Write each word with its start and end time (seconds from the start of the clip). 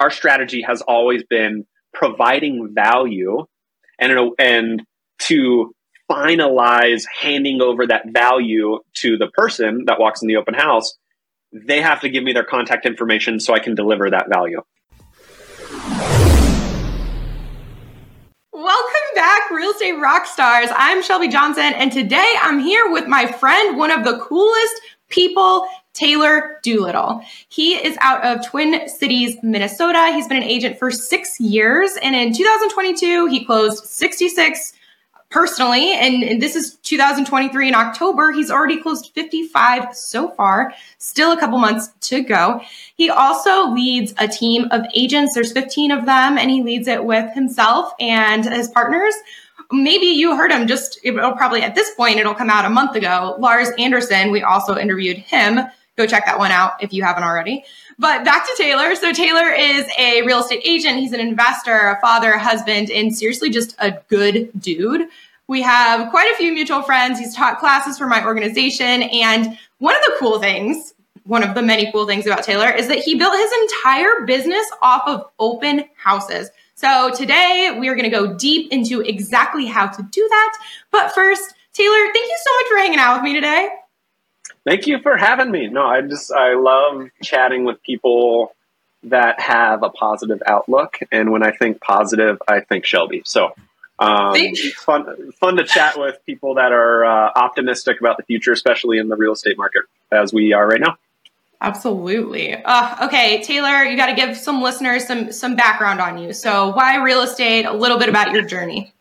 our 0.00 0.10
strategy 0.10 0.62
has 0.62 0.82
always 0.82 1.22
been 1.24 1.66
providing 1.92 2.74
value 2.74 3.44
and 3.98 4.18
uh, 4.18 4.30
and 4.38 4.82
to 5.18 5.74
finalize 6.10 7.04
handing 7.20 7.60
over 7.60 7.86
that 7.86 8.04
value 8.08 8.78
to 8.94 9.18
the 9.18 9.26
person 9.28 9.84
that 9.86 10.00
walks 10.00 10.22
in 10.22 10.28
the 10.28 10.36
open 10.36 10.54
house 10.54 10.96
they 11.52 11.80
have 11.80 12.00
to 12.02 12.08
give 12.08 12.22
me 12.22 12.32
their 12.32 12.44
contact 12.44 12.86
information 12.86 13.40
so 13.40 13.54
I 13.54 13.58
can 13.58 13.74
deliver 13.74 14.10
that 14.10 14.26
value. 14.28 14.62
Welcome 18.52 19.14
back, 19.14 19.50
Real 19.50 19.70
Estate 19.70 19.94
Rockstars. 19.94 20.72
I'm 20.76 21.02
Shelby 21.02 21.28
Johnson, 21.28 21.72
and 21.74 21.92
today 21.92 22.34
I'm 22.42 22.58
here 22.58 22.90
with 22.90 23.06
my 23.06 23.26
friend, 23.26 23.78
one 23.78 23.90
of 23.90 24.04
the 24.04 24.18
coolest 24.18 24.74
people, 25.08 25.66
Taylor 25.92 26.60
Doolittle. 26.62 27.22
He 27.48 27.74
is 27.74 27.96
out 28.00 28.24
of 28.24 28.46
Twin 28.46 28.88
Cities, 28.88 29.36
Minnesota. 29.42 30.12
He's 30.12 30.28
been 30.28 30.36
an 30.38 30.42
agent 30.44 30.78
for 30.78 30.90
six 30.90 31.40
years, 31.40 31.96
and 32.02 32.14
in 32.14 32.32
2022, 32.32 33.26
he 33.26 33.44
closed 33.44 33.84
66 33.84 34.74
personally, 35.30 35.92
and, 35.92 36.22
and, 36.22 36.40
this 36.40 36.56
is 36.56 36.76
2023 36.76 37.68
in 37.68 37.74
October, 37.74 38.32
he's 38.32 38.50
already 38.50 38.80
closed 38.80 39.10
55 39.14 39.94
so 39.94 40.30
far, 40.30 40.72
still 40.96 41.32
a 41.32 41.38
couple 41.38 41.58
months 41.58 41.88
to 42.00 42.22
go. 42.22 42.62
He 42.94 43.10
also 43.10 43.68
leads 43.68 44.14
a 44.18 44.26
team 44.26 44.68
of 44.70 44.82
agents. 44.94 45.34
There's 45.34 45.52
15 45.52 45.90
of 45.90 46.06
them, 46.06 46.38
and 46.38 46.50
he 46.50 46.62
leads 46.62 46.88
it 46.88 47.04
with 47.04 47.32
himself 47.34 47.92
and 48.00 48.44
his 48.44 48.68
partners. 48.68 49.14
Maybe 49.70 50.06
you 50.06 50.34
heard 50.36 50.50
him 50.50 50.66
just, 50.66 50.98
it'll 51.02 51.32
probably 51.32 51.62
at 51.62 51.74
this 51.74 51.94
point, 51.94 52.18
it'll 52.18 52.34
come 52.34 52.48
out 52.48 52.64
a 52.64 52.70
month 52.70 52.96
ago. 52.96 53.36
Lars 53.38 53.68
Anderson, 53.78 54.30
we 54.30 54.42
also 54.42 54.76
interviewed 54.76 55.18
him. 55.18 55.60
Go 55.96 56.06
check 56.06 56.24
that 56.26 56.38
one 56.38 56.52
out 56.52 56.82
if 56.82 56.92
you 56.92 57.02
haven't 57.02 57.24
already. 57.24 57.64
But 57.98 58.24
back 58.24 58.46
to 58.46 58.54
Taylor. 58.56 58.94
So 58.94 59.12
Taylor 59.12 59.50
is 59.50 59.84
a 59.98 60.22
real 60.22 60.40
estate 60.40 60.62
agent. 60.64 60.98
He's 60.98 61.12
an 61.12 61.20
investor, 61.20 61.88
a 61.88 62.00
father, 62.00 62.32
a 62.32 62.38
husband, 62.38 62.90
and 62.90 63.14
seriously 63.14 63.50
just 63.50 63.74
a 63.80 63.98
good 64.08 64.50
dude. 64.58 65.08
We 65.48 65.62
have 65.62 66.10
quite 66.10 66.32
a 66.32 66.36
few 66.36 66.52
mutual 66.52 66.82
friends. 66.82 67.18
He's 67.18 67.34
taught 67.34 67.58
classes 67.58 67.98
for 67.98 68.06
my 68.06 68.24
organization. 68.24 69.02
And 69.02 69.58
one 69.78 69.96
of 69.96 70.02
the 70.02 70.16
cool 70.18 70.38
things, 70.38 70.94
one 71.24 71.42
of 71.42 71.54
the 71.54 71.62
many 71.62 71.90
cool 71.90 72.06
things 72.06 72.26
about 72.26 72.44
Taylor 72.44 72.70
is 72.70 72.86
that 72.88 72.98
he 72.98 73.16
built 73.16 73.34
his 73.34 73.52
entire 73.62 74.24
business 74.24 74.64
off 74.80 75.02
of 75.06 75.24
open 75.38 75.84
houses. 75.96 76.50
So 76.78 77.10
today 77.10 77.76
we 77.76 77.88
are 77.88 77.96
going 77.96 78.08
to 78.08 78.16
go 78.16 78.34
deep 78.34 78.72
into 78.72 79.00
exactly 79.00 79.66
how 79.66 79.88
to 79.88 80.00
do 80.00 80.28
that. 80.28 80.58
But 80.92 81.12
first, 81.12 81.52
Taylor, 81.72 82.06
thank 82.12 82.28
you 82.28 82.38
so 82.40 82.54
much 82.54 82.68
for 82.68 82.76
hanging 82.78 83.00
out 83.00 83.16
with 83.16 83.24
me 83.24 83.34
today. 83.34 83.68
Thank 84.64 84.86
you 84.86 85.00
for 85.00 85.16
having 85.16 85.50
me. 85.50 85.66
No, 85.66 85.84
I 85.84 86.02
just 86.02 86.30
I 86.30 86.54
love 86.54 87.08
chatting 87.20 87.64
with 87.64 87.82
people 87.82 88.54
that 89.02 89.40
have 89.40 89.82
a 89.82 89.88
positive 89.88 90.40
outlook, 90.46 91.00
and 91.10 91.32
when 91.32 91.42
I 91.42 91.50
think 91.50 91.80
positive, 91.80 92.40
I 92.46 92.60
think 92.60 92.84
Shelby. 92.84 93.22
So 93.24 93.54
um, 93.98 94.36
fun, 94.76 95.32
fun 95.32 95.56
to 95.56 95.64
chat 95.64 95.98
with 95.98 96.24
people 96.26 96.54
that 96.54 96.70
are 96.70 97.04
uh, 97.04 97.32
optimistic 97.34 97.98
about 97.98 98.18
the 98.18 98.22
future, 98.22 98.52
especially 98.52 98.98
in 98.98 99.08
the 99.08 99.16
real 99.16 99.32
estate 99.32 99.58
market 99.58 99.82
as 100.12 100.32
we 100.32 100.52
are 100.52 100.68
right 100.68 100.80
now. 100.80 100.96
Absolutely. 101.60 102.54
Uh, 102.54 103.06
okay, 103.06 103.42
Taylor, 103.42 103.82
you 103.82 103.96
got 103.96 104.06
to 104.06 104.14
give 104.14 104.36
some 104.36 104.62
listeners 104.62 105.06
some 105.06 105.32
some 105.32 105.56
background 105.56 106.00
on 106.00 106.18
you. 106.18 106.32
So, 106.32 106.72
why 106.72 106.96
real 107.02 107.22
estate? 107.22 107.64
A 107.64 107.72
little 107.72 107.98
bit 107.98 108.08
about 108.08 108.32
your 108.32 108.42
journey. 108.42 108.92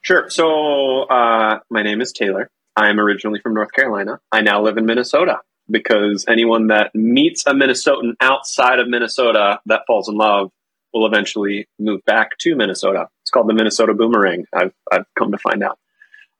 Sure. 0.00 0.30
So, 0.30 1.02
uh, 1.02 1.60
my 1.68 1.82
name 1.82 2.00
is 2.00 2.12
Taylor. 2.12 2.50
I'm 2.74 2.98
originally 2.98 3.40
from 3.40 3.52
North 3.52 3.72
Carolina. 3.72 4.20
I 4.32 4.40
now 4.40 4.62
live 4.62 4.78
in 4.78 4.86
Minnesota 4.86 5.40
because 5.70 6.24
anyone 6.26 6.68
that 6.68 6.94
meets 6.94 7.44
a 7.46 7.50
Minnesotan 7.50 8.14
outside 8.20 8.78
of 8.78 8.88
Minnesota 8.88 9.60
that 9.66 9.82
falls 9.86 10.08
in 10.08 10.16
love 10.16 10.50
will 10.92 11.06
eventually 11.06 11.68
move 11.78 12.04
back 12.04 12.38
to 12.38 12.56
Minnesota. 12.56 13.08
It's 13.22 13.30
called 13.30 13.48
the 13.48 13.54
Minnesota 13.54 13.94
Boomerang. 13.94 14.46
I've, 14.52 14.72
I've 14.90 15.04
come 15.16 15.32
to 15.32 15.38
find 15.38 15.62
out. 15.62 15.78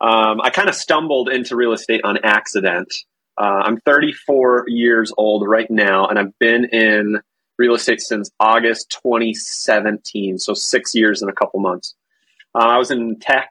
Um, 0.00 0.40
I 0.40 0.50
kind 0.50 0.68
of 0.68 0.74
stumbled 0.74 1.28
into 1.28 1.54
real 1.54 1.72
estate 1.72 2.00
on 2.04 2.18
accident. 2.24 2.92
Uh, 3.38 3.62
I'm 3.64 3.80
34 3.80 4.64
years 4.68 5.12
old 5.16 5.48
right 5.48 5.70
now, 5.70 6.06
and 6.06 6.18
I've 6.18 6.38
been 6.38 6.66
in 6.66 7.20
real 7.58 7.74
estate 7.74 8.00
since 8.00 8.30
August 8.40 8.90
2017, 9.02 10.38
so 10.38 10.54
six 10.54 10.94
years 10.94 11.22
and 11.22 11.30
a 11.30 11.34
couple 11.34 11.60
months. 11.60 11.94
Uh, 12.54 12.64
I 12.64 12.78
was 12.78 12.90
in 12.90 13.18
tech 13.20 13.50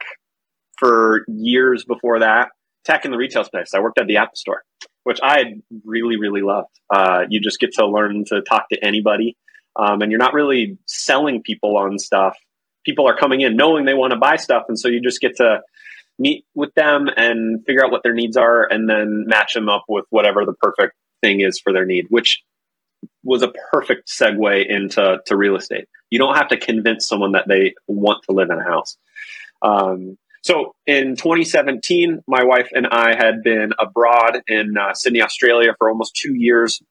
for 0.78 1.26
years 1.28 1.86
before 1.86 2.20
that, 2.20 2.50
tech 2.84 3.06
in 3.06 3.12
the 3.12 3.18
retail 3.18 3.44
space. 3.44 3.74
I 3.74 3.80
worked 3.80 4.00
at 4.00 4.08
the 4.08 4.18
Apple 4.18 4.36
Store, 4.36 4.64
which 5.04 5.20
I 5.22 5.62
really, 5.86 6.18
really 6.18 6.42
loved. 6.42 6.80
Uh, 6.94 7.26
you 7.30 7.40
just 7.40 7.60
get 7.60 7.74
to 7.74 7.86
learn 7.86 8.26
to 8.26 8.42
talk 8.42 8.70
to 8.70 8.84
anybody, 8.84 9.38
um, 9.76 10.02
and 10.02 10.12
you're 10.12 10.20
not 10.20 10.34
really 10.34 10.78
selling 10.88 11.44
people 11.44 11.78
on 11.78 12.00
stuff. 12.00 12.38
People 12.86 13.08
are 13.08 13.16
coming 13.16 13.42
in 13.42 13.56
knowing 13.56 13.86
they 13.86 13.94
want 13.94 14.12
to 14.12 14.20
buy 14.20 14.38
stuff, 14.38 14.64
and 14.70 14.80
so 14.80 14.88
you 14.88 15.02
just 15.02 15.22
get 15.22 15.36
to 15.38 15.62
meet 16.19 16.46
with 16.53 16.74
them 16.75 17.07
and 17.16 17.66
figure 17.66 17.84
out 17.84 17.91
what 17.91 18.03
their 18.03 18.13
needs 18.13 18.38
are, 18.38 18.63
and 18.63 18.90
then 18.90 19.25
match 19.25 19.53
them 19.53 19.69
up 19.69 19.85
with 19.88 20.06
whatever 20.09 20.46
the 20.46 20.53
perfect 20.53 20.94
thing 21.24 21.40
is 21.40 21.59
for 21.59 21.74
their 21.74 21.85
need, 21.85 22.06
which 22.09 22.44
was 23.24 23.41
a 23.41 23.52
perfect 23.72 24.09
segue 24.09 24.66
into 24.68 25.19
to 25.25 25.38
real 25.38 25.56
estate. 25.56 25.88
You 26.09 26.19
don't 26.19 26.35
have 26.35 26.50
to 26.50 26.57
convince 26.57 27.07
someone 27.07 27.31
that 27.31 27.47
they 27.47 27.74
want 27.88 28.24
to 28.24 28.34
live 28.34 28.50
in 28.50 28.59
a 28.59 28.63
house. 28.63 28.97
Um, 29.62 30.18
so 30.41 30.74
in 30.85 31.16
2017, 31.16 32.24
my 32.28 32.44
wife 32.44 32.69
and 32.74 32.88
I 32.88 33.16
had 33.16 33.44
been 33.44 33.74
abroad 33.78 34.41
in 34.47 34.78
uh, 34.78 34.94
Sydney, 34.94 35.22
Australia 35.22 35.75
for 35.78 35.90
almost 35.90 36.16
two 36.16 36.34
years. 36.34 36.81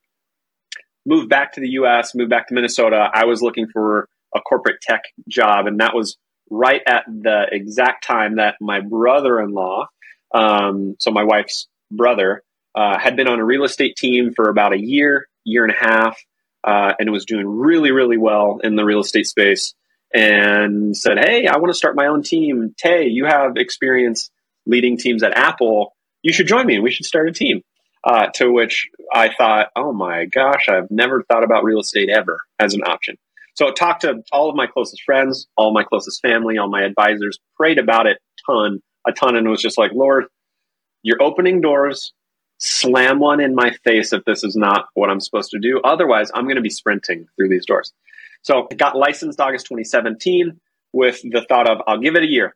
Moved 1.06 1.28
back 1.28 1.54
to 1.54 1.60
the 1.60 1.70
US, 1.70 2.14
moved 2.14 2.30
back 2.30 2.48
to 2.48 2.54
Minnesota. 2.54 3.08
I 3.12 3.24
was 3.24 3.40
looking 3.40 3.66
for 3.68 4.08
a 4.34 4.40
corporate 4.40 4.80
tech 4.82 5.02
job, 5.28 5.66
and 5.66 5.80
that 5.80 5.94
was 5.94 6.18
right 6.50 6.82
at 6.86 7.04
the 7.06 7.47
exact 7.50 8.04
time 8.04 8.36
that 8.36 8.56
my 8.60 8.81
brother 8.81 9.41
in 9.41 9.50
law, 9.50 9.88
um, 10.34 10.97
so 10.98 11.10
my 11.10 11.25
wife's 11.25 11.69
brother, 11.91 12.42
uh, 12.75 12.98
had 12.98 13.16
been 13.16 13.28
on 13.28 13.41
a 13.41 13.44
real 13.44 13.64
estate 13.64 13.97
team 13.97 14.32
for 14.34 14.48
about 14.48 14.72
a 14.72 14.78
year, 14.78 15.26
year 15.44 15.64
and 15.64 15.72
a 15.72 15.76
half, 15.76 16.19
uh, 16.64 16.92
and 16.98 17.10
was 17.10 17.25
doing 17.25 17.47
really, 17.47 17.92
really 17.92 18.19
well 18.19 18.60
in 18.62 18.76
the 18.76 18.84
real 18.84 19.00
estate 19.00 19.26
space 19.26 19.75
and 20.14 20.97
said, 20.97 21.19
Hey, 21.19 21.47
I 21.47 21.58
want 21.58 21.69
to 21.69 21.78
start 21.78 21.97
my 21.97 22.06
own 22.06 22.22
team. 22.22 22.75
Tay, 22.76 23.08
you 23.08 23.26
have 23.26 23.56
experience 23.56 24.31
leading 24.66 24.97
teams 24.97 25.22
at 25.22 25.37
Apple. 25.37 25.94
You 26.22 26.32
should 26.32 26.47
join 26.47 26.66
me 26.66 26.75
and 26.75 26.84
we 26.84 26.91
should 26.91 27.06
start 27.06 27.28
a 27.28 27.32
team. 27.32 27.62
Uh, 28.04 28.28
to 28.32 28.50
which 28.50 28.88
I 29.12 29.34
thought, 29.34 29.70
oh 29.75 29.92
my 29.92 30.26
gosh, 30.26 30.69
I've 30.69 30.88
never 30.88 31.25
thought 31.25 31.42
about 31.42 31.64
real 31.64 31.81
estate 31.81 32.08
ever 32.08 32.38
as 32.58 32.75
an 32.75 32.82
option. 32.84 33.19
So 33.58 33.66
I 33.66 33.72
talked 33.72 34.02
to 34.02 34.22
all 34.30 34.48
of 34.48 34.54
my 34.54 34.69
closest 34.69 35.02
friends, 35.02 35.48
all 35.56 35.72
my 35.72 35.82
closest 35.82 36.22
family, 36.22 36.58
all 36.58 36.69
my 36.69 36.84
advisors, 36.84 37.41
prayed 37.56 37.78
about 37.80 38.06
it 38.06 38.19
a 38.19 38.52
ton, 38.52 38.80
a 39.04 39.10
ton, 39.10 39.34
and 39.34 39.48
was 39.48 39.60
just 39.60 39.76
like, 39.76 39.91
Lord, 39.92 40.26
you're 41.02 41.20
opening 41.20 41.60
doors. 41.60 42.12
Slam 42.58 43.19
one 43.19 43.41
in 43.41 43.56
my 43.56 43.72
face 43.82 44.12
if 44.12 44.24
this 44.24 44.44
is 44.44 44.54
not 44.54 44.86
what 44.94 45.10
I'm 45.10 45.19
supposed 45.19 45.50
to 45.50 45.58
do. 45.58 45.80
Otherwise, 45.82 46.30
I'm 46.32 46.44
going 46.44 46.54
to 46.54 46.62
be 46.62 46.70
sprinting 46.70 47.26
through 47.34 47.48
these 47.48 47.66
doors. 47.66 47.92
So 48.42 48.69
I 48.70 48.76
got 48.76 48.96
licensed 48.96 49.41
August 49.41 49.66
2017 49.66 50.60
with 50.92 51.20
the 51.22 51.44
thought 51.48 51.69
of 51.69 51.78
I'll 51.84 51.98
give 51.98 52.14
it 52.14 52.22
a 52.22 52.30
year, 52.30 52.54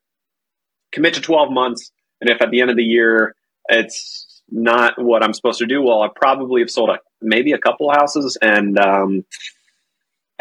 commit 0.92 1.14
to 1.14 1.20
12 1.20 1.50
months, 1.50 1.90
and 2.20 2.30
if 2.30 2.40
at 2.40 2.52
the 2.52 2.60
end 2.60 2.70
of 2.70 2.76
the 2.76 2.84
year 2.84 3.34
it's 3.68 4.40
not 4.48 5.02
what 5.02 5.24
I'm 5.24 5.32
supposed 5.32 5.58
to 5.58 5.66
do, 5.66 5.82
well, 5.82 6.02
I 6.02 6.10
probably 6.14 6.60
have 6.60 6.70
sold 6.70 6.90
a, 6.90 7.00
maybe 7.20 7.50
a 7.50 7.58
couple 7.58 7.90
houses, 7.90 8.38
and 8.40 8.78
um, 8.78 9.24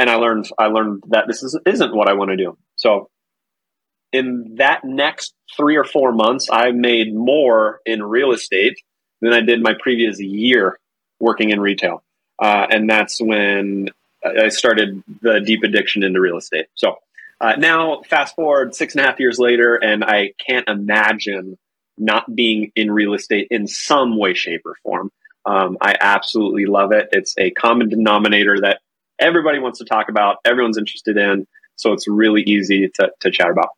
and 0.01 0.09
I 0.09 0.15
learned 0.15 0.49
I 0.57 0.65
learned 0.65 1.03
that 1.09 1.25
this 1.27 1.43
is, 1.43 1.57
isn't 1.65 1.95
what 1.95 2.09
I 2.09 2.13
want 2.13 2.31
to 2.31 2.37
do. 2.37 2.57
So 2.75 3.09
in 4.11 4.55
that 4.55 4.83
next 4.83 5.35
three 5.55 5.77
or 5.77 5.83
four 5.83 6.11
months, 6.11 6.49
I 6.51 6.71
made 6.71 7.13
more 7.13 7.81
in 7.85 8.01
real 8.01 8.31
estate 8.31 8.81
than 9.21 9.31
I 9.31 9.41
did 9.41 9.61
my 9.61 9.73
previous 9.79 10.19
year 10.19 10.79
working 11.19 11.51
in 11.51 11.59
retail. 11.59 12.03
Uh, 12.41 12.65
and 12.71 12.89
that's 12.89 13.21
when 13.21 13.89
I 14.25 14.49
started 14.49 15.03
the 15.21 15.39
deep 15.39 15.61
addiction 15.63 16.01
into 16.01 16.19
real 16.19 16.37
estate. 16.37 16.65
So 16.73 16.95
uh, 17.39 17.53
now, 17.57 18.01
fast 18.01 18.35
forward 18.35 18.73
six 18.73 18.95
and 18.95 19.05
a 19.05 19.07
half 19.07 19.19
years 19.19 19.37
later, 19.37 19.75
and 19.75 20.03
I 20.03 20.33
can't 20.43 20.67
imagine 20.67 21.59
not 21.95 22.35
being 22.35 22.71
in 22.75 22.89
real 22.91 23.13
estate 23.13 23.49
in 23.51 23.67
some 23.67 24.17
way, 24.17 24.33
shape, 24.33 24.61
or 24.65 24.75
form. 24.81 25.11
Um, 25.45 25.77
I 25.79 25.95
absolutely 25.99 26.65
love 26.65 26.91
it. 26.91 27.09
It's 27.11 27.35
a 27.37 27.51
common 27.51 27.89
denominator 27.89 28.61
that 28.61 28.81
everybody 29.21 29.59
wants 29.59 29.79
to 29.79 29.85
talk 29.85 30.09
about, 30.09 30.37
everyone's 30.43 30.77
interested 30.77 31.17
in. 31.17 31.47
So 31.75 31.93
it's 31.93 32.07
really 32.07 32.41
easy 32.43 32.89
to, 32.95 33.11
to 33.21 33.31
chat 33.31 33.49
about. 33.49 33.69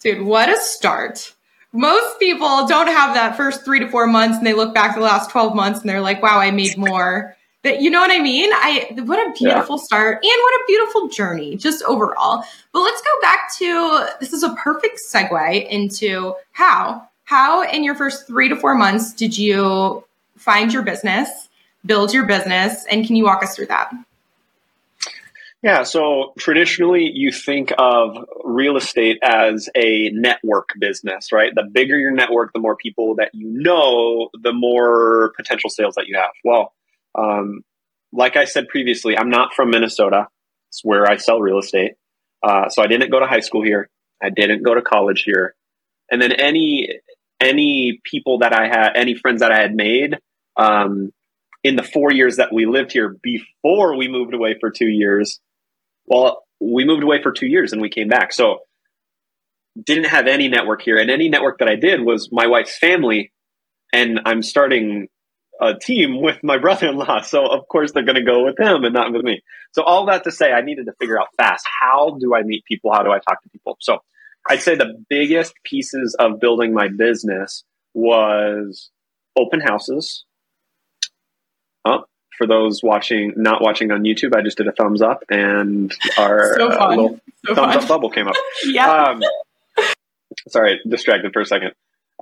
Dude, 0.00 0.24
what 0.24 0.48
a 0.48 0.60
start. 0.60 1.34
Most 1.72 2.18
people 2.18 2.66
don't 2.66 2.86
have 2.86 3.14
that 3.14 3.36
first 3.36 3.64
three 3.64 3.80
to 3.80 3.88
four 3.88 4.06
months 4.06 4.38
and 4.38 4.46
they 4.46 4.54
look 4.54 4.74
back 4.74 4.94
the 4.94 5.00
last 5.00 5.30
12 5.30 5.54
months 5.54 5.80
and 5.80 5.88
they're 5.88 6.00
like, 6.00 6.22
wow, 6.22 6.38
I 6.38 6.50
made 6.50 6.76
more 6.76 7.36
that 7.62 7.80
you 7.80 7.90
know 7.90 8.00
what 8.00 8.10
I 8.10 8.20
mean? 8.20 8.50
I 8.52 8.88
what 9.04 9.18
a 9.18 9.32
beautiful 9.32 9.76
yeah. 9.76 9.84
start 9.84 10.14
and 10.22 10.32
what 10.42 10.60
a 10.60 10.64
beautiful 10.66 11.08
journey 11.08 11.56
just 11.56 11.82
overall. 11.84 12.44
But 12.72 12.80
let's 12.80 13.02
go 13.02 13.20
back 13.20 13.52
to 13.56 14.06
this 14.20 14.32
is 14.32 14.42
a 14.42 14.54
perfect 14.54 15.00
segue 15.06 15.68
into 15.68 16.34
how 16.52 17.08
how 17.24 17.68
in 17.68 17.84
your 17.84 17.94
first 17.94 18.26
3 18.26 18.48
to 18.48 18.56
4 18.56 18.74
months 18.74 19.12
did 19.12 19.36
you 19.36 20.04
find 20.36 20.72
your 20.72 20.82
business? 20.82 21.47
Build 21.84 22.12
your 22.12 22.26
business. 22.26 22.84
And 22.90 23.06
can 23.06 23.16
you 23.16 23.24
walk 23.24 23.42
us 23.42 23.56
through 23.56 23.66
that? 23.66 23.92
Yeah, 25.62 25.82
so 25.82 26.34
traditionally 26.38 27.10
you 27.12 27.32
think 27.32 27.72
of 27.76 28.16
real 28.44 28.76
estate 28.76 29.18
as 29.22 29.68
a 29.74 30.08
network 30.10 30.68
business, 30.78 31.32
right? 31.32 31.52
The 31.52 31.64
bigger 31.64 31.98
your 31.98 32.12
network, 32.12 32.52
the 32.52 32.60
more 32.60 32.76
people 32.76 33.16
that 33.16 33.30
you 33.34 33.48
know, 33.50 34.28
the 34.40 34.52
more 34.52 35.32
potential 35.36 35.68
sales 35.68 35.96
that 35.96 36.06
you 36.06 36.16
have. 36.16 36.30
Well, 36.44 36.72
um, 37.16 37.62
like 38.12 38.36
I 38.36 38.44
said 38.44 38.68
previously, 38.68 39.18
I'm 39.18 39.30
not 39.30 39.52
from 39.52 39.70
Minnesota. 39.70 40.28
It's 40.68 40.84
where 40.84 41.10
I 41.10 41.16
sell 41.16 41.40
real 41.40 41.58
estate. 41.58 41.94
Uh, 42.40 42.68
so 42.68 42.80
I 42.80 42.86
didn't 42.86 43.10
go 43.10 43.18
to 43.18 43.26
high 43.26 43.40
school 43.40 43.64
here. 43.64 43.90
I 44.22 44.30
didn't 44.30 44.62
go 44.62 44.74
to 44.74 44.82
college 44.82 45.22
here. 45.24 45.56
And 46.10 46.22
then 46.22 46.32
any 46.32 47.00
any 47.40 48.00
people 48.04 48.38
that 48.38 48.52
I 48.52 48.68
had, 48.68 48.92
any 48.94 49.14
friends 49.14 49.40
that 49.40 49.52
I 49.52 49.60
had 49.60 49.74
made 49.74 50.18
um, 50.56 51.12
in 51.64 51.76
the 51.76 51.82
four 51.82 52.12
years 52.12 52.36
that 52.36 52.52
we 52.52 52.66
lived 52.66 52.92
here 52.92 53.16
before 53.22 53.96
we 53.96 54.08
moved 54.08 54.34
away 54.34 54.56
for 54.60 54.70
two 54.70 54.88
years, 54.88 55.40
well, 56.06 56.44
we 56.60 56.84
moved 56.84 57.02
away 57.02 57.22
for 57.22 57.32
two 57.32 57.46
years 57.46 57.72
and 57.72 57.82
we 57.82 57.90
came 57.90 58.08
back. 58.08 58.32
So 58.32 58.60
didn't 59.84 60.04
have 60.04 60.26
any 60.26 60.48
network 60.48 60.82
here. 60.82 60.96
And 60.96 61.10
any 61.10 61.28
network 61.28 61.58
that 61.58 61.68
I 61.68 61.76
did 61.76 62.00
was 62.00 62.30
my 62.32 62.46
wife's 62.46 62.76
family. 62.78 63.32
And 63.92 64.20
I'm 64.24 64.42
starting 64.42 65.08
a 65.60 65.74
team 65.74 66.20
with 66.20 66.42
my 66.42 66.58
brother-in-law. 66.58 67.22
So 67.24 67.46
of 67.46 67.66
course 67.68 67.92
they're 67.92 68.04
going 68.04 68.16
to 68.16 68.24
go 68.24 68.44
with 68.44 68.58
him 68.58 68.84
and 68.84 68.94
not 68.94 69.12
with 69.12 69.22
me. 69.22 69.42
So 69.72 69.82
all 69.82 70.06
that 70.06 70.24
to 70.24 70.32
say, 70.32 70.52
I 70.52 70.62
needed 70.62 70.86
to 70.86 70.92
figure 71.00 71.20
out 71.20 71.28
fast. 71.36 71.66
How 71.80 72.16
do 72.20 72.34
I 72.34 72.42
meet 72.42 72.64
people? 72.64 72.92
How 72.92 73.02
do 73.02 73.10
I 73.10 73.18
talk 73.18 73.42
to 73.42 73.48
people? 73.50 73.76
So 73.80 73.98
I'd 74.48 74.62
say 74.62 74.76
the 74.76 75.04
biggest 75.08 75.52
pieces 75.64 76.16
of 76.18 76.40
building 76.40 76.72
my 76.72 76.88
business 76.88 77.64
was 77.94 78.90
open 79.36 79.60
houses. 79.60 80.24
Oh, 81.84 82.04
for 82.36 82.46
those 82.46 82.82
watching, 82.82 83.34
not 83.36 83.60
watching 83.60 83.90
on 83.90 84.02
YouTube, 84.02 84.34
I 84.34 84.42
just 84.42 84.56
did 84.56 84.68
a 84.68 84.72
thumbs 84.72 85.02
up 85.02 85.24
and 85.28 85.92
our 86.16 86.56
so 86.56 86.70
uh, 86.70 86.88
little 86.90 87.20
so 87.44 87.54
thumbs 87.54 87.74
fun. 87.74 87.82
up 87.82 87.88
bubble 87.88 88.10
came 88.10 88.28
up. 88.28 88.36
yeah. 88.64 88.90
Um, 88.90 89.22
sorry, 90.48 90.80
distracted 90.88 91.32
for 91.32 91.42
a 91.42 91.46
second. 91.46 91.72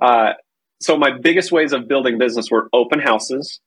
Uh, 0.01 0.33
so 0.79 0.97
my 0.97 1.11
biggest 1.11 1.51
ways 1.51 1.71
of 1.71 1.87
building 1.87 2.17
business 2.17 2.51
were 2.51 2.69
open 2.73 2.99
houses, 2.99 3.59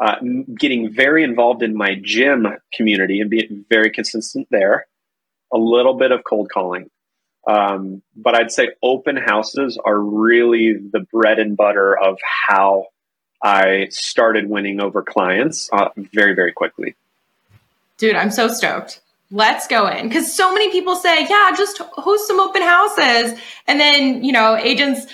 uh, 0.00 0.16
getting 0.58 0.92
very 0.92 1.22
involved 1.24 1.62
in 1.62 1.76
my 1.76 1.96
gym 2.00 2.46
community 2.72 3.20
and 3.20 3.30
being 3.30 3.64
very 3.68 3.90
consistent 3.90 4.48
there, 4.50 4.86
a 5.52 5.58
little 5.58 5.94
bit 5.94 6.12
of 6.12 6.22
cold 6.24 6.48
calling. 6.52 6.90
Um, 7.48 8.02
but 8.14 8.36
I'd 8.36 8.52
say 8.52 8.68
open 8.82 9.16
houses 9.16 9.78
are 9.84 9.98
really 9.98 10.74
the 10.74 11.00
bread 11.12 11.38
and 11.40 11.56
butter 11.56 11.96
of 11.98 12.18
how 12.22 12.86
I 13.42 13.88
started 13.90 14.48
winning 14.48 14.80
over 14.80 15.02
clients 15.02 15.68
uh, 15.72 15.88
very, 15.96 16.34
very 16.34 16.52
quickly. 16.52 16.94
Dude, 17.98 18.16
I'm 18.16 18.30
so 18.30 18.48
stoked. 18.48 19.00
Let's 19.30 19.66
go 19.66 19.88
in. 19.88 20.08
Because 20.08 20.32
so 20.32 20.52
many 20.52 20.70
people 20.70 20.94
say, 20.94 21.26
yeah, 21.28 21.52
just 21.56 21.78
host 21.78 22.28
some 22.28 22.38
open 22.38 22.62
houses. 22.62 23.38
And 23.66 23.80
then, 23.80 24.22
you 24.22 24.32
know, 24.32 24.56
agents 24.56 25.06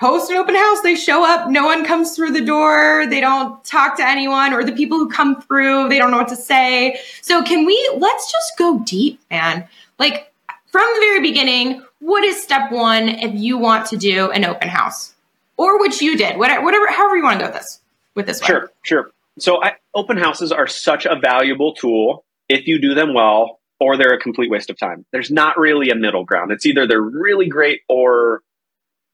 host 0.00 0.30
an 0.30 0.36
open 0.36 0.54
house, 0.54 0.80
they 0.82 0.94
show 0.94 1.24
up, 1.24 1.48
no 1.48 1.64
one 1.64 1.84
comes 1.84 2.14
through 2.14 2.32
the 2.32 2.44
door, 2.44 3.06
they 3.08 3.20
don't 3.20 3.64
talk 3.64 3.96
to 3.96 4.06
anyone, 4.06 4.52
or 4.52 4.64
the 4.64 4.72
people 4.72 4.98
who 4.98 5.08
come 5.08 5.40
through, 5.42 5.88
they 5.88 5.98
don't 5.98 6.10
know 6.10 6.18
what 6.18 6.28
to 6.28 6.36
say. 6.36 6.98
So, 7.22 7.42
can 7.42 7.64
we, 7.64 7.90
let's 7.96 8.30
just 8.30 8.58
go 8.58 8.80
deep, 8.80 9.20
man. 9.30 9.66
Like, 9.98 10.32
from 10.66 10.82
the 10.94 11.00
very 11.00 11.20
beginning, 11.20 11.82
what 12.00 12.24
is 12.24 12.42
step 12.42 12.70
one 12.70 13.08
if 13.08 13.34
you 13.34 13.56
want 13.56 13.86
to 13.86 13.96
do 13.96 14.30
an 14.30 14.44
open 14.44 14.68
house? 14.68 15.13
Or 15.56 15.80
which 15.80 16.02
you 16.02 16.16
did, 16.16 16.36
whatever, 16.36 16.90
however 16.90 17.16
you 17.16 17.22
want 17.22 17.38
to 17.40 17.46
go 17.46 17.52
with 17.52 17.60
this, 17.60 17.80
with 18.14 18.26
this. 18.26 18.42
Sure, 18.42 18.70
sure. 18.82 19.12
So, 19.38 19.62
I, 19.62 19.72
open 19.94 20.16
houses 20.16 20.52
are 20.52 20.66
such 20.66 21.06
a 21.06 21.16
valuable 21.16 21.74
tool 21.74 22.24
if 22.48 22.66
you 22.66 22.80
do 22.80 22.94
them 22.94 23.14
well, 23.14 23.60
or 23.80 23.96
they're 23.96 24.14
a 24.14 24.20
complete 24.20 24.50
waste 24.50 24.70
of 24.70 24.78
time. 24.78 25.04
There's 25.12 25.30
not 25.30 25.58
really 25.58 25.90
a 25.90 25.94
middle 25.94 26.24
ground. 26.24 26.52
It's 26.52 26.66
either 26.66 26.86
they're 26.86 27.00
really 27.00 27.48
great 27.48 27.80
or 27.88 28.42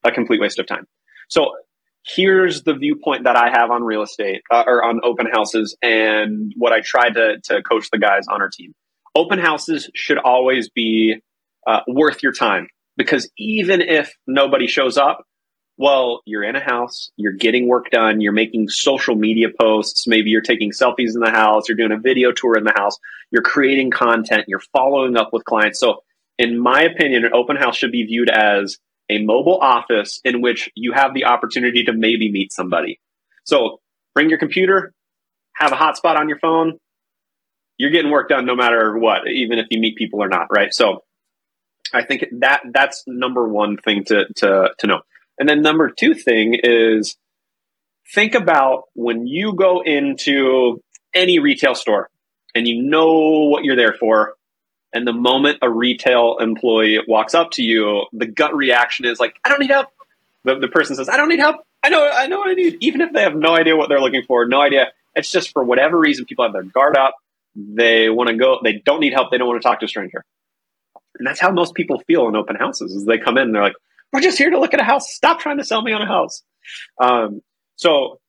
a 0.05 0.11
complete 0.11 0.41
waste 0.41 0.59
of 0.59 0.67
time. 0.67 0.87
So 1.29 1.53
here's 2.07 2.63
the 2.63 2.75
viewpoint 2.75 3.25
that 3.25 3.37
I 3.37 3.51
have 3.51 3.71
on 3.71 3.83
real 3.83 4.03
estate 4.03 4.43
uh, 4.51 4.65
or 4.67 4.85
on 4.85 5.01
open 5.05 5.27
houses 5.31 5.77
and 5.83 6.53
what 6.57 6.73
I 6.73 6.81
try 6.81 7.11
to, 7.11 7.41
to 7.45 7.63
coach 7.63 7.91
the 7.91 7.99
guys 7.99 8.27
on 8.29 8.41
our 8.41 8.49
team. 8.49 8.75
Open 9.15 9.39
houses 9.39 9.91
should 9.95 10.19
always 10.19 10.71
be 10.71 11.17
uh, 11.67 11.81
worth 11.87 12.23
your 12.23 12.33
time 12.33 12.69
because 12.97 13.31
even 13.37 13.81
if 13.81 14.15
nobody 14.27 14.67
shows 14.67 14.97
up, 14.97 15.25
well, 15.81 16.21
you're 16.27 16.45
in 16.45 16.57
a 16.57 16.61
house, 16.61 17.11
you're 17.17 17.33
getting 17.33 17.67
work 17.67 17.89
done, 17.91 18.21
you're 18.21 18.35
making 18.35 18.69
social 18.69 19.15
media 19.15 19.47
posts, 19.59 20.07
maybe 20.07 20.29
you're 20.29 20.43
taking 20.43 20.73
selfies 20.73 21.15
in 21.15 21.21
the 21.21 21.31
house, 21.31 21.71
you're 21.71 21.77
doing 21.77 21.91
a 21.91 21.99
video 21.99 22.33
tour 22.33 22.59
in 22.59 22.65
the 22.65 22.75
house, 22.77 22.99
you're 23.31 23.41
creating 23.43 23.91
content, 23.91 24.45
you're 24.47 24.61
following 24.77 25.17
up 25.17 25.31
with 25.33 25.43
clients. 25.47 25.81
So, 25.81 26.03
in 26.37 26.59
my 26.59 26.83
opinion, 26.83 27.25
an 27.25 27.33
open 27.33 27.57
house 27.57 27.79
should 27.79 27.93
be 27.93 28.05
viewed 28.05 28.29
as 28.29 28.77
a 29.09 29.23
mobile 29.23 29.57
office 29.57 30.21
in 30.23 30.43
which 30.43 30.69
you 30.75 30.93
have 30.93 31.15
the 31.15 31.25
opportunity 31.25 31.85
to 31.85 31.95
maybe 31.95 32.31
meet 32.31 32.53
somebody. 32.53 33.01
So 33.45 33.81
bring 34.15 34.29
your 34.29 34.39
computer, 34.39 34.93
have 35.55 35.73
a 35.73 35.77
hotspot 35.77 36.17
on 36.17 36.29
your 36.29 36.39
phone. 36.41 36.79
You're 37.79 37.91
getting 37.91 38.11
work 38.11 38.29
done 38.29 38.45
no 38.45 38.55
matter 38.55 38.99
what, 38.99 39.23
even 39.27 39.59
if 39.59 39.69
you 39.71 39.81
meet 39.81 39.97
people 39.97 40.23
or 40.23 40.29
not, 40.29 40.49
right? 40.51 40.75
So 40.75 41.05
I 41.95 42.05
think 42.05 42.27
that 42.41 42.61
that's 42.71 43.03
number 43.07 43.49
one 43.49 43.79
thing 43.79 44.05
to 44.05 44.27
to 44.37 44.75
to 44.79 44.87
know. 44.87 45.01
And 45.41 45.49
then 45.49 45.63
number 45.63 45.89
two 45.91 46.13
thing 46.13 46.61
is 46.63 47.17
think 48.15 48.35
about 48.35 48.85
when 48.93 49.27
you 49.27 49.55
go 49.55 49.81
into 49.81 50.83
any 51.15 51.39
retail 51.39 51.75
store 51.75 52.11
and 52.55 52.69
you 52.69 52.83
know 52.83 53.49
what 53.49 53.65
you're 53.65 53.75
there 53.75 53.95
for, 53.99 54.35
and 54.93 55.07
the 55.07 55.15
moment 55.15 55.59
a 55.63 55.71
retail 55.71 56.37
employee 56.41 56.99
walks 57.09 57.35
up 57.35 57.53
to 57.53 57.63
you, 57.63 58.05
the 58.13 58.27
gut 58.27 58.55
reaction 58.55 59.07
is 59.07 59.19
like, 59.19 59.35
I 59.43 59.49
don't 59.49 59.61
need 59.61 59.71
help. 59.71 59.89
The, 60.45 60.59
the 60.59 60.69
person 60.69 60.95
says, 60.95 61.09
I 61.09 61.17
don't 61.17 61.29
need 61.29 61.39
help. 61.39 61.57
I 61.83 61.89
know, 61.89 62.11
I 62.13 62.27
know 62.27 62.39
what 62.39 62.51
I 62.51 62.55
need. 62.55 62.77
Even 62.81 63.01
if 63.01 63.13
they 63.13 63.23
have 63.23 63.35
no 63.35 63.55
idea 63.55 63.77
what 63.77 63.89
they're 63.89 64.01
looking 64.01 64.25
for, 64.27 64.47
no 64.47 64.61
idea. 64.61 64.89
It's 65.15 65.31
just 65.31 65.53
for 65.53 65.65
whatever 65.65 65.99
reason, 65.99 66.27
people 66.27 66.45
have 66.45 66.53
their 66.53 66.65
guard 66.65 66.99
up. 66.99 67.15
They 67.57 68.11
want 68.11 68.29
to 68.29 68.37
go, 68.37 68.59
they 68.63 68.83
don't 68.85 69.01
need 69.01 69.15
help. 69.15 69.31
They 69.31 69.39
don't 69.39 69.49
want 69.49 69.63
to 69.63 69.67
talk 69.67 69.81
to 69.81 69.87
a 69.87 69.89
stranger. 69.89 70.23
And 71.19 71.27
that's 71.27 71.41
how 71.41 71.51
most 71.51 71.75
people 71.75 72.03
feel 72.07 72.29
in 72.29 72.37
open 72.37 72.57
houses 72.57 72.93
is 72.93 73.07
they 73.07 73.19
come 73.19 73.39
in 73.39 73.45
and 73.45 73.55
they're 73.55 73.63
like, 73.63 73.77
we're 74.13 74.21
just 74.21 74.39
here 74.39 74.51
to 74.51 74.59
look 74.59 74.75
at 74.75 74.81
a 74.81 74.85
house. 74.85 75.13
Stop 75.13 75.41
trying 75.41 75.59
to 75.59 75.65
sell 75.65 75.83
me 75.83 75.93
on 75.93 76.03
a 76.03 76.07
house. 76.07 76.43
Um, 77.01 77.41
so 77.77 78.21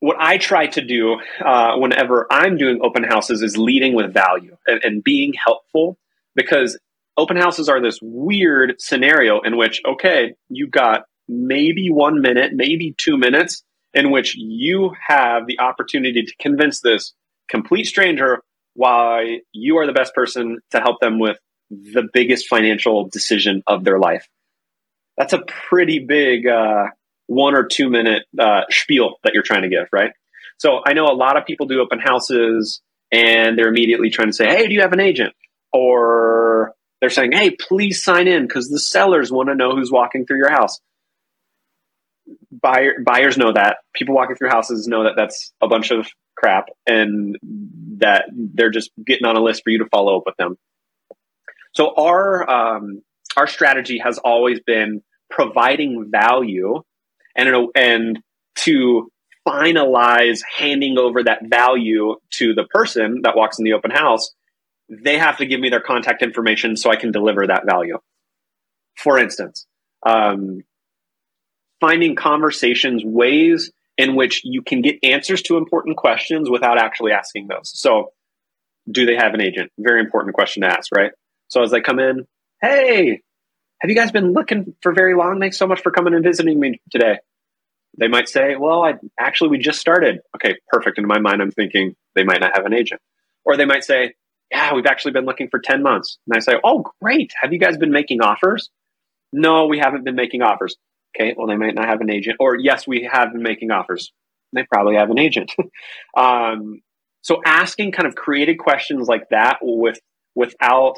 what 0.00 0.16
I 0.18 0.38
try 0.38 0.66
to 0.66 0.82
do 0.82 1.18
uh, 1.44 1.76
whenever 1.76 2.26
I'm 2.30 2.58
doing 2.58 2.80
open 2.82 3.04
houses 3.04 3.42
is 3.42 3.56
leading 3.56 3.94
with 3.94 4.12
value 4.12 4.56
and, 4.66 4.82
and, 4.84 5.04
being 5.04 5.32
helpful 5.32 5.96
because 6.34 6.78
open 7.16 7.38
houses 7.38 7.70
are 7.70 7.80
this 7.80 7.98
weird 8.02 8.74
scenario 8.78 9.40
in 9.40 9.56
which, 9.56 9.80
okay, 9.86 10.34
you've 10.50 10.70
got 10.70 11.04
maybe 11.26 11.88
one 11.90 12.20
minute, 12.20 12.52
maybe 12.54 12.94
two 12.98 13.16
minutes 13.16 13.62
in 13.94 14.10
which 14.10 14.34
you 14.36 14.92
have 15.08 15.46
the 15.46 15.58
opportunity 15.60 16.22
to 16.22 16.34
convince 16.38 16.80
this 16.80 17.14
complete 17.48 17.84
stranger 17.84 18.42
why 18.74 19.38
you 19.52 19.78
are 19.78 19.86
the 19.86 19.92
best 19.92 20.14
person 20.14 20.58
to 20.72 20.80
help 20.80 21.00
them 21.00 21.18
with 21.18 21.38
the 21.70 22.06
biggest 22.12 22.48
financial 22.48 23.08
decision 23.08 23.62
of 23.66 23.84
their 23.84 23.98
life. 23.98 24.28
That's 25.16 25.32
a 25.32 25.40
pretty 25.68 26.00
big 26.00 26.46
uh, 26.46 26.86
one 27.26 27.54
or 27.54 27.64
two 27.64 27.88
minute 27.88 28.24
uh, 28.38 28.62
spiel 28.70 29.16
that 29.24 29.34
you're 29.34 29.42
trying 29.42 29.62
to 29.62 29.68
give, 29.68 29.88
right? 29.92 30.12
So 30.58 30.80
I 30.86 30.92
know 30.92 31.06
a 31.06 31.14
lot 31.14 31.36
of 31.36 31.46
people 31.46 31.66
do 31.66 31.80
open 31.80 31.98
houses 31.98 32.80
and 33.12 33.58
they're 33.58 33.68
immediately 33.68 34.10
trying 34.10 34.28
to 34.28 34.32
say, 34.32 34.46
hey, 34.46 34.66
do 34.66 34.74
you 34.74 34.80
have 34.80 34.92
an 34.92 35.00
agent? 35.00 35.34
Or 35.72 36.74
they're 37.00 37.10
saying, 37.10 37.32
hey, 37.32 37.50
please 37.50 38.02
sign 38.02 38.28
in 38.28 38.46
because 38.46 38.68
the 38.68 38.78
sellers 38.78 39.30
want 39.30 39.48
to 39.48 39.54
know 39.54 39.74
who's 39.74 39.90
walking 39.90 40.26
through 40.26 40.38
your 40.38 40.50
house. 40.50 40.80
Buyer, 42.50 42.94
buyers 43.04 43.36
know 43.36 43.52
that. 43.52 43.78
People 43.94 44.14
walking 44.14 44.36
through 44.36 44.48
houses 44.48 44.86
know 44.88 45.04
that 45.04 45.14
that's 45.16 45.52
a 45.60 45.68
bunch 45.68 45.90
of 45.90 46.06
crap 46.36 46.66
and 46.86 47.36
that 47.98 48.24
they're 48.32 48.70
just 48.70 48.90
getting 49.04 49.26
on 49.26 49.36
a 49.36 49.42
list 49.42 49.62
for 49.64 49.70
you 49.70 49.78
to 49.78 49.86
follow 49.86 50.16
up 50.16 50.22
with 50.26 50.36
them. 50.36 50.56
So 51.72 51.94
our 51.96 52.48
um, 52.48 53.02
our 53.36 53.46
strategy 53.46 53.98
has 53.98 54.18
always 54.18 54.60
been 54.60 55.02
providing 55.30 56.10
value 56.10 56.82
and 57.36 57.68
and 57.74 58.20
to 58.56 59.10
finalize 59.46 60.40
handing 60.56 60.98
over 60.98 61.22
that 61.24 61.40
value 61.46 62.16
to 62.30 62.54
the 62.54 62.64
person 62.64 63.20
that 63.24 63.36
walks 63.36 63.58
in 63.58 63.64
the 63.64 63.74
open 63.74 63.90
house, 63.90 64.32
they 64.88 65.18
have 65.18 65.38
to 65.38 65.46
give 65.46 65.60
me 65.60 65.68
their 65.68 65.80
contact 65.80 66.22
information 66.22 66.76
so 66.76 66.90
I 66.90 66.96
can 66.96 67.12
deliver 67.12 67.46
that 67.46 67.64
value. 67.66 67.98
For 68.96 69.18
instance, 69.18 69.66
um, 70.04 70.62
finding 71.80 72.14
conversations, 72.14 73.02
ways 73.04 73.70
in 73.96 74.16
which 74.16 74.42
you 74.44 74.62
can 74.62 74.82
get 74.82 74.96
answers 75.02 75.42
to 75.42 75.56
important 75.56 75.96
questions 75.96 76.50
without 76.50 76.78
actually 76.78 77.12
asking 77.12 77.48
those. 77.48 77.70
So, 77.74 78.12
do 78.90 79.06
they 79.06 79.16
have 79.16 79.34
an 79.34 79.40
agent? 79.40 79.72
Very 79.78 80.00
important 80.00 80.34
question 80.34 80.62
to 80.62 80.68
ask, 80.68 80.94
right? 80.94 81.12
So, 81.48 81.62
as 81.62 81.70
they 81.70 81.80
come 81.80 81.98
in, 81.98 82.26
hey, 82.64 83.20
have 83.80 83.90
you 83.90 83.94
guys 83.94 84.10
been 84.10 84.32
looking 84.32 84.74
for 84.82 84.92
very 84.92 85.14
long? 85.14 85.38
Thanks 85.40 85.58
so 85.58 85.66
much 85.66 85.82
for 85.82 85.92
coming 85.92 86.14
and 86.14 86.24
visiting 86.24 86.58
me 86.58 86.80
today 86.90 87.18
They 87.98 88.08
might 88.08 88.28
say, 88.28 88.56
well, 88.56 88.82
I 88.82 88.94
actually, 89.20 89.50
we 89.50 89.58
just 89.58 89.80
started. 89.80 90.20
Okay, 90.34 90.56
perfect. 90.68 90.98
In 90.98 91.06
my 91.06 91.18
mind, 91.18 91.42
I'm 91.42 91.50
thinking 91.50 91.94
they 92.14 92.24
might 92.24 92.40
not 92.40 92.56
have 92.56 92.64
an 92.64 92.72
agent. 92.72 93.00
Or 93.44 93.56
they 93.56 93.66
might 93.66 93.84
say, 93.84 94.14
yeah, 94.50 94.72
we've 94.74 94.86
actually 94.86 95.12
been 95.12 95.26
looking 95.26 95.48
for 95.48 95.60
10 95.60 95.82
months. 95.82 96.18
And 96.26 96.36
I 96.36 96.40
say, 96.40 96.58
oh, 96.64 96.84
great. 97.02 97.32
Have 97.40 97.52
you 97.52 97.58
guys 97.58 97.76
been 97.76 97.92
making 97.92 98.22
offers? 98.22 98.70
No, 99.32 99.66
we 99.66 99.78
haven't 99.78 100.04
been 100.04 100.16
making 100.16 100.42
offers. 100.42 100.76
Okay, 101.14 101.34
well, 101.36 101.46
they 101.46 101.56
might 101.56 101.74
not 101.74 101.86
have 101.86 102.00
an 102.00 102.10
agent. 102.10 102.36
Or 102.40 102.56
yes, 102.56 102.86
we 102.86 103.08
have 103.12 103.32
been 103.32 103.42
making 103.42 103.70
offers. 103.70 104.12
They 104.52 104.64
probably 104.72 104.96
have 104.96 105.10
an 105.10 105.18
agent. 105.18 105.52
um, 106.16 106.80
so 107.20 107.42
asking 107.44 107.92
kind 107.92 108.06
of 108.06 108.14
creative 108.14 108.58
questions 108.58 109.06
like 109.08 109.28
that 109.30 109.58
with 109.60 109.98
without 110.34 110.94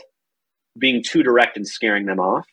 being 0.79 1.03
too 1.03 1.23
direct 1.23 1.57
and 1.57 1.67
scaring 1.67 2.07
them 2.07 2.21
off. 2.21 2.47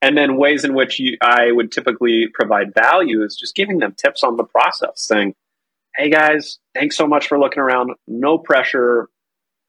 And 0.00 0.16
then 0.16 0.36
ways 0.36 0.64
in 0.64 0.74
which 0.74 0.98
you, 0.98 1.16
I 1.22 1.52
would 1.52 1.70
typically 1.70 2.26
provide 2.32 2.74
value 2.74 3.22
is 3.22 3.36
just 3.36 3.54
giving 3.54 3.78
them 3.78 3.92
tips 3.92 4.24
on 4.24 4.36
the 4.36 4.44
process, 4.44 4.94
saying, 4.96 5.34
"Hey 5.96 6.10
guys, 6.10 6.58
thanks 6.74 6.96
so 6.96 7.06
much 7.06 7.28
for 7.28 7.38
looking 7.38 7.60
around. 7.60 7.92
No 8.08 8.36
pressure. 8.36 9.08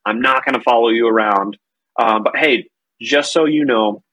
I'm 0.06 0.22
not 0.22 0.44
going 0.44 0.56
to 0.56 0.62
follow 0.62 0.90
you 0.90 1.08
around. 1.08 1.58
Um, 2.00 2.24
but 2.24 2.36
hey, 2.36 2.70
just 3.00 3.32
so 3.32 3.46
you 3.46 3.66
know, 3.66 4.04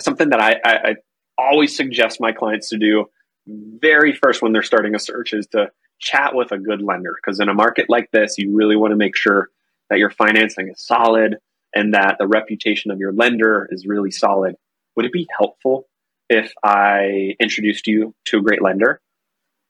something 0.00 0.30
that 0.30 0.40
I, 0.40 0.60
I, 0.64 0.90
I 0.90 0.94
always 1.38 1.74
suggest 1.74 2.20
my 2.20 2.32
clients 2.32 2.68
to 2.70 2.78
do 2.78 3.06
very 3.46 4.12
first 4.12 4.42
when 4.42 4.52
they're 4.52 4.62
starting 4.62 4.94
a 4.94 4.98
search 4.98 5.32
is 5.32 5.46
to 5.48 5.70
chat 5.98 6.34
with 6.34 6.52
a 6.52 6.58
good 6.58 6.82
lender 6.82 7.14
because 7.16 7.40
in 7.40 7.48
a 7.48 7.54
market 7.54 7.86
like 7.88 8.10
this, 8.10 8.36
you 8.38 8.54
really 8.54 8.76
want 8.76 8.92
to 8.92 8.96
make 8.96 9.16
sure 9.16 9.48
that 9.88 9.98
your 9.98 10.10
financing 10.10 10.68
is 10.68 10.80
solid 10.80 11.38
and 11.74 11.94
that 11.94 12.16
the 12.18 12.26
reputation 12.26 12.90
of 12.90 12.98
your 12.98 13.12
lender 13.12 13.68
is 13.70 13.86
really 13.86 14.10
solid. 14.10 14.56
Would 14.96 15.06
it 15.06 15.12
be 15.12 15.26
helpful 15.38 15.88
if 16.28 16.52
I 16.64 17.34
introduced 17.40 17.86
you 17.86 18.14
to 18.26 18.38
a 18.38 18.42
great 18.42 18.62
lender? 18.62 19.00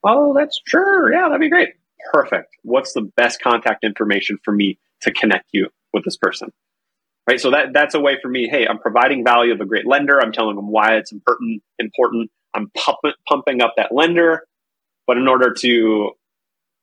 Oh, 0.04 0.34
that's 0.34 0.60
sure. 0.66 1.12
Yeah, 1.12 1.28
that'd 1.28 1.40
be 1.40 1.48
great. 1.48 1.70
Perfect. 2.12 2.56
What's 2.62 2.92
the 2.92 3.02
best 3.16 3.40
contact 3.40 3.84
information 3.84 4.38
for 4.44 4.52
me 4.52 4.78
to 5.02 5.12
connect 5.12 5.46
you 5.52 5.68
with 5.92 6.04
this 6.04 6.16
person? 6.16 6.52
Right. 7.28 7.40
So 7.40 7.52
that 7.52 7.72
that's 7.72 7.94
a 7.94 8.00
way 8.00 8.18
for 8.20 8.28
me. 8.28 8.48
Hey, 8.48 8.66
I'm 8.66 8.78
providing 8.78 9.24
value 9.24 9.52
of 9.52 9.60
a 9.60 9.64
great 9.64 9.86
lender. 9.86 10.20
I'm 10.20 10.32
telling 10.32 10.56
them 10.56 10.68
why 10.68 10.96
it's 10.96 11.12
important. 11.12 11.62
Important. 11.78 12.30
I'm 12.52 12.70
pump, 12.76 12.98
pumping 13.28 13.62
up 13.62 13.74
that 13.76 13.92
lender, 13.92 14.44
but 15.06 15.18
in 15.18 15.28
order 15.28 15.54
to 15.60 16.10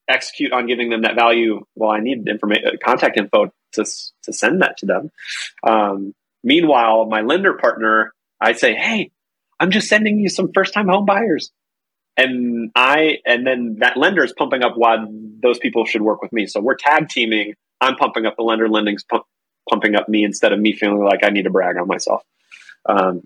execute 0.07 0.51
on 0.53 0.65
giving 0.65 0.89
them 0.89 1.01
that 1.03 1.15
value, 1.15 1.65
well, 1.75 1.91
I 1.91 1.99
need 1.99 2.27
information, 2.27 2.67
uh, 2.67 2.71
contact 2.83 3.17
info 3.17 3.51
to 3.73 3.85
to 4.23 4.33
send 4.33 4.61
that 4.61 4.77
to 4.77 4.85
them. 4.85 5.11
Um, 5.63 6.13
meanwhile, 6.43 7.05
my 7.05 7.21
lender 7.21 7.53
partner, 7.53 8.13
I 8.39 8.53
say, 8.53 8.75
hey, 8.75 9.11
I'm 9.59 9.71
just 9.71 9.87
sending 9.87 10.19
you 10.19 10.29
some 10.29 10.51
first 10.53 10.73
time 10.73 10.87
home 10.87 11.05
buyers 11.05 11.51
and 12.19 12.71
I 12.75 13.19
and 13.25 13.47
then 13.47 13.77
that 13.79 13.97
lender 13.97 14.23
is 14.23 14.33
pumping 14.33 14.63
up 14.63 14.73
why 14.75 14.97
those 15.41 15.57
people 15.57 15.85
should 15.85 16.01
work 16.01 16.21
with 16.21 16.33
me. 16.33 16.47
So 16.47 16.59
we're 16.59 16.75
tag 16.75 17.09
teaming. 17.09 17.55
I'm 17.79 17.95
pumping 17.95 18.25
up 18.25 18.35
the 18.35 18.43
lender, 18.43 18.67
lending's 18.67 19.03
pump, 19.03 19.23
pumping 19.69 19.95
up 19.95 20.09
me 20.09 20.23
instead 20.23 20.51
of 20.51 20.59
me 20.59 20.73
feeling 20.73 21.03
like 21.03 21.23
I 21.23 21.29
need 21.29 21.43
to 21.43 21.49
brag 21.49 21.77
on 21.77 21.87
myself. 21.87 22.23
Um, 22.85 23.25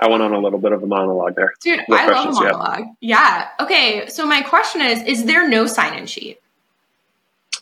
I 0.00 0.08
went 0.08 0.22
on 0.22 0.32
a 0.32 0.38
little 0.38 0.58
bit 0.58 0.72
of 0.72 0.82
a 0.82 0.86
monologue 0.86 1.36
there. 1.36 1.52
Dude, 1.62 1.80
what 1.86 2.00
I 2.00 2.06
love 2.06 2.28
a 2.28 2.32
monologue. 2.32 2.84
Yeah. 3.00 3.48
Okay. 3.60 4.06
So 4.08 4.26
my 4.26 4.40
question 4.40 4.80
is: 4.80 5.02
Is 5.02 5.24
there 5.24 5.46
no 5.48 5.66
sign-in 5.66 6.06
sheet? 6.06 6.40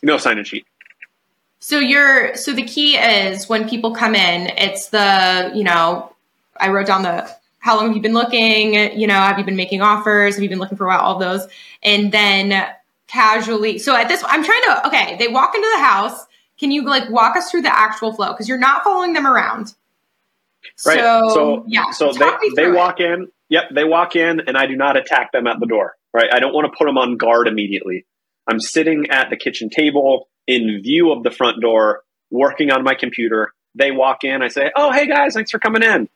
No 0.01 0.17
sign-in 0.17 0.45
sheet. 0.45 0.65
So 1.63 1.79
you're 1.79 2.35
so 2.35 2.51
the 2.51 2.63
key 2.65 2.97
is 2.97 3.47
when 3.47 3.69
people 3.69 3.95
come 3.95 4.15
in, 4.15 4.47
it's 4.57 4.89
the 4.89 5.49
you 5.55 5.63
know 5.63 6.13
I 6.59 6.67
wrote 6.67 6.87
down 6.87 7.03
the 7.03 7.33
how 7.59 7.77
long 7.77 7.87
have 7.87 7.95
you 7.95 8.01
been 8.01 8.13
looking? 8.13 8.73
You 8.99 9.07
know, 9.07 9.13
have 9.13 9.39
you 9.39 9.45
been 9.45 9.55
making 9.55 9.81
offers? 9.81 10.35
Have 10.35 10.43
you 10.43 10.49
been 10.49 10.59
looking 10.59 10.77
for 10.77 10.83
a 10.83 10.87
while? 10.89 10.99
All 10.99 11.17
those. 11.17 11.47
And 11.81 12.11
then 12.11 12.67
casually, 13.07 13.79
so 13.79 13.95
at 13.95 14.09
this, 14.09 14.21
I'm 14.27 14.43
trying 14.43 14.61
to, 14.63 14.87
okay, 14.87 15.15
they 15.17 15.29
walk 15.29 15.55
into 15.55 15.69
the 15.77 15.81
house. 15.81 16.25
Can 16.59 16.69
you 16.71 16.83
like 16.83 17.09
walk 17.09 17.37
us 17.37 17.49
through 17.49 17.61
the 17.61 17.73
actual 17.73 18.13
flow? 18.13 18.33
Because 18.33 18.49
you're 18.49 18.57
not 18.57 18.83
following 18.83 19.13
them 19.13 19.25
around. 19.25 19.73
Right. 20.85 20.99
So, 20.99 21.29
so 21.33 21.65
yeah. 21.69 21.91
So 21.91 22.11
they, 22.11 22.29
they 22.57 22.71
walk 22.71 22.99
it. 22.99 23.09
in. 23.09 23.29
Yep. 23.47 23.63
They 23.73 23.85
walk 23.85 24.17
in 24.17 24.41
and 24.41 24.57
I 24.57 24.65
do 24.65 24.75
not 24.75 24.97
attack 24.97 25.31
them 25.31 25.47
at 25.47 25.61
the 25.61 25.65
door. 25.65 25.95
Right. 26.13 26.27
I 26.29 26.41
don't 26.41 26.53
want 26.53 26.69
to 26.69 26.77
put 26.77 26.87
them 26.87 26.97
on 26.97 27.15
guard 27.15 27.47
immediately. 27.47 28.05
I'm 28.49 28.59
sitting 28.59 29.11
at 29.11 29.29
the 29.29 29.37
kitchen 29.37 29.69
table 29.69 30.27
in 30.47 30.81
view 30.81 31.11
of 31.11 31.23
the 31.23 31.31
front 31.31 31.61
door, 31.61 32.03
working 32.31 32.71
on 32.71 32.83
my 32.83 32.95
computer. 32.95 33.53
They 33.75 33.91
walk 33.91 34.23
in. 34.23 34.41
I 34.41 34.49
say, 34.49 34.71
Oh, 34.75 34.91
hey 34.91 35.07
guys, 35.07 35.33
thanks 35.33 35.51
for 35.51 35.59
coming 35.59 35.83
in. 35.83 36.09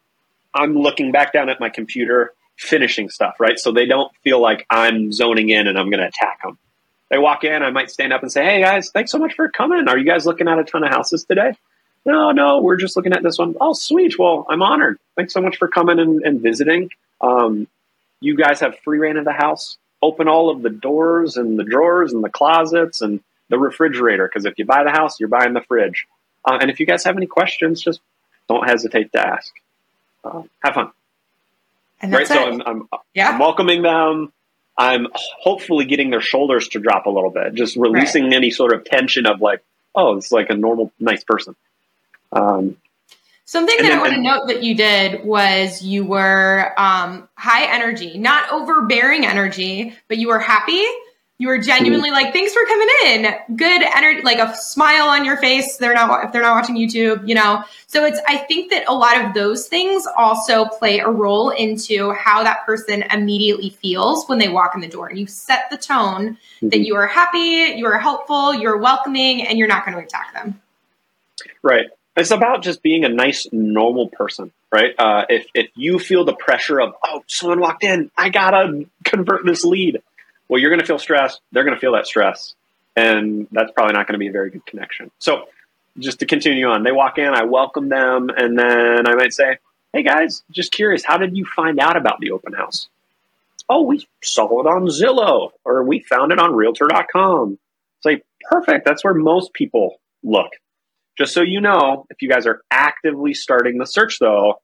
I'm 0.53 0.75
looking 0.75 1.11
back 1.11 1.33
down 1.33 1.49
at 1.49 1.59
my 1.59 1.69
computer, 1.69 2.33
finishing 2.57 3.09
stuff, 3.09 3.39
right? 3.39 3.59
So 3.59 3.71
they 3.71 3.85
don't 3.85 4.11
feel 4.23 4.41
like 4.41 4.65
I'm 4.69 5.11
zoning 5.11 5.49
in 5.49 5.67
and 5.67 5.77
I'm 5.77 5.89
going 5.89 5.99
to 5.99 6.07
attack 6.07 6.41
them. 6.43 6.57
They 7.09 7.17
walk 7.17 7.43
in, 7.43 7.63
I 7.63 7.69
might 7.69 7.89
stand 7.89 8.11
up 8.11 8.21
and 8.21 8.31
say, 8.31 8.43
Hey 8.43 8.61
guys, 8.61 8.89
thanks 8.89 9.11
so 9.11 9.17
much 9.17 9.35
for 9.35 9.49
coming. 9.49 9.87
Are 9.87 9.97
you 9.97 10.05
guys 10.05 10.25
looking 10.25 10.47
at 10.47 10.59
a 10.59 10.63
ton 10.63 10.83
of 10.83 10.89
houses 10.89 11.23
today? 11.23 11.53
No, 12.05 12.31
no, 12.31 12.61
we're 12.61 12.77
just 12.77 12.95
looking 12.95 13.13
at 13.13 13.21
this 13.21 13.37
one. 13.37 13.55
Oh, 13.59 13.73
sweet. 13.73 14.17
Well, 14.17 14.45
I'm 14.49 14.61
honored. 14.61 14.97
Thanks 15.17 15.33
so 15.33 15.41
much 15.41 15.57
for 15.57 15.67
coming 15.67 15.99
and, 15.99 16.21
and 16.23 16.41
visiting. 16.41 16.89
Um, 17.19 17.67
you 18.21 18.37
guys 18.37 18.61
have 18.61 18.79
free 18.79 18.99
rein 18.99 19.17
of 19.17 19.25
the 19.25 19.33
house. 19.33 19.77
Open 20.01 20.27
all 20.27 20.49
of 20.49 20.61
the 20.61 20.69
doors 20.69 21.35
and 21.37 21.59
the 21.59 21.63
drawers 21.63 22.13
and 22.13 22.23
the 22.23 22.29
closets 22.29 23.01
and 23.01 23.19
the 23.49 23.57
refrigerator. 23.57 24.27
Because 24.27 24.45
if 24.45 24.53
you 24.57 24.65
buy 24.65 24.83
the 24.83 24.91
house, 24.91 25.19
you're 25.19 25.29
buying 25.29 25.53
the 25.53 25.61
fridge. 25.61 26.07
Uh, 26.45 26.57
and 26.61 26.69
if 26.69 26.79
you 26.79 26.85
guys 26.85 27.03
have 27.03 27.17
any 27.17 27.25
questions, 27.25 27.81
just 27.81 27.99
don't 28.47 28.67
hesitate 28.67 29.11
to 29.13 29.19
ask 29.19 29.53
uh, 30.27 30.43
have 30.63 30.73
fun. 30.73 30.91
And 32.01 32.13
right. 32.13 32.23
It. 32.23 32.27
So 32.27 32.43
I'm, 32.43 32.61
I'm, 32.65 32.89
yeah. 33.13 33.29
I'm, 33.29 33.39
welcoming 33.39 33.81
them. 33.81 34.31
I'm 34.77 35.07
hopefully 35.13 35.85
getting 35.85 36.11
their 36.11 36.21
shoulders 36.21 36.67
to 36.69 36.79
drop 36.79 37.07
a 37.07 37.09
little 37.09 37.31
bit, 37.31 37.55
just 37.55 37.75
releasing 37.75 38.25
right. 38.25 38.33
any 38.33 38.51
sort 38.51 38.73
of 38.73 38.85
tension 38.85 39.25
of 39.25 39.41
like, 39.41 39.63
oh, 39.95 40.17
it's 40.17 40.31
like 40.31 40.49
a 40.51 40.55
normal, 40.55 40.91
nice 40.99 41.23
person. 41.23 41.55
Um, 42.31 42.77
Something 43.45 43.77
that 43.77 43.83
then, 43.83 43.97
I 43.97 44.01
want 44.01 44.13
to 44.13 44.21
note 44.21 44.47
that 44.47 44.61
you 44.61 44.75
did 44.75 45.25
was 45.25 45.81
you 45.81 46.03
were 46.03 46.73
um, 46.77 47.27
high 47.35 47.73
energy, 47.73 48.17
not 48.17 48.51
overbearing 48.51 49.25
energy, 49.25 49.95
but 50.09 50.17
you 50.17 50.27
were 50.27 50.37
happy 50.37 50.83
you 51.39 51.47
were 51.47 51.59
genuinely 51.59 52.09
like, 52.09 52.33
thanks 52.33 52.51
for 52.51 52.65
coming 52.65 52.87
in. 53.05 53.55
Good 53.55 53.83
energy, 53.83 54.21
like 54.23 54.39
a 54.39 54.55
smile 54.55 55.07
on 55.07 55.23
your 55.23 55.37
face. 55.37 55.77
They're 55.77 55.93
not, 55.93 56.25
if 56.25 56.31
they're 56.31 56.41
not 56.41 56.55
watching 56.55 56.75
YouTube, 56.75 57.27
you 57.27 57.35
know? 57.35 57.63
So 57.85 58.05
it's, 58.05 58.19
I 58.27 58.37
think 58.37 58.71
that 58.71 58.85
a 58.87 58.93
lot 58.93 59.23
of 59.23 59.35
those 59.35 59.67
things 59.67 60.07
also 60.17 60.65
play 60.65 60.97
a 60.97 61.09
role 61.09 61.51
into 61.51 62.11
how 62.13 62.43
that 62.43 62.65
person 62.65 63.03
immediately 63.11 63.69
feels 63.69 64.27
when 64.27 64.39
they 64.39 64.49
walk 64.49 64.73
in 64.73 64.81
the 64.81 64.87
door. 64.87 65.09
And 65.09 65.19
you 65.19 65.27
set 65.27 65.69
the 65.69 65.77
tone 65.77 66.37
mm-hmm. 66.57 66.69
that 66.69 66.79
you 66.79 66.95
are 66.95 67.05
happy, 67.05 67.75
you 67.77 67.85
are 67.85 67.99
helpful, 67.99 68.55
you're 68.55 68.77
welcoming, 68.77 69.45
and 69.45 69.59
you're 69.59 69.67
not 69.67 69.85
going 69.85 69.95
to 69.95 70.03
attack 70.03 70.33
them. 70.33 70.59
Right. 71.61 71.85
It's 72.15 72.31
about 72.31 72.63
just 72.63 72.81
being 72.81 73.05
a 73.05 73.09
nice, 73.09 73.45
normal 73.51 74.09
person, 74.09 74.51
right? 74.71 74.95
Uh, 74.97 75.25
if, 75.29 75.45
if 75.53 75.69
you 75.75 75.99
feel 75.99 76.25
the 76.25 76.33
pressure 76.33 76.81
of, 76.81 76.95
oh, 77.05 77.23
someone 77.27 77.59
walked 77.59 77.83
in, 77.83 78.09
I 78.17 78.29
gotta 78.29 78.85
convert 79.03 79.45
this 79.45 79.63
lead 79.63 80.01
well, 80.49 80.61
you're 80.61 80.69
going 80.69 80.79
to 80.79 80.85
feel 80.85 80.99
stress. 80.99 81.39
They're 81.51 81.63
going 81.63 81.75
to 81.75 81.79
feel 81.79 81.93
that 81.93 82.07
stress. 82.07 82.55
And 82.95 83.47
that's 83.51 83.71
probably 83.71 83.93
not 83.93 84.07
going 84.07 84.13
to 84.13 84.19
be 84.19 84.27
a 84.27 84.31
very 84.31 84.49
good 84.49 84.65
connection. 84.65 85.11
So, 85.19 85.47
just 85.99 86.19
to 86.19 86.25
continue 86.25 86.67
on, 86.67 86.83
they 86.83 86.91
walk 86.91 87.17
in, 87.17 87.33
I 87.33 87.43
welcome 87.43 87.89
them, 87.89 88.29
and 88.29 88.57
then 88.57 89.07
I 89.07 89.15
might 89.15 89.33
say, 89.33 89.57
Hey 89.93 90.03
guys, 90.03 90.43
just 90.51 90.71
curious, 90.71 91.03
how 91.03 91.17
did 91.17 91.35
you 91.35 91.45
find 91.45 91.79
out 91.79 91.97
about 91.97 92.19
the 92.19 92.31
open 92.31 92.53
house? 92.53 92.87
Oh, 93.69 93.81
we 93.83 94.07
saw 94.21 94.59
it 94.59 94.67
on 94.67 94.85
Zillow 94.87 95.51
or 95.65 95.83
we 95.83 96.01
found 96.01 96.31
it 96.31 96.39
on 96.39 96.53
realtor.com. 96.53 97.57
It's 97.97 98.05
like, 98.05 98.25
perfect. 98.49 98.85
That's 98.85 99.03
where 99.03 99.13
most 99.13 99.53
people 99.53 99.99
look. 100.23 100.51
Just 101.17 101.33
so 101.33 101.41
you 101.41 101.61
know, 101.61 102.05
if 102.09 102.21
you 102.21 102.29
guys 102.29 102.45
are 102.45 102.61
actively 102.69 103.33
starting 103.33 103.77
the 103.77 103.87
search 103.87 104.19
though, 104.19 104.61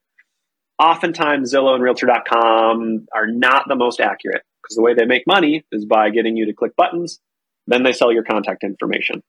oftentimes 0.78 1.54
Zillow 1.54 1.74
and 1.74 1.84
realtor.com 1.84 3.08
are 3.14 3.28
not 3.28 3.68
the 3.68 3.76
most 3.76 4.00
accurate 4.00 4.44
because 4.64 4.76
the 4.76 4.82
way 4.82 4.94
they 4.94 5.06
make 5.06 5.28
money 5.28 5.66
is 5.72 5.86
by 5.86 6.10
getting 6.10 6.38
you 6.38 6.46
to 6.46 6.54
click 6.54 6.76
buttons, 6.76 7.20
then 7.68 7.84
they 7.84 7.94
sell 7.94 8.12
your 8.12 8.24
contact 8.24 8.64
information. 8.64 9.22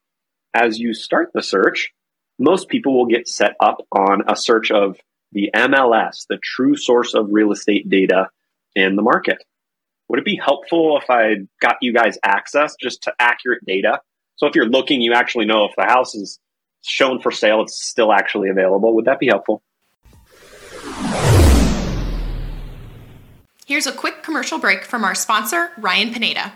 As 0.53 0.79
you 0.79 0.93
start 0.93 1.31
the 1.33 1.43
search, 1.43 1.91
most 2.39 2.69
people 2.69 2.97
will 2.97 3.05
get 3.05 3.27
set 3.27 3.55
up 3.59 3.77
on 3.91 4.23
a 4.27 4.35
search 4.35 4.71
of 4.71 4.97
the 5.31 5.51
MLS, 5.53 6.25
the 6.29 6.37
true 6.41 6.75
source 6.75 7.13
of 7.13 7.27
real 7.29 7.51
estate 7.51 7.89
data 7.89 8.29
in 8.75 8.95
the 8.95 9.01
market. 9.01 9.43
Would 10.07 10.19
it 10.19 10.25
be 10.25 10.39
helpful 10.43 10.99
if 11.01 11.09
I 11.09 11.47
got 11.61 11.77
you 11.81 11.93
guys 11.93 12.17
access 12.23 12.75
just 12.79 13.03
to 13.03 13.13
accurate 13.19 13.65
data? 13.65 14.01
So 14.37 14.47
if 14.47 14.55
you're 14.55 14.67
looking, 14.67 15.01
you 15.01 15.13
actually 15.13 15.45
know 15.45 15.65
if 15.65 15.75
the 15.75 15.85
house 15.85 16.15
is 16.15 16.39
shown 16.83 17.21
for 17.21 17.31
sale, 17.31 17.63
it's 17.63 17.81
still 17.81 18.11
actually 18.11 18.49
available. 18.49 18.95
Would 18.95 19.05
that 19.05 19.19
be 19.19 19.27
helpful? 19.27 19.63
Here's 23.67 23.87
a 23.87 23.91
quick 23.91 24.21
commercial 24.21 24.59
break 24.59 24.85
from 24.85 25.03
our 25.03 25.15
sponsor, 25.15 25.71
Ryan 25.79 26.13
Pineda. 26.13 26.53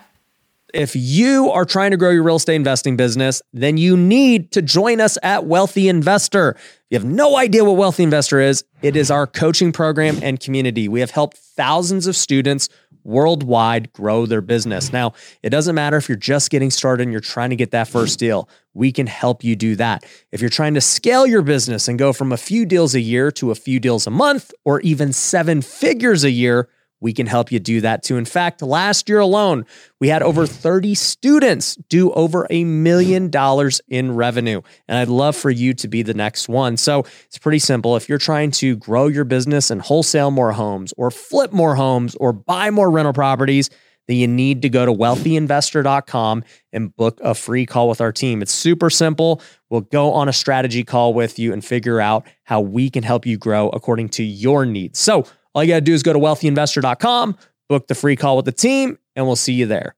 If 0.75 0.96
you 0.96 1.50
are 1.50 1.66
trying 1.66 1.89
to 1.89 1.98
grow 1.98 2.12
your 2.12 2.22
real 2.22 2.36
estate 2.36 2.54
investing 2.54 2.96
business, 2.96 3.42
then 3.51 3.78
you 3.78 3.98
need 3.98 4.51
to 4.51 4.62
join 4.62 5.01
us 5.01 5.18
at 5.24 5.46
Wealthy 5.46 5.89
Investor. 5.89 6.56
You 6.92 7.00
have 7.00 7.06
no 7.06 7.36
idea 7.36 7.66
what 7.66 7.78
Wealthy 7.78 8.04
Investor 8.04 8.39
is, 8.39 8.63
it 8.84 8.96
is 8.96 9.10
our 9.10 9.25
coaching 9.25 9.72
program 9.72 10.20
and 10.22 10.39
community. 10.39 10.88
We 10.88 11.00
have 11.00 11.10
helped 11.10 11.38
thousands 11.38 12.06
of 12.06 12.16
students 12.16 12.70
worldwide 13.04 13.92
grow 13.92 14.28
their 14.28 14.42
business. 14.42 14.94
Now, 14.94 15.13
it 15.42 15.50
doesn't 15.50 15.74
matter 15.74 15.98
if 15.98 16.08
you're 16.08 16.16
just 16.16 16.51
getting 16.51 16.70
started 16.70 17.01
and 17.04 17.12
you're 17.12 17.22
trying 17.22 17.50
to 17.50 17.56
get 17.56 17.72
that 17.72 17.88
first 17.88 18.20
deal. 18.20 18.48
We 18.75 18.92
can 18.92 19.08
help 19.08 19.44
you 19.44 19.56
do 19.56 19.75
that. 19.78 20.06
If 20.32 20.42
you're 20.42 20.50
trying 20.51 20.75
to 20.75 20.82
scale 20.82 21.25
your 21.25 21.42
business 21.42 21.88
and 21.88 21.98
go 21.98 22.13
from 22.13 22.32
a 22.32 22.38
few 22.38 22.68
deals 22.68 22.94
a 22.94 23.01
year 23.01 23.32
to 23.32 23.50
a 23.50 23.56
few 23.56 23.80
deals 23.80 24.06
a 24.06 24.12
month 24.12 24.51
or 24.63 24.80
even 24.82 25.12
seven 25.12 25.63
figures 25.63 26.24
a 26.24 26.30
year, 26.30 26.70
we 27.01 27.13
can 27.13 27.27
help 27.27 27.51
you 27.51 27.60
do 27.60 27.82
that 27.82 28.03
too. 28.03 28.18
In 28.18 28.25
fact, 28.25 28.62
last 28.62 29.10
year 29.10 29.20
alone, 29.20 29.65
we 30.00 30.10
had 30.10 30.22
over 30.22 30.46
30 30.46 30.96
students 30.96 31.75
do 31.89 32.12
over 32.12 32.46
a 32.50 32.63
million 32.63 33.29
dollars 33.29 33.82
in 33.88 34.15
revenue. 34.15 34.62
And 34.88 34.98
I'd 34.98 35.08
love 35.08 35.36
for 35.36 35.50
you 35.50 35.74
to 35.75 35.88
be 35.88 36.03
the 36.03 36.13
next 36.13 36.50
one. 36.50 36.77
So 36.77 37.06
it's 37.25 37.38
pretty 37.38 37.60
simple. 37.60 37.96
If 37.96 38.10
you're 38.10 38.18
trying 38.18 38.51
to 38.51 38.75
grow 38.75 39.08
your 39.08 39.25
business 39.25 39.72
and 39.72 39.82
wholesale 39.82 40.32
more 40.32 40.51
homes 40.51 40.94
or 40.98 41.12
flip 41.12 41.53
more 41.53 41.75
homes 41.75 42.15
or 42.15 42.34
buy 42.34 42.70
more 42.70 42.89
rental 42.89 43.13
properties, 43.13 43.70
then 44.10 44.18
you 44.18 44.27
need 44.27 44.63
to 44.63 44.70
go 44.70 44.88
to 44.88 44.91
wealthyinvestor.com 44.91 46.44
and 46.74 46.96
book 46.96 47.20
a 47.24 47.36
free 47.36 47.68
call 47.68 47.88
with 47.88 48.01
our 48.01 48.12
team. 48.12 48.41
It's 48.41 48.51
super 48.51 48.89
simple. 48.89 49.39
We'll 49.70 49.82
go 49.82 50.13
on 50.13 50.27
a 50.27 50.34
strategy 50.34 50.84
call 50.84 51.13
with 51.13 51.38
you 51.38 51.53
and 51.53 51.63
figure 51.63 52.01
out 52.01 52.25
how 52.44 52.60
we 52.60 52.89
can 52.89 53.03
help 53.03 53.27
you 53.27 53.38
grow 53.38 53.70
according 53.70 54.10
to 54.10 54.24
your 54.24 54.65
needs. 54.65 54.98
So, 54.98 55.25
all 55.53 55.63
you 55.63 55.70
got 55.70 55.75
to 55.75 55.82
do 55.82 55.94
is 55.94 56.03
go 56.03 56.13
to 56.13 56.20
wealthyinvestor.com, 56.20 57.38
book 57.68 57.88
the 57.88 57.96
free 57.96 58.15
call 58.15 58.36
with 58.36 58.46
the 58.46 58.51
team, 58.51 59.00
and 59.15 59.25
we'll 59.25 59.36
see 59.36 59.53
you 59.53 59.65
there. 59.65 59.96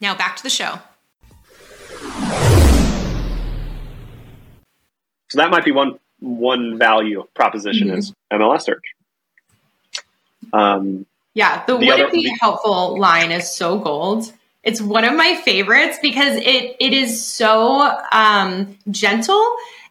Now 0.00 0.14
back 0.14 0.36
to 0.36 0.42
the 0.42 0.50
show. 0.50 0.78
So 5.28 5.38
that 5.38 5.50
might 5.50 5.64
be 5.64 5.72
one 5.72 5.98
one 6.18 6.78
value 6.78 7.24
proposition 7.34 7.88
mm-hmm. 7.88 7.98
is 7.98 8.12
MLS 8.32 8.62
search. 8.62 8.84
Um, 10.52 11.06
yeah, 11.34 11.64
the, 11.66 11.78
the 11.78 11.86
would 11.86 11.94
other, 11.94 12.04
it 12.06 12.12
be 12.12 12.24
the, 12.24 12.36
helpful 12.40 12.98
line 12.98 13.30
is 13.30 13.50
so 13.50 13.78
gold. 13.78 14.32
It's 14.62 14.82
one 14.82 15.04
of 15.04 15.14
my 15.14 15.40
favorites 15.44 15.98
because 16.02 16.36
it 16.36 16.76
it 16.80 16.92
is 16.92 17.24
so 17.24 17.96
um, 18.12 18.76
gentle 18.90 19.44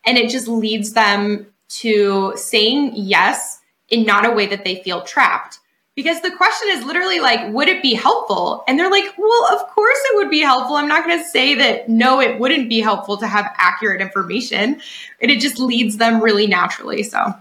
and 0.05 0.17
it 0.17 0.29
just 0.29 0.47
leads 0.47 0.93
them 0.93 1.47
to 1.69 2.33
saying 2.35 2.91
yes 2.95 3.58
in 3.89 4.05
not 4.05 4.25
a 4.25 4.31
way 4.31 4.45
that 4.47 4.63
they 4.63 4.81
feel 4.83 5.01
trapped. 5.01 5.59
Because 5.95 6.21
the 6.21 6.31
question 6.31 6.69
is 6.69 6.85
literally 6.85 7.19
like, 7.19 7.51
would 7.53 7.67
it 7.67 7.81
be 7.81 7.93
helpful? 7.93 8.63
And 8.67 8.79
they're 8.79 8.89
like, 8.89 9.17
well, 9.17 9.47
of 9.51 9.67
course 9.67 9.97
it 10.05 10.15
would 10.15 10.29
be 10.29 10.39
helpful. 10.39 10.77
I'm 10.77 10.87
not 10.87 11.05
going 11.05 11.19
to 11.19 11.25
say 11.25 11.55
that 11.55 11.89
no, 11.89 12.21
it 12.21 12.39
wouldn't 12.39 12.69
be 12.69 12.79
helpful 12.79 13.17
to 13.17 13.27
have 13.27 13.53
accurate 13.57 13.99
information. 13.99 14.79
And 15.21 15.29
it 15.29 15.41
just 15.41 15.59
leads 15.59 15.97
them 15.97 16.21
really 16.21 16.47
naturally. 16.47 17.03
So 17.03 17.33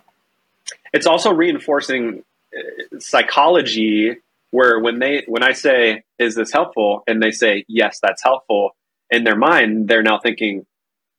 it's 0.92 1.06
also 1.06 1.32
reinforcing 1.32 2.24
uh, 2.56 2.98
psychology 2.98 4.16
where 4.50 4.80
when 4.80 4.98
they 4.98 5.24
when 5.26 5.42
I 5.42 5.52
say 5.52 6.02
is 6.18 6.34
this 6.34 6.52
helpful 6.52 7.04
and 7.06 7.22
they 7.22 7.30
say 7.30 7.64
yes 7.68 8.00
that's 8.00 8.22
helpful 8.22 8.74
in 9.10 9.24
their 9.24 9.36
mind 9.36 9.88
they're 9.88 10.02
now 10.02 10.18
thinking 10.18 10.64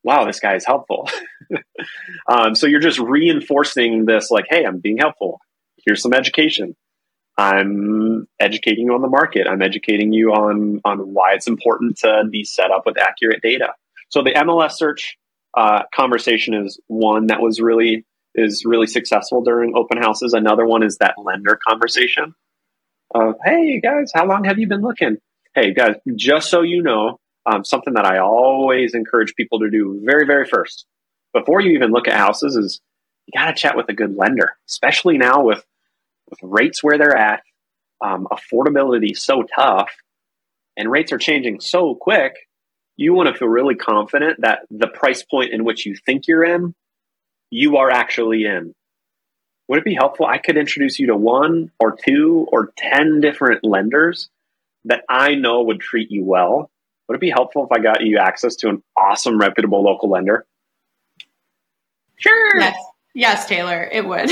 wow, 0.03 0.25
this 0.25 0.39
guy 0.39 0.55
is 0.55 0.65
helpful. 0.65 1.09
um, 2.27 2.55
so 2.55 2.67
you're 2.67 2.79
just 2.79 2.99
reinforcing 2.99 4.05
this, 4.05 4.31
like, 4.31 4.45
hey, 4.49 4.65
I'm 4.65 4.79
being 4.79 4.97
helpful. 4.97 5.39
Here's 5.85 6.01
some 6.01 6.13
education. 6.13 6.75
I'm 7.37 8.27
educating 8.39 8.87
you 8.87 8.93
on 8.93 9.01
the 9.01 9.07
market. 9.07 9.47
I'm 9.47 9.61
educating 9.61 10.11
you 10.11 10.31
on 10.31 10.81
on 10.83 11.13
why 11.13 11.33
it's 11.35 11.47
important 11.47 11.97
to 11.99 12.23
be 12.29 12.43
set 12.43 12.69
up 12.69 12.83
with 12.85 12.99
accurate 12.99 13.41
data. 13.41 13.73
So 14.09 14.21
the 14.23 14.31
MLS 14.31 14.73
search 14.73 15.17
uh, 15.55 15.83
conversation 15.95 16.53
is 16.53 16.79
one 16.87 17.27
that 17.27 17.41
was 17.41 17.61
really 17.61 18.05
is 18.35 18.63
really 18.65 18.87
successful 18.87 19.41
during 19.41 19.73
open 19.75 19.97
houses. 19.97 20.33
Another 20.33 20.65
one 20.65 20.83
is 20.83 20.97
that 20.97 21.15
lender 21.17 21.57
conversation 21.67 22.35
of, 23.15 23.35
hey 23.43 23.79
guys, 23.79 24.11
how 24.13 24.25
long 24.25 24.43
have 24.43 24.59
you 24.59 24.67
been 24.67 24.81
looking? 24.81 25.17
Hey 25.55 25.73
guys, 25.73 25.95
just 26.15 26.49
so 26.49 26.61
you 26.61 26.83
know, 26.83 27.19
um, 27.49 27.63
something 27.63 27.93
that 27.95 28.05
I 28.05 28.19
always 28.19 28.93
encourage 28.93 29.35
people 29.35 29.59
to 29.59 29.69
do 29.69 29.99
very, 30.03 30.25
very 30.25 30.45
first 30.45 30.85
before 31.33 31.61
you 31.61 31.71
even 31.71 31.91
look 31.91 32.07
at 32.07 32.17
houses 32.17 32.55
is 32.55 32.81
you 33.25 33.39
got 33.39 33.47
to 33.47 33.53
chat 33.53 33.77
with 33.77 33.89
a 33.89 33.93
good 33.93 34.15
lender, 34.15 34.57
especially 34.69 35.17
now 35.17 35.43
with 35.43 35.65
with 36.29 36.39
rates 36.43 36.83
where 36.83 36.97
they're 36.99 37.17
at, 37.17 37.41
um, 38.01 38.27
affordability 38.31 39.17
so 39.17 39.43
tough, 39.43 39.89
and 40.77 40.91
rates 40.91 41.11
are 41.11 41.17
changing 41.17 41.59
so 41.59 41.95
quick. 41.95 42.35
You 42.97 43.13
want 43.13 43.29
to 43.29 43.33
feel 43.33 43.47
really 43.47 43.75
confident 43.75 44.41
that 44.41 44.59
the 44.69 44.87
price 44.87 45.23
point 45.23 45.53
in 45.53 45.63
which 45.63 45.85
you 45.85 45.95
think 45.95 46.27
you're 46.27 46.43
in, 46.43 46.75
you 47.49 47.77
are 47.77 47.89
actually 47.89 48.45
in. 48.45 48.75
Would 49.67 49.79
it 49.79 49.85
be 49.85 49.95
helpful? 49.95 50.25
I 50.25 50.37
could 50.37 50.57
introduce 50.57 50.99
you 50.99 51.07
to 51.07 51.15
one 51.15 51.71
or 51.79 51.95
two 51.95 52.47
or 52.51 52.71
10 52.77 53.21
different 53.21 53.63
lenders 53.63 54.29
that 54.85 55.03
I 55.09 55.35
know 55.35 55.63
would 55.63 55.79
treat 55.79 56.11
you 56.11 56.25
well 56.25 56.69
would 57.09 57.15
it 57.15 57.21
be 57.21 57.31
helpful 57.31 57.65
if 57.65 57.71
I 57.71 57.81
got 57.81 58.05
you 58.05 58.19
access 58.19 58.55
to 58.57 58.69
an 58.69 58.83
awesome, 58.95 59.39
reputable 59.39 59.83
local 59.83 60.09
lender? 60.11 60.45
Sure. 62.17 62.59
Yes, 62.59 62.77
yes 63.15 63.45
Taylor, 63.47 63.89
it 63.91 64.05
would. 64.05 64.29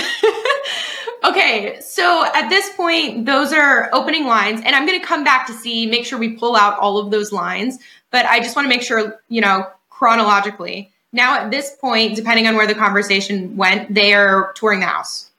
okay, 1.24 1.80
so 1.82 2.24
at 2.36 2.50
this 2.50 2.70
point, 2.76 3.26
those 3.26 3.52
are 3.52 3.90
opening 3.94 4.28
lines, 4.28 4.62
and 4.63 4.76
I'm 4.76 4.86
going 4.86 5.00
to 5.00 5.06
come 5.06 5.24
back 5.24 5.48
to 5.48 5.54
see, 5.54 5.88
make 5.88 6.06
sure 6.06 6.20
we 6.20 6.36
pull 6.36 6.56
out 6.56 6.78
all 6.78 7.00
of 7.00 7.10
those 7.10 7.32
lines. 7.32 7.80
But 8.12 8.28
I 8.28 8.40
just 8.40 8.56
want 8.56 8.68
to 8.68 8.70
make 8.70 8.84
sure, 8.84 9.20
you 9.28 9.42
know, 9.42 9.68
chronologically. 9.90 10.92
Now, 11.12 11.40
at 11.40 11.50
this 11.50 11.76
point, 11.82 12.16
depending 12.16 12.46
on 12.46 12.56
where 12.56 12.68
the 12.68 12.76
conversation 12.76 13.58
went, 13.58 13.92
they 13.92 14.13
are 14.13 14.54
touring 14.54 14.82
the 14.82 14.86
house. 14.86 15.32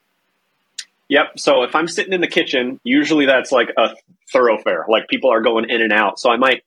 Yep. 1.07 1.39
So 1.39 1.63
if 1.63 1.73
I'm 1.73 1.87
sitting 1.87 2.11
in 2.11 2.19
the 2.19 2.27
kitchen, 2.27 2.81
usually 2.83 3.25
that's 3.25 3.53
like 3.53 3.69
a 3.77 3.95
thoroughfare, 4.31 4.85
like 4.89 5.07
people 5.07 5.31
are 5.31 5.41
going 5.41 5.69
in 5.69 5.81
and 5.81 5.93
out. 5.93 6.19
So 6.19 6.29
I 6.29 6.37
might 6.37 6.63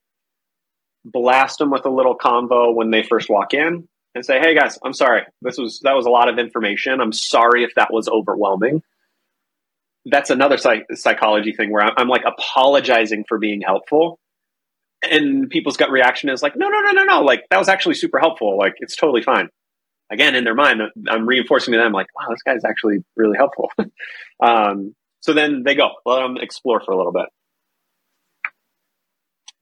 blast 1.05 1.59
them 1.59 1.71
with 1.71 1.85
a 1.85 1.91
little 1.91 2.17
convo 2.17 2.75
when 2.75 2.91
they 2.91 3.03
first 3.03 3.29
walk 3.29 3.55
in 3.55 3.89
and 4.15 4.25
say, 4.25 4.39
"Hey 4.39 4.55
guys, 4.55 4.79
I'm 4.85 4.93
sorry. 4.93 5.23
This 5.41 5.59
was 5.59 5.81
that 5.81 5.95
was 5.95 6.07
a 6.07 6.11
lot 6.11 6.29
of 6.29 6.39
information. 6.39 7.01
I'm 7.01 7.13
sorry 7.13 7.65
if 7.65 7.75
that 7.77 7.93
was 7.93 8.09
overwhelming." 8.09 8.83
That's 10.05 10.31
another 10.31 10.59
psych- 10.59 10.87
psychology 10.95 11.53
thing 11.53 11.71
where 11.71 11.85
I'm, 11.85 11.93
I'm 11.97 12.09
like 12.09 12.25
apologizing 12.25 13.25
for 13.29 13.39
being 13.39 13.61
helpful, 13.61 14.19
and 15.03 15.49
people's 15.49 15.77
gut 15.77 15.91
reaction 15.91 16.29
is 16.29 16.43
like, 16.43 16.57
"No, 16.57 16.69
no, 16.69 16.81
no, 16.81 16.91
no, 16.91 17.05
no! 17.05 17.21
Like 17.23 17.45
that 17.51 17.59
was 17.59 17.69
actually 17.69 17.95
super 17.95 18.19
helpful. 18.19 18.59
Like 18.59 18.75
it's 18.79 18.97
totally 18.97 19.23
fine." 19.23 19.49
Again, 20.11 20.35
in 20.35 20.45
their 20.45 20.55
mind, 20.55 20.83
I'm 21.09 21.27
reinforcing 21.27 21.73
to 21.73 21.79
them 21.79 21.93
like, 21.93 22.09
"Wow, 22.15 22.27
this 22.31 22.43
guy's 22.43 22.65
actually 22.65 23.05
really 23.17 23.37
helpful." 23.37 23.71
um, 24.43 24.95
so 25.23 25.33
then 25.33 25.63
they 25.65 25.75
go, 25.75 25.91
let 26.05 26.21
them 26.21 26.37
explore 26.37 26.81
for 26.85 26.93
a 26.93 26.97
little 26.97 27.13
bit. 27.13 27.27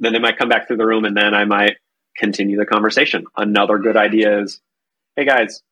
Then 0.00 0.12
they 0.12 0.18
might 0.18 0.38
come 0.38 0.48
back 0.48 0.66
through 0.66 0.78
the 0.78 0.86
room 0.86 1.04
and 1.04 1.16
then 1.16 1.34
I 1.34 1.44
might 1.44 1.76
continue 2.16 2.56
the 2.56 2.66
conversation. 2.66 3.24
Another 3.36 3.78
good 3.78 3.96
idea 3.96 4.40
is, 4.42 4.60
hey 5.14 5.24
guys, 5.24 5.62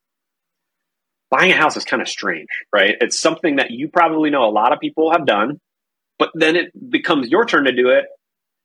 buying 1.30 1.50
a 1.50 1.56
house 1.56 1.76
is 1.76 1.84
kind 1.84 2.02
of 2.02 2.08
strange, 2.08 2.48
right? 2.72 2.94
It's 3.00 3.18
something 3.18 3.56
that 3.56 3.70
you 3.70 3.88
probably 3.88 4.30
know 4.30 4.44
a 4.44 4.50
lot 4.50 4.72
of 4.72 4.80
people 4.80 5.10
have 5.12 5.26
done, 5.26 5.60
but 6.18 6.30
then 6.34 6.56
it 6.56 6.70
becomes 6.90 7.28
your 7.28 7.44
turn 7.44 7.64
to 7.64 7.72
do 7.72 7.88
it. 7.88 8.04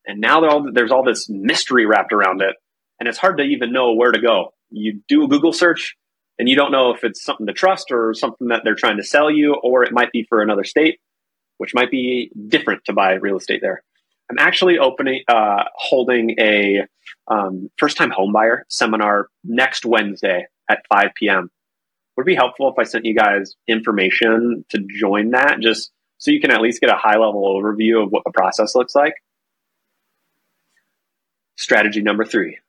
And 0.06 0.20
now 0.20 0.46
all, 0.46 0.72
there's 0.72 0.92
all 0.92 1.04
this 1.04 1.30
mystery 1.30 1.86
wrapped 1.86 2.14
around 2.14 2.42
it. 2.42 2.56
And 3.00 3.08
it's 3.08 3.18
hard 3.18 3.38
to 3.38 3.44
even 3.44 3.72
know 3.72 3.94
where 3.94 4.12
to 4.12 4.22
go. 4.22 4.54
You 4.70 5.02
do 5.08 5.24
a 5.24 5.28
Google 5.28 5.54
search 5.54 5.96
and 6.38 6.50
you 6.50 6.56
don't 6.56 6.72
know 6.72 6.94
if 6.94 7.04
it's 7.04 7.24
something 7.24 7.48
to 7.48 7.54
trust 7.54 7.92
or 7.92 8.14
something 8.14 8.50
that 8.50 8.62
they're 8.64 8.76
trying 8.76 8.98
to 8.98 9.04
sell 9.04 9.30
you, 9.30 9.56
or 9.56 9.84
it 9.84 9.94
might 9.94 10.12
be 10.12 10.26
for 10.28 10.42
another 10.42 10.64
state, 10.64 11.00
which 11.58 11.74
might 11.74 11.92
be 11.92 12.32
different 12.48 12.86
to 12.86 12.94
buy 12.94 13.14
real 13.14 13.38
estate 13.38 13.62
there. 13.62 13.84
I'm 14.30 14.40
actually 14.40 14.80
opening, 14.80 15.24
uh, 15.28 15.64
holding 15.76 16.36
a 16.40 16.84
um, 17.28 17.70
first 17.78 17.98
time 17.98 18.12
homebuyer 18.12 18.62
seminar 18.68 19.28
next 19.44 19.86
Wednesday 19.86 20.48
at 20.70 20.84
5 20.88 21.12
p.m. 21.16 21.52
Would 22.16 22.24
it 22.24 22.28
be 22.28 22.36
helpful 22.36 22.70
if 22.70 22.80
I 22.80 22.84
sent 22.84 23.06
you 23.06 23.16
guys 23.16 23.56
information 23.68 24.66
to 24.70 24.86
join 24.88 25.32
that 25.32 25.60
just 25.60 25.92
so 26.18 26.32
you 26.32 26.40
can 26.40 26.52
at 26.52 26.62
least 26.62 26.80
get 26.80 26.90
a 26.90 26.96
high 26.96 27.18
level 27.18 27.44
overview 27.44 28.04
of 28.04 28.12
what 28.12 28.24
the 28.24 28.32
process 28.32 28.76
looks 28.76 28.96
like? 28.96 29.14
Strategy 31.56 32.02
number 32.02 32.26
three 32.26 32.60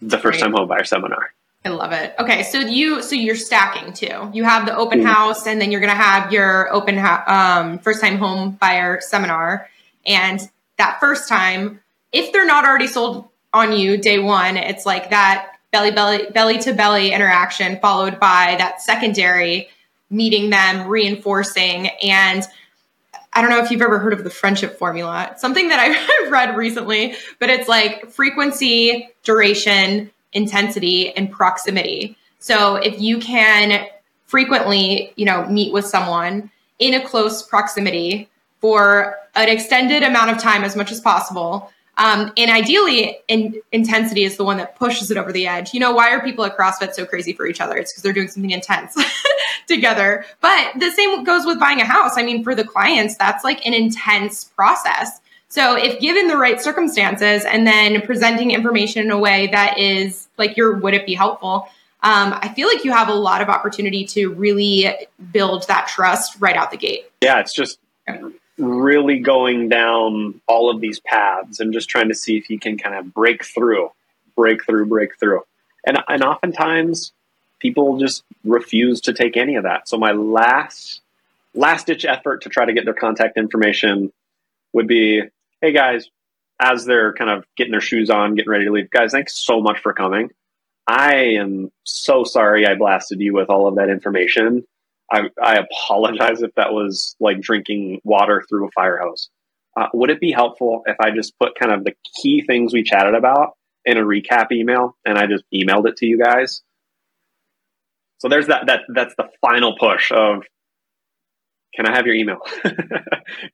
the 0.00 0.18
first 0.18 0.40
time 0.40 0.52
homebuyer 0.52 0.86
seminar. 0.86 1.32
I 1.64 1.68
love 1.68 1.92
it. 1.92 2.14
Okay, 2.18 2.42
so 2.44 2.58
you 2.58 3.02
so 3.02 3.14
you're 3.14 3.36
stacking 3.36 3.92
too. 3.92 4.30
You 4.32 4.44
have 4.44 4.64
the 4.64 4.74
open 4.74 5.00
mm-hmm. 5.00 5.08
house, 5.08 5.46
and 5.46 5.60
then 5.60 5.70
you're 5.70 5.80
going 5.80 5.94
to 5.94 6.02
have 6.02 6.32
your 6.32 6.72
open 6.72 6.96
ha- 6.96 7.24
um, 7.26 7.78
first 7.78 8.00
time 8.00 8.16
home 8.16 8.52
buyer 8.52 9.00
seminar. 9.02 9.68
And 10.10 10.40
that 10.76 10.98
first 10.98 11.28
time, 11.28 11.80
if 12.12 12.32
they're 12.32 12.46
not 12.46 12.64
already 12.64 12.88
sold 12.88 13.28
on 13.52 13.72
you 13.72 13.96
day 13.96 14.18
one, 14.18 14.56
it's 14.56 14.84
like 14.84 15.10
that 15.10 15.52
belly 15.70 15.92
belly 15.92 16.26
belly 16.34 16.58
to 16.58 16.74
belly 16.74 17.12
interaction 17.12 17.78
followed 17.78 18.18
by 18.18 18.56
that 18.58 18.82
secondary 18.82 19.68
meeting 20.10 20.50
them, 20.50 20.88
reinforcing 20.88 21.88
and 22.02 22.44
I 23.32 23.40
don't 23.40 23.50
know 23.50 23.62
if 23.62 23.70
you've 23.70 23.82
ever 23.82 24.00
heard 24.00 24.12
of 24.12 24.24
the 24.24 24.30
friendship 24.30 24.76
formula. 24.76 25.28
It's 25.30 25.40
something 25.40 25.68
that 25.68 25.78
I've 26.24 26.32
read 26.32 26.56
recently, 26.56 27.14
but 27.38 27.48
it's 27.48 27.68
like 27.68 28.10
frequency, 28.10 29.08
duration, 29.22 30.10
intensity, 30.32 31.16
and 31.16 31.30
proximity. 31.30 32.16
So 32.40 32.74
if 32.74 33.00
you 33.00 33.20
can 33.20 33.86
frequently, 34.26 35.12
you 35.14 35.26
know, 35.26 35.46
meet 35.46 35.72
with 35.72 35.86
someone 35.86 36.50
in 36.80 36.94
a 36.94 37.06
close 37.06 37.42
proximity 37.42 38.28
for 38.60 39.16
an 39.34 39.48
extended 39.48 40.02
amount 40.02 40.30
of 40.30 40.38
time 40.38 40.64
as 40.64 40.76
much 40.76 40.92
as 40.92 41.00
possible. 41.00 41.70
Um, 41.96 42.32
and 42.36 42.50
ideally, 42.50 43.18
in, 43.28 43.60
intensity 43.72 44.24
is 44.24 44.36
the 44.36 44.44
one 44.44 44.56
that 44.56 44.76
pushes 44.76 45.10
it 45.10 45.16
over 45.16 45.32
the 45.32 45.46
edge. 45.46 45.74
You 45.74 45.80
know, 45.80 45.92
why 45.92 46.10
are 46.12 46.22
people 46.22 46.44
at 46.44 46.56
CrossFit 46.56 46.94
so 46.94 47.04
crazy 47.04 47.32
for 47.32 47.46
each 47.46 47.60
other? 47.60 47.76
It's 47.76 47.92
because 47.92 48.02
they're 48.02 48.12
doing 48.12 48.28
something 48.28 48.50
intense 48.50 48.96
together. 49.66 50.24
But 50.40 50.78
the 50.78 50.90
same 50.92 51.24
goes 51.24 51.44
with 51.44 51.60
buying 51.60 51.80
a 51.80 51.84
house. 51.84 52.12
I 52.16 52.22
mean, 52.22 52.42
for 52.42 52.54
the 52.54 52.64
clients, 52.64 53.16
that's 53.16 53.44
like 53.44 53.66
an 53.66 53.74
intense 53.74 54.44
process. 54.44 55.20
So 55.48 55.76
if 55.76 56.00
given 56.00 56.28
the 56.28 56.36
right 56.36 56.60
circumstances 56.60 57.44
and 57.44 57.66
then 57.66 58.00
presenting 58.02 58.52
information 58.52 59.04
in 59.04 59.10
a 59.10 59.18
way 59.18 59.48
that 59.48 59.78
is 59.78 60.28
like 60.38 60.56
your 60.56 60.76
would 60.78 60.94
it 60.94 61.04
be 61.04 61.14
helpful, 61.14 61.68
um, 62.02 62.38
I 62.40 62.52
feel 62.54 62.68
like 62.68 62.84
you 62.84 62.92
have 62.92 63.08
a 63.08 63.14
lot 63.14 63.42
of 63.42 63.48
opportunity 63.48 64.04
to 64.06 64.28
really 64.28 64.88
build 65.32 65.66
that 65.68 65.88
trust 65.88 66.40
right 66.40 66.56
out 66.56 66.70
the 66.70 66.76
gate. 66.76 67.10
Yeah, 67.20 67.40
it's 67.40 67.52
just 67.52 67.78
really 68.60 69.18
going 69.18 69.68
down 69.68 70.40
all 70.46 70.70
of 70.70 70.80
these 70.80 71.00
paths 71.00 71.60
and 71.60 71.72
just 71.72 71.88
trying 71.88 72.08
to 72.08 72.14
see 72.14 72.36
if 72.36 72.50
you 72.50 72.58
can 72.58 72.78
kind 72.78 72.94
of 72.94 73.12
break 73.12 73.44
through, 73.44 73.90
break 74.36 74.64
through, 74.64 74.86
break 74.86 75.18
through. 75.18 75.42
And 75.86 75.98
and 76.08 76.22
oftentimes 76.22 77.12
people 77.58 77.98
just 77.98 78.22
refuse 78.44 79.00
to 79.02 79.12
take 79.12 79.36
any 79.36 79.56
of 79.56 79.64
that. 79.64 79.88
So 79.88 79.96
my 79.96 80.12
last 80.12 81.00
last 81.54 81.86
ditch 81.86 82.04
effort 82.04 82.42
to 82.42 82.48
try 82.48 82.66
to 82.66 82.72
get 82.72 82.84
their 82.84 82.94
contact 82.94 83.36
information 83.36 84.12
would 84.72 84.86
be 84.86 85.22
hey 85.60 85.72
guys, 85.72 86.10
as 86.60 86.84
they're 86.84 87.12
kind 87.12 87.30
of 87.30 87.44
getting 87.56 87.72
their 87.72 87.80
shoes 87.80 88.10
on, 88.10 88.34
getting 88.34 88.50
ready 88.50 88.64
to 88.66 88.72
leave, 88.72 88.90
guys, 88.90 89.12
thanks 89.12 89.36
so 89.36 89.60
much 89.60 89.78
for 89.78 89.92
coming. 89.92 90.30
I 90.86 91.14
am 91.38 91.70
so 91.84 92.24
sorry 92.24 92.66
I 92.66 92.74
blasted 92.74 93.20
you 93.20 93.32
with 93.34 93.48
all 93.48 93.68
of 93.68 93.76
that 93.76 93.88
information. 93.88 94.66
I, 95.10 95.22
I 95.42 95.56
apologize 95.56 96.42
if 96.42 96.54
that 96.54 96.72
was 96.72 97.16
like 97.20 97.40
drinking 97.40 98.00
water 98.04 98.44
through 98.48 98.68
a 98.68 98.70
fire 98.70 98.98
hose. 98.98 99.28
Uh, 99.76 99.86
would 99.94 100.10
it 100.10 100.20
be 100.20 100.32
helpful 100.32 100.82
if 100.86 100.96
I 101.00 101.10
just 101.10 101.38
put 101.38 101.54
kind 101.54 101.72
of 101.72 101.84
the 101.84 101.94
key 102.20 102.42
things 102.42 102.72
we 102.72 102.82
chatted 102.82 103.14
about 103.14 103.56
in 103.84 103.96
a 103.96 104.02
recap 104.02 104.52
email 104.52 104.96
and 105.04 105.16
I 105.18 105.26
just 105.26 105.44
emailed 105.52 105.88
it 105.88 105.96
to 105.98 106.06
you 106.06 106.18
guys? 106.18 106.62
So 108.18 108.28
there's 108.28 108.48
that 108.48 108.66
that 108.66 108.80
that's 108.94 109.14
the 109.16 109.30
final 109.40 109.76
push 109.78 110.12
of 110.12 110.42
can 111.74 111.86
I 111.86 111.96
have 111.96 112.06
your 112.06 112.14
email? 112.14 112.40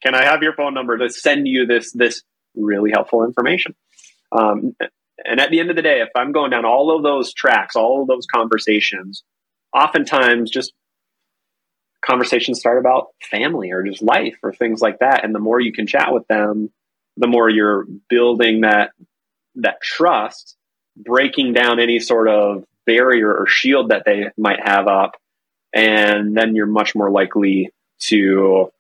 can 0.03 0.15
I 0.15 0.25
have 0.25 0.43
your 0.43 0.55
phone 0.55 0.75
number 0.75 0.99
to 0.99 1.11
send 1.11 1.47
you 1.47 1.67
this 1.67 1.93
this 1.93 2.23
really 2.55 2.91
helpful 2.91 3.25
information? 3.25 3.75
Um, 4.33 4.75
and 5.25 5.41
at 5.41 5.51
the 5.51 5.61
end 5.61 5.71
of 5.71 5.77
the 5.77 5.83
day, 5.83 6.01
if 6.01 6.09
I'm 6.15 6.33
going 6.33 6.51
down 6.51 6.65
all 6.65 6.95
of 6.95 7.03
those 7.03 7.33
tracks, 7.33 7.77
all 7.77 8.03
of 8.03 8.09
those 8.09 8.27
conversations, 8.27 9.23
oftentimes 9.75 10.51
just 10.51 10.73
conversations 12.07 12.61
start 12.61 12.79
about 12.79 13.09
family 13.21 13.73
or 13.73 13.83
just 13.83 14.03
life 14.03 14.37
or 14.43 14.53
things 14.53 14.81
like 14.81 15.01
that. 15.01 15.25
And 15.25 15.35
the 15.35 15.41
more 15.41 15.61
you 15.61 15.73
can 15.73 15.87
chat 15.87 16.13
with 16.13 16.27
them, 16.29 16.71
the 17.17 17.27
more 17.27 17.49
you're 17.51 17.87
building 18.09 18.61
that 18.61 18.93
that 19.57 19.81
trust, 19.81 20.57
breaking 20.97 21.55
down 21.55 21.81
any 21.81 21.99
sort 21.99 22.29
of 22.29 22.65
barrier 22.85 23.35
or 23.35 23.47
shield 23.47 23.91
that 23.91 24.05
they 24.05 24.31
might 24.37 24.61
have 24.63 24.87
up, 24.87 25.17
and 25.75 26.37
then 26.37 26.55
you're 26.55 26.67
much 26.67 26.95
more 26.95 27.11
likely 27.11 27.71
to 27.99 28.71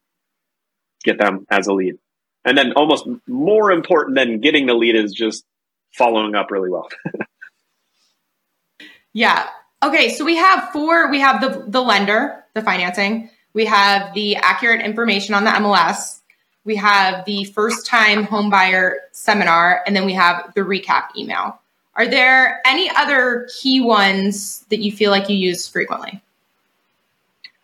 get 1.02 1.18
them 1.18 1.46
as 1.50 1.66
a 1.66 1.72
lead. 1.72 1.98
And 2.44 2.56
then 2.56 2.74
almost 2.74 3.08
more 3.26 3.72
important 3.72 4.16
than 4.16 4.40
getting 4.40 4.66
the 4.66 4.74
lead 4.74 4.94
is 4.94 5.12
just 5.12 5.44
following 5.92 6.34
up 6.34 6.50
really 6.50 6.70
well. 6.70 6.88
yeah. 9.12 9.48
Okay, 9.82 10.10
so 10.10 10.24
we 10.24 10.36
have 10.36 10.70
four, 10.72 11.10
we 11.10 11.20
have 11.20 11.40
the 11.40 11.64
the 11.66 11.82
lender, 11.82 12.44
the 12.56 12.62
financing, 12.62 13.30
we 13.52 13.64
have 13.66 14.12
the 14.14 14.36
accurate 14.36 14.84
information 14.84 15.34
on 15.34 15.44
the 15.44 15.50
MLS, 15.50 16.20
we 16.64 16.74
have 16.76 17.24
the 17.24 17.44
first 17.44 17.86
time 17.86 18.24
home 18.24 18.50
buyer 18.50 18.98
seminar, 19.12 19.82
and 19.86 19.94
then 19.94 20.04
we 20.04 20.14
have 20.14 20.52
the 20.54 20.62
recap 20.62 21.16
email. 21.16 21.60
Are 21.94 22.08
there 22.08 22.60
any 22.66 22.90
other 22.90 23.48
key 23.56 23.80
ones 23.80 24.64
that 24.68 24.80
you 24.80 24.90
feel 24.90 25.10
like 25.10 25.30
you 25.30 25.36
use 25.36 25.68
frequently? 25.68 26.20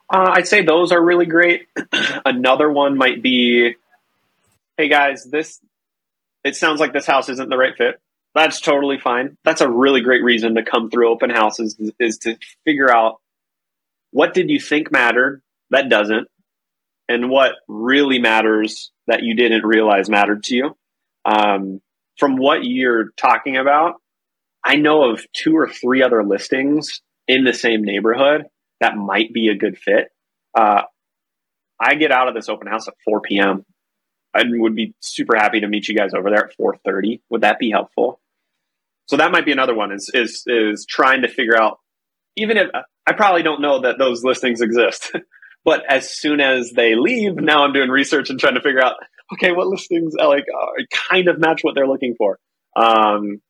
Uh, 0.08 0.30
I'd 0.34 0.46
say 0.46 0.62
those 0.62 0.92
are 0.92 1.02
really 1.02 1.26
great. 1.26 1.66
Another 2.24 2.70
one 2.70 2.96
might 2.96 3.22
be, 3.22 3.74
hey 4.76 4.88
guys, 4.88 5.24
this 5.24 5.60
it 6.44 6.56
sounds 6.56 6.80
like 6.80 6.92
this 6.92 7.06
house 7.06 7.28
isn't 7.28 7.48
the 7.48 7.56
right 7.56 7.76
fit. 7.76 8.00
That's 8.34 8.60
totally 8.60 8.98
fine. 8.98 9.36
That's 9.44 9.60
a 9.60 9.68
really 9.68 10.00
great 10.00 10.22
reason 10.22 10.54
to 10.54 10.62
come 10.62 10.90
through 10.90 11.10
open 11.10 11.30
houses 11.30 11.76
is, 11.78 11.92
is 11.98 12.18
to 12.18 12.36
figure 12.64 12.90
out 12.90 13.20
what 14.12 14.34
did 14.34 14.48
you 14.50 14.60
think 14.60 14.92
mattered 14.92 15.42
that 15.70 15.88
doesn't, 15.88 16.28
and 17.08 17.28
what 17.28 17.54
really 17.66 18.18
matters 18.18 18.92
that 19.06 19.22
you 19.22 19.34
didn't 19.34 19.66
realize 19.66 20.08
mattered 20.08 20.44
to 20.44 20.54
you. 20.54 20.76
Um, 21.24 21.80
from 22.18 22.36
what 22.36 22.64
you're 22.64 23.10
talking 23.16 23.56
about, 23.56 23.96
I 24.64 24.76
know 24.76 25.10
of 25.10 25.24
two 25.32 25.56
or 25.56 25.68
three 25.68 26.02
other 26.02 26.22
listings 26.22 27.00
in 27.26 27.44
the 27.44 27.52
same 27.52 27.82
neighborhood 27.82 28.44
that 28.80 28.96
might 28.96 29.32
be 29.32 29.48
a 29.48 29.56
good 29.56 29.78
fit. 29.78 30.08
Uh, 30.56 30.82
I 31.80 31.94
get 31.94 32.12
out 32.12 32.28
of 32.28 32.34
this 32.34 32.48
open 32.48 32.68
house 32.68 32.86
at 32.86 32.94
4 33.04 33.22
p.m. 33.22 33.64
I 34.34 34.44
would 34.46 34.74
be 34.74 34.94
super 35.00 35.36
happy 35.36 35.60
to 35.60 35.68
meet 35.68 35.88
you 35.88 35.96
guys 35.96 36.14
over 36.14 36.30
there 36.30 36.46
at 36.46 36.56
4:30. 36.56 37.20
Would 37.30 37.42
that 37.42 37.58
be 37.58 37.70
helpful? 37.70 38.20
So 39.06 39.16
that 39.16 39.32
might 39.32 39.44
be 39.44 39.52
another 39.52 39.74
one 39.74 39.92
is 39.92 40.10
is 40.14 40.44
is 40.46 40.86
trying 40.86 41.22
to 41.22 41.28
figure 41.28 41.60
out 41.60 41.78
even 42.36 42.56
if 42.56 42.68
I 43.06 43.12
probably 43.12 43.42
don't 43.42 43.60
know 43.60 43.82
that 43.82 43.98
those 43.98 44.24
listings 44.24 44.60
exist. 44.60 45.12
but 45.64 45.82
as 45.88 46.10
soon 46.10 46.40
as 46.40 46.70
they 46.70 46.94
leave, 46.94 47.36
now 47.36 47.64
I'm 47.64 47.72
doing 47.72 47.90
research 47.90 48.30
and 48.30 48.38
trying 48.38 48.54
to 48.54 48.62
figure 48.62 48.82
out 48.82 48.96
okay, 49.34 49.52
what 49.52 49.66
listings 49.66 50.14
uh, 50.18 50.28
like 50.28 50.44
uh, 50.54 50.82
kind 51.10 51.28
of 51.28 51.38
match 51.38 51.60
what 51.62 51.74
they're 51.74 51.86
looking 51.86 52.14
for. 52.16 52.38
Um, 52.76 53.40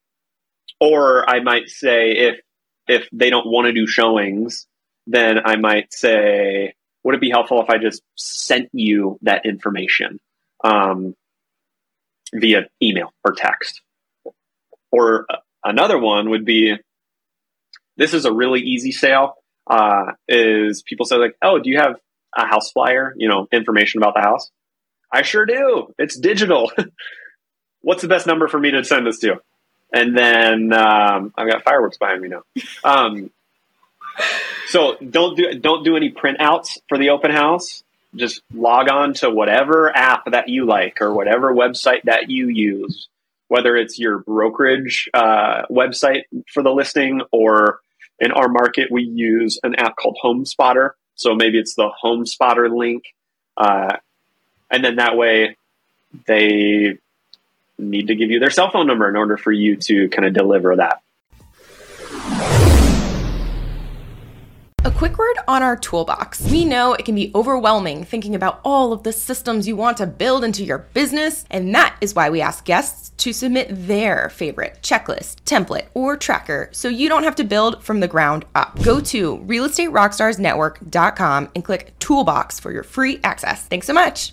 or 0.80 1.28
I 1.28 1.40
might 1.40 1.68
say 1.68 2.10
if 2.10 2.40
if 2.88 3.08
they 3.12 3.30
don't 3.30 3.46
want 3.46 3.66
to 3.66 3.72
do 3.72 3.86
showings, 3.86 4.66
then 5.06 5.38
I 5.44 5.56
might 5.56 5.92
say, 5.92 6.74
would 7.04 7.14
it 7.14 7.20
be 7.20 7.30
helpful 7.30 7.62
if 7.62 7.70
I 7.70 7.78
just 7.78 8.02
sent 8.16 8.68
you 8.72 9.18
that 9.22 9.46
information 9.46 10.18
um, 10.64 11.14
via 12.34 12.68
email 12.82 13.12
or 13.24 13.32
text? 13.32 13.80
Or 14.90 15.26
another 15.64 15.98
one 15.98 16.30
would 16.30 16.44
be, 16.44 16.74
this 17.96 18.14
is 18.14 18.24
a 18.24 18.32
really 18.32 18.60
easy 18.60 18.92
sale. 18.92 19.36
Uh, 19.66 20.12
is 20.28 20.82
people 20.82 21.06
say 21.06 21.16
like, 21.16 21.36
oh, 21.42 21.58
do 21.58 21.70
you 21.70 21.78
have 21.78 21.96
a 22.36 22.46
house 22.46 22.72
flyer? 22.72 23.14
You 23.16 23.28
know, 23.28 23.48
information 23.52 24.02
about 24.02 24.14
the 24.14 24.20
house. 24.20 24.50
I 25.12 25.22
sure 25.22 25.46
do. 25.46 25.94
It's 25.98 26.18
digital. 26.18 26.72
What's 27.82 28.02
the 28.02 28.08
best 28.08 28.26
number 28.26 28.48
for 28.48 28.58
me 28.58 28.70
to 28.70 28.84
send 28.84 29.06
this 29.06 29.18
to? 29.20 29.40
And 29.92 30.16
then 30.16 30.72
um, 30.72 31.34
I've 31.36 31.50
got 31.50 31.64
fireworks 31.64 31.98
behind 31.98 32.22
me 32.22 32.28
now. 32.28 32.42
Um, 32.82 33.30
so 34.68 34.96
don't 34.96 35.36
do 35.36 35.58
don't 35.58 35.84
do 35.84 35.96
any 35.96 36.10
printouts 36.10 36.78
for 36.88 36.96
the 36.98 37.10
open 37.10 37.30
house. 37.30 37.82
Just 38.14 38.42
log 38.52 38.90
on 38.90 39.14
to 39.14 39.30
whatever 39.30 39.94
app 39.94 40.30
that 40.30 40.48
you 40.48 40.66
like 40.66 41.00
or 41.00 41.12
whatever 41.12 41.52
website 41.52 42.02
that 42.04 42.30
you 42.30 42.48
use, 42.48 43.08
whether 43.52 43.76
it's 43.76 43.98
your 43.98 44.20
brokerage 44.20 45.10
uh, 45.12 45.66
website 45.70 46.22
for 46.50 46.62
the 46.62 46.70
listing 46.70 47.20
or 47.32 47.80
in 48.18 48.32
our 48.32 48.48
market 48.48 48.90
we 48.90 49.02
use 49.02 49.58
an 49.62 49.74
app 49.74 49.94
called 49.94 50.16
HomeSpotter. 50.24 50.92
So 51.16 51.34
maybe 51.34 51.58
it's 51.58 51.74
the 51.74 51.90
HomeSpotter 52.02 52.74
link, 52.74 53.04
uh, 53.58 53.96
and 54.70 54.82
then 54.82 54.96
that 54.96 55.18
way 55.18 55.58
they 56.26 56.96
need 57.76 58.06
to 58.06 58.14
give 58.14 58.30
you 58.30 58.40
their 58.40 58.48
cell 58.48 58.70
phone 58.70 58.86
number 58.86 59.06
in 59.06 59.16
order 59.16 59.36
for 59.36 59.52
you 59.52 59.76
to 59.76 60.08
kind 60.08 60.26
of 60.26 60.32
deliver 60.32 60.76
that. 60.76 61.02
A 64.84 64.90
quick 64.90 65.16
word 65.16 65.36
on 65.46 65.62
our 65.62 65.76
toolbox. 65.76 66.40
We 66.50 66.64
know 66.64 66.94
it 66.94 67.04
can 67.04 67.14
be 67.14 67.30
overwhelming 67.36 68.02
thinking 68.02 68.34
about 68.34 68.60
all 68.64 68.92
of 68.92 69.04
the 69.04 69.12
systems 69.12 69.68
you 69.68 69.76
want 69.76 69.98
to 69.98 70.08
build 70.08 70.42
into 70.42 70.64
your 70.64 70.78
business, 70.78 71.44
and 71.52 71.72
that 71.72 71.96
is 72.00 72.16
why 72.16 72.30
we 72.30 72.40
ask 72.40 72.64
guests 72.64 73.10
to 73.18 73.32
submit 73.32 73.68
their 73.70 74.28
favorite 74.30 74.80
checklist, 74.82 75.36
template, 75.44 75.86
or 75.94 76.16
tracker 76.16 76.68
so 76.72 76.88
you 76.88 77.08
don't 77.08 77.22
have 77.22 77.36
to 77.36 77.44
build 77.44 77.80
from 77.80 78.00
the 78.00 78.08
ground 78.08 78.44
up. 78.56 78.82
Go 78.82 78.98
to 78.98 79.38
realestaterockstarsnetwork.com 79.38 81.50
and 81.54 81.64
click 81.64 81.96
Toolbox 82.00 82.58
for 82.58 82.72
your 82.72 82.82
free 82.82 83.20
access. 83.22 83.64
Thanks 83.66 83.86
so 83.86 83.92
much. 83.92 84.32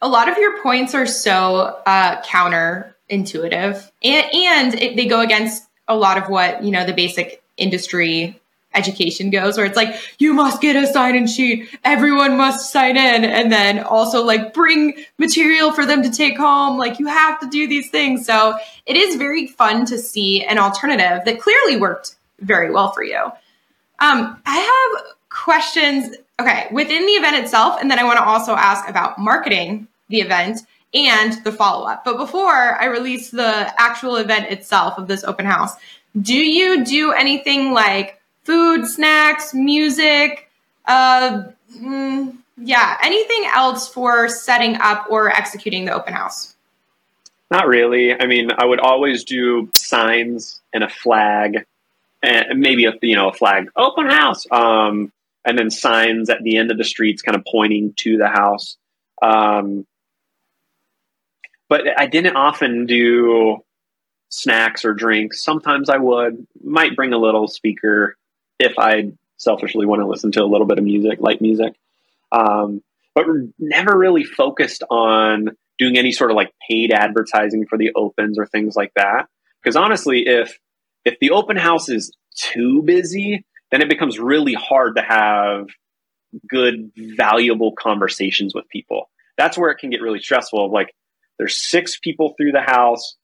A 0.00 0.08
lot 0.08 0.30
of 0.30 0.38
your 0.38 0.62
points 0.62 0.94
are 0.94 1.06
so 1.06 1.82
uh, 1.84 2.22
counterintuitive, 2.22 3.90
and, 4.02 4.34
and 4.34 4.74
it, 4.80 4.96
they 4.96 5.04
go 5.04 5.20
against 5.20 5.67
a 5.88 5.96
lot 5.96 6.18
of 6.18 6.28
what 6.28 6.62
you 6.62 6.70
know 6.70 6.84
the 6.84 6.92
basic 6.92 7.42
industry 7.56 8.40
education 8.74 9.30
goes 9.30 9.56
where 9.56 9.64
it's 9.64 9.76
like 9.76 9.98
you 10.18 10.34
must 10.34 10.60
get 10.60 10.76
a 10.76 10.86
sign 10.86 11.16
in 11.16 11.26
sheet. 11.26 11.68
Everyone 11.84 12.36
must 12.36 12.70
sign 12.70 12.96
in. 12.96 13.24
And 13.24 13.50
then 13.50 13.80
also 13.80 14.22
like 14.22 14.52
bring 14.52 14.94
material 15.18 15.72
for 15.72 15.86
them 15.86 16.02
to 16.02 16.10
take 16.10 16.36
home. 16.36 16.76
Like 16.78 16.98
you 16.98 17.06
have 17.06 17.40
to 17.40 17.48
do 17.48 17.66
these 17.66 17.90
things. 17.90 18.26
So 18.26 18.58
it 18.84 18.96
is 18.96 19.16
very 19.16 19.46
fun 19.46 19.86
to 19.86 19.98
see 19.98 20.44
an 20.44 20.58
alternative 20.58 21.24
that 21.24 21.40
clearly 21.40 21.78
worked 21.78 22.16
very 22.40 22.70
well 22.70 22.92
for 22.92 23.02
you. 23.02 23.24
Um, 24.00 24.40
i 24.46 24.94
have 24.94 25.14
questions 25.30 26.14
Okay, 26.40 26.68
within 26.70 27.04
the 27.04 27.12
event 27.12 27.36
itself, 27.36 27.80
and 27.80 27.90
then 27.90 27.98
I 27.98 28.04
want 28.04 28.18
to 28.18 28.24
also 28.24 28.54
ask 28.54 28.88
about 28.88 29.18
marketing 29.18 29.88
the 30.08 30.20
event 30.20 30.60
and 30.94 31.44
the 31.44 31.52
follow 31.52 31.86
up. 31.86 32.04
But 32.04 32.16
before 32.16 32.80
I 32.80 32.86
release 32.86 33.30
the 33.30 33.72
actual 33.80 34.16
event 34.16 34.50
itself 34.50 34.98
of 34.98 35.06
this 35.06 35.24
open 35.24 35.46
house, 35.46 35.74
do 36.20 36.36
you 36.36 36.84
do 36.84 37.12
anything 37.12 37.72
like 37.72 38.20
food, 38.44 38.86
snacks, 38.86 39.52
music, 39.52 40.50
uh, 40.86 41.44
mm, 41.76 42.36
yeah, 42.56 42.96
anything 43.02 43.50
else 43.54 43.88
for 43.88 44.28
setting 44.28 44.76
up 44.80 45.06
or 45.10 45.30
executing 45.30 45.84
the 45.84 45.92
open 45.92 46.14
house? 46.14 46.56
Not 47.50 47.66
really. 47.66 48.18
I 48.18 48.26
mean, 48.26 48.50
I 48.56 48.64
would 48.64 48.80
always 48.80 49.24
do 49.24 49.70
signs 49.74 50.60
and 50.72 50.84
a 50.84 50.88
flag, 50.88 51.64
and 52.22 52.60
maybe 52.60 52.84
a 52.84 52.92
you 53.00 53.16
know 53.16 53.28
a 53.28 53.32
flag 53.32 53.70
open 53.76 54.06
house, 54.06 54.44
um, 54.50 55.12
and 55.44 55.58
then 55.58 55.70
signs 55.70 56.28
at 56.28 56.42
the 56.42 56.56
end 56.56 56.70
of 56.70 56.78
the 56.78 56.84
streets, 56.84 57.22
kind 57.22 57.36
of 57.36 57.44
pointing 57.50 57.94
to 57.98 58.18
the 58.18 58.28
house. 58.28 58.76
Um, 59.22 59.86
but 61.68 61.82
I 61.96 62.06
didn't 62.06 62.36
often 62.36 62.86
do 62.86 63.58
snacks 64.30 64.84
or 64.84 64.94
drinks. 64.94 65.42
Sometimes 65.42 65.88
I 65.88 65.96
would. 65.96 66.46
Might 66.62 66.96
bring 66.96 67.12
a 67.12 67.18
little 67.18 67.48
speaker 67.48 68.16
if 68.58 68.78
I 68.78 69.12
selfishly 69.36 69.86
want 69.86 70.00
to 70.02 70.06
listen 70.06 70.32
to 70.32 70.42
a 70.42 70.46
little 70.46 70.66
bit 70.66 70.78
of 70.78 70.84
music, 70.84 71.20
light 71.20 71.40
music. 71.40 71.74
Um, 72.32 72.82
but 73.14 73.26
never 73.58 73.96
really 73.96 74.24
focused 74.24 74.82
on 74.90 75.50
doing 75.78 75.96
any 75.96 76.12
sort 76.12 76.30
of 76.30 76.36
like 76.36 76.52
paid 76.68 76.92
advertising 76.92 77.66
for 77.66 77.78
the 77.78 77.92
opens 77.94 78.38
or 78.38 78.46
things 78.46 78.76
like 78.76 78.92
that. 78.96 79.26
Because 79.62 79.76
honestly, 79.76 80.26
if 80.26 80.58
if 81.04 81.18
the 81.20 81.30
open 81.30 81.56
house 81.56 81.88
is 81.88 82.12
too 82.36 82.82
busy, 82.82 83.44
then 83.70 83.80
it 83.80 83.88
becomes 83.88 84.18
really 84.18 84.54
hard 84.54 84.96
to 84.96 85.02
have 85.02 85.68
good, 86.48 86.90
valuable 86.96 87.72
conversations 87.72 88.54
with 88.54 88.68
people. 88.68 89.08
That's 89.36 89.56
where 89.56 89.70
it 89.70 89.78
can 89.78 89.90
get 89.90 90.02
really 90.02 90.20
stressful. 90.20 90.70
Like, 90.70 90.92
there's 91.38 91.56
six 91.56 91.98
people 91.98 92.34
through 92.36 92.52
the 92.52 92.60
house. 92.60 93.16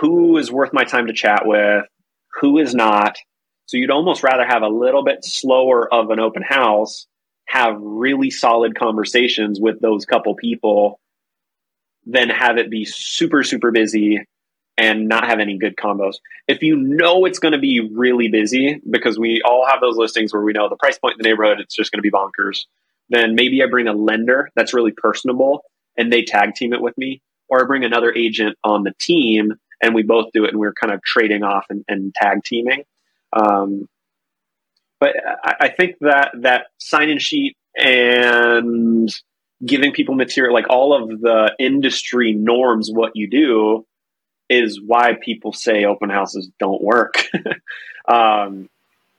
Who 0.00 0.38
is 0.38 0.52
worth 0.52 0.72
my 0.72 0.84
time 0.84 1.08
to 1.08 1.12
chat 1.12 1.42
with? 1.44 1.84
Who 2.40 2.58
is 2.58 2.74
not? 2.74 3.16
So 3.66 3.76
you'd 3.76 3.90
almost 3.90 4.22
rather 4.22 4.46
have 4.46 4.62
a 4.62 4.68
little 4.68 5.04
bit 5.04 5.24
slower 5.24 5.92
of 5.92 6.10
an 6.10 6.20
open 6.20 6.42
house 6.42 7.06
have 7.46 7.76
really 7.80 8.30
solid 8.30 8.78
conversations 8.78 9.60
with 9.60 9.80
those 9.80 10.06
couple 10.06 10.36
people 10.36 11.00
than 12.06 12.28
have 12.28 12.58
it 12.58 12.70
be 12.70 12.84
super, 12.84 13.42
super 13.42 13.72
busy 13.72 14.20
and 14.78 15.08
not 15.08 15.26
have 15.26 15.40
any 15.40 15.58
good 15.58 15.76
combos. 15.76 16.14
If 16.46 16.62
you 16.62 16.76
know 16.76 17.24
it's 17.24 17.40
going 17.40 17.52
to 17.52 17.58
be 17.58 17.80
really 17.92 18.28
busy, 18.28 18.80
because 18.88 19.18
we 19.18 19.42
all 19.44 19.66
have 19.66 19.80
those 19.80 19.96
listings 19.96 20.32
where 20.32 20.42
we 20.42 20.52
know 20.52 20.68
the 20.68 20.76
price 20.76 20.98
point 20.98 21.14
in 21.14 21.22
the 21.22 21.28
neighborhood, 21.28 21.60
it's 21.60 21.74
just 21.74 21.90
going 21.90 21.98
to 21.98 22.02
be 22.02 22.10
bonkers, 22.10 22.66
then 23.08 23.34
maybe 23.34 23.62
I 23.62 23.66
bring 23.66 23.88
a 23.88 23.92
lender 23.92 24.48
that's 24.54 24.72
really 24.72 24.92
personable 24.92 25.62
and 25.96 26.12
they 26.12 26.22
tag 26.22 26.54
team 26.54 26.72
it 26.72 26.80
with 26.80 26.96
me, 26.96 27.20
or 27.48 27.62
I 27.62 27.66
bring 27.66 27.84
another 27.84 28.12
agent 28.12 28.56
on 28.64 28.84
the 28.84 28.94
team 28.98 29.54
and 29.82 29.94
we 29.94 30.02
both 30.02 30.32
do 30.32 30.44
it 30.44 30.50
and 30.50 30.58
we're 30.58 30.72
kind 30.72 30.92
of 30.92 31.02
trading 31.02 31.42
off 31.42 31.66
and, 31.70 31.84
and 31.88 32.14
tag 32.14 32.44
teaming. 32.44 32.84
Um, 33.32 33.88
but 34.98 35.14
I, 35.42 35.54
I 35.60 35.68
think 35.68 35.96
that 36.00 36.32
that 36.42 36.66
sign 36.78 37.08
in 37.08 37.18
sheet 37.18 37.56
and 37.76 39.10
giving 39.64 39.92
people 39.92 40.14
material, 40.14 40.54
like 40.54 40.68
all 40.68 40.92
of 40.94 41.20
the 41.20 41.54
industry 41.58 42.32
norms, 42.32 42.90
what 42.90 43.16
you 43.16 43.28
do 43.28 43.86
is 44.48 44.80
why 44.80 45.14
people 45.14 45.52
say 45.52 45.84
open 45.84 46.10
houses 46.10 46.50
don't 46.58 46.82
work. 46.82 47.26
um, 48.08 48.68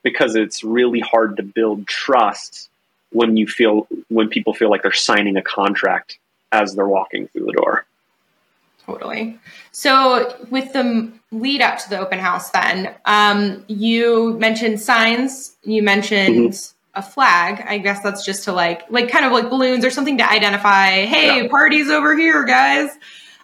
because 0.02 0.34
it's 0.34 0.62
really 0.64 1.00
hard 1.00 1.36
to 1.36 1.42
build 1.42 1.86
trust 1.86 2.68
when 3.10 3.36
you 3.36 3.46
feel 3.46 3.86
when 4.08 4.28
people 4.28 4.54
feel 4.54 4.70
like 4.70 4.82
they're 4.82 4.92
signing 4.92 5.36
a 5.36 5.42
contract 5.42 6.18
as 6.52 6.74
they're 6.74 6.86
walking 6.86 7.26
through 7.28 7.46
the 7.46 7.52
door. 7.52 7.86
Totally. 8.84 9.38
So, 9.70 10.36
with 10.50 10.72
the 10.72 11.10
lead 11.30 11.62
up 11.62 11.78
to 11.78 11.90
the 11.90 11.98
open 11.98 12.18
house, 12.18 12.50
then 12.50 12.94
um, 13.04 13.64
you 13.68 14.36
mentioned 14.38 14.80
signs. 14.80 15.56
You 15.62 15.82
mentioned 15.82 16.50
mm-hmm. 16.50 16.98
a 16.98 17.02
flag. 17.02 17.64
I 17.66 17.78
guess 17.78 18.02
that's 18.02 18.24
just 18.24 18.44
to 18.44 18.52
like, 18.52 18.82
like 18.90 19.08
kind 19.08 19.24
of 19.24 19.32
like 19.32 19.50
balloons 19.50 19.84
or 19.84 19.90
something 19.90 20.18
to 20.18 20.28
identify. 20.28 21.04
Hey, 21.04 21.42
yeah. 21.42 21.48
parties 21.48 21.90
over 21.90 22.16
here, 22.16 22.44
guys. 22.44 22.90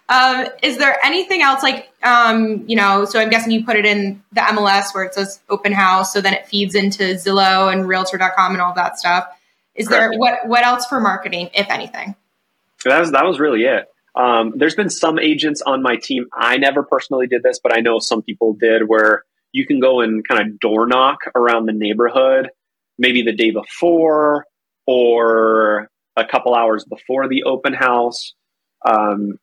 Um, 0.09 0.47
is 0.63 0.77
there 0.77 0.97
anything 1.05 1.41
else 1.41 1.63
like, 1.63 1.89
um, 2.03 2.67
you 2.67 2.75
know? 2.75 3.05
So 3.05 3.19
I'm 3.19 3.29
guessing 3.29 3.51
you 3.51 3.63
put 3.63 3.75
it 3.75 3.85
in 3.85 4.21
the 4.33 4.41
MLS 4.41 4.93
where 4.93 5.03
it 5.03 5.13
says 5.13 5.39
open 5.49 5.71
house, 5.71 6.11
so 6.11 6.19
then 6.19 6.33
it 6.33 6.47
feeds 6.47 6.75
into 6.75 7.03
Zillow 7.13 7.71
and 7.71 7.87
Realtor.com 7.87 8.53
and 8.53 8.61
all 8.61 8.73
that 8.73 8.97
stuff. 8.99 9.27
Is 9.75 9.87
Correct. 9.87 10.11
there 10.11 10.19
what 10.19 10.47
what 10.47 10.65
else 10.65 10.87
for 10.87 10.99
marketing, 10.99 11.51
if 11.53 11.69
anything? 11.69 12.15
That 12.85 12.99
was 12.99 13.11
that 13.11 13.25
was 13.25 13.39
really 13.39 13.63
it. 13.63 13.85
Um, 14.15 14.53
there's 14.55 14.75
been 14.75 14.89
some 14.89 15.19
agents 15.19 15.61
on 15.61 15.81
my 15.81 15.95
team. 15.95 16.27
I 16.33 16.57
never 16.57 16.83
personally 16.83 17.27
did 17.27 17.43
this, 17.43 17.59
but 17.61 17.75
I 17.75 17.81
know 17.81 17.99
some 17.99 18.21
people 18.21 18.53
did 18.53 18.87
where 18.87 19.23
you 19.51 19.65
can 19.65 19.79
go 19.79 20.01
and 20.01 20.27
kind 20.27 20.41
of 20.41 20.59
door 20.59 20.87
knock 20.87 21.19
around 21.35 21.65
the 21.65 21.73
neighborhood, 21.73 22.49
maybe 22.97 23.23
the 23.23 23.33
day 23.33 23.51
before 23.51 24.45
or 24.85 25.89
a 26.15 26.25
couple 26.25 26.55
hours 26.55 26.83
before 26.83 27.27
the 27.27 27.43
open 27.43 27.73
house. 27.73 28.33
Um, 28.85 29.39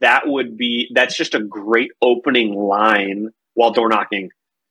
that 0.00 0.26
would 0.26 0.56
be, 0.56 0.90
that's 0.94 1.16
just 1.16 1.34
a 1.34 1.42
great 1.42 1.90
opening 2.00 2.54
line 2.54 3.30
while 3.54 3.72
door 3.72 3.88
knocking. 3.88 4.30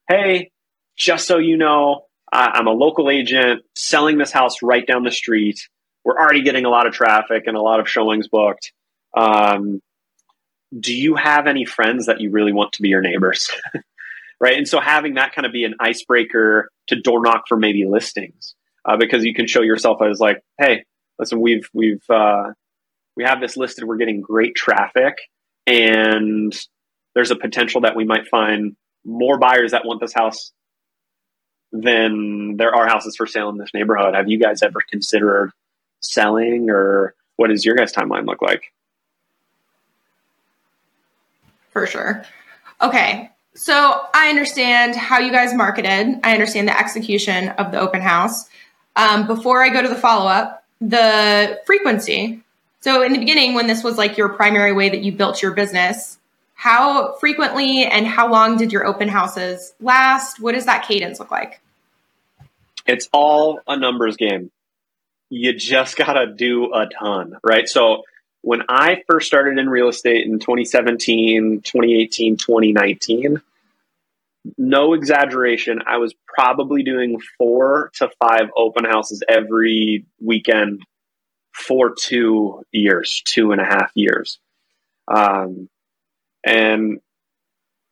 Hey, 0.10 0.52
just 0.98 1.28
so 1.28 1.38
you 1.38 1.58
know, 1.58 2.06
I'm 2.32 2.68
a 2.68 2.72
local 2.72 3.10
agent 3.10 3.64
selling 3.76 4.18
this 4.18 4.32
house 4.32 4.62
right 4.62 4.86
down 4.86 5.04
the 5.04 5.12
street. 5.12 5.68
We're 6.10 6.20
already 6.20 6.42
getting 6.42 6.66
a 6.66 6.70
lot 6.70 6.88
of 6.88 6.94
traffic 6.94 7.44
and 7.46 7.56
a 7.56 7.62
lot 7.62 7.80
of 7.80 7.88
showings 7.88 8.28
booked. 8.28 8.74
Um, 9.16 9.80
do 10.78 10.92
you 10.92 11.14
have 11.14 11.46
any 11.46 11.66
friends 11.66 12.08
that 12.08 12.20
you 12.20 12.32
really 12.32 12.52
want 12.52 12.74
to 12.74 12.82
be 12.82 12.90
your 12.90 13.02
neighbors? 13.02 13.52
right. 14.40 14.58
And 14.58 14.68
so 14.68 14.80
having 14.80 15.14
that 15.16 15.36
kind 15.36 15.46
of 15.46 15.52
be 15.52 15.66
an 15.66 15.76
icebreaker 15.80 16.72
to 16.88 17.00
door 17.00 17.22
knock 17.22 17.44
for 17.48 17.58
maybe 17.58 17.86
listings, 17.86 18.56
uh, 18.86 18.98
because 18.98 19.24
you 19.24 19.36
can 19.36 19.46
show 19.46 19.62
yourself 19.62 20.02
as 20.02 20.20
like, 20.20 20.42
hey, 20.58 20.84
listen, 21.20 21.40
we've, 21.42 21.70
we've, 21.76 22.02
uh, 22.10 22.54
we 23.16 23.24
have 23.24 23.40
this 23.40 23.56
listed, 23.56 23.84
we're 23.84 23.98
getting 23.98 24.20
great 24.20 24.56
traffic, 24.56 25.14
and 25.68 26.60
there's 27.14 27.30
a 27.30 27.36
potential 27.36 27.82
that 27.82 27.96
we 27.96 28.04
might 28.04 28.28
find 28.28 28.76
more 29.06 29.38
buyers 29.38 29.74
that 29.74 29.86
want 29.86 30.02
this 30.02 30.14
house 30.14 30.54
than 31.72 32.58
there 32.58 32.74
are 32.74 32.88
houses 32.88 33.16
for 33.16 33.28
sale 33.28 33.50
in 33.50 33.58
this 33.58 33.76
neighborhood. 33.76 34.16
Have 34.16 34.28
you 34.28 34.40
guys 34.40 34.64
ever 34.64 34.80
considered 34.90 35.52
selling, 36.02 36.70
or 36.70 37.14
what 37.36 37.48
does 37.48 37.66
your 37.66 37.76
guys' 37.76 37.94
timeline 37.94 38.26
look 38.26 38.42
like? 38.42 38.72
for 41.80 41.88
sure. 41.88 42.26
Okay. 42.82 43.30
So 43.56 44.02
I 44.14 44.30
understand 44.30 44.96
how 44.96 45.20
you 45.20 45.32
guys 45.32 45.54
marketed. 45.54 46.20
I 46.24 46.34
understand 46.34 46.68
the 46.68 46.78
execution 46.78 47.50
of 47.50 47.72
the 47.72 47.80
open 47.80 48.02
house. 48.02 48.50
Um, 48.96 49.28
before 49.28 49.64
I 49.64 49.70
go 49.70 49.82
to 49.82 49.88
the 49.88 49.96
follow 49.96 50.30
up, 50.30 50.66
the 50.82 51.60
frequency. 51.66 52.42
So 52.82 53.02
in 53.04 53.14
the 53.14 53.20
beginning, 53.20 53.54
when 53.54 53.68
this 53.68 53.84
was 53.84 53.98
like 53.98 54.18
your 54.18 54.30
primary 54.30 54.72
way 54.72 54.90
that 54.90 55.02
you 55.02 55.12
built 55.12 55.42
your 55.42 55.52
business, 55.52 56.18
how 56.54 57.14
frequently 57.16 57.86
and 57.86 58.06
how 58.06 58.30
long 58.30 58.58
did 58.58 58.72
your 58.72 58.86
open 58.86 59.08
houses 59.08 59.74
last? 59.80 60.40
What 60.40 60.54
does 60.54 60.66
that 60.66 60.86
cadence 60.88 61.20
look 61.20 61.32
like? 61.32 61.62
It's 62.86 63.10
all 63.12 63.60
a 63.68 63.78
numbers 63.78 64.16
game. 64.16 64.52
You 65.30 65.54
just 65.54 65.98
got 65.98 66.14
to 66.14 66.28
do 66.28 66.74
a 66.74 66.88
ton, 66.88 67.38
right? 67.44 67.68
So 67.68 68.04
when 68.42 68.64
I 68.70 69.04
first 69.08 69.28
started 69.28 69.58
in 69.58 69.70
real 69.70 69.90
estate 69.90 70.26
in 70.26 70.40
2017, 70.40 71.62
2018, 71.62 72.38
2019, 72.38 73.42
no 74.58 74.94
exaggeration, 74.94 75.82
I 75.86 75.98
was 75.98 76.14
probably 76.28 76.84
doing 76.84 77.20
four 77.38 77.92
to 77.96 78.10
five 78.22 78.50
open 78.56 78.86
houses 78.86 79.22
every 79.28 80.06
weekend 80.22 80.84
for 81.54 81.94
two 81.94 82.64
years, 82.72 83.22
two 83.26 83.52
and 83.52 83.60
a 83.60 83.66
half 83.66 83.92
years. 83.96 84.40
Um, 85.08 85.70
and 86.46 87.00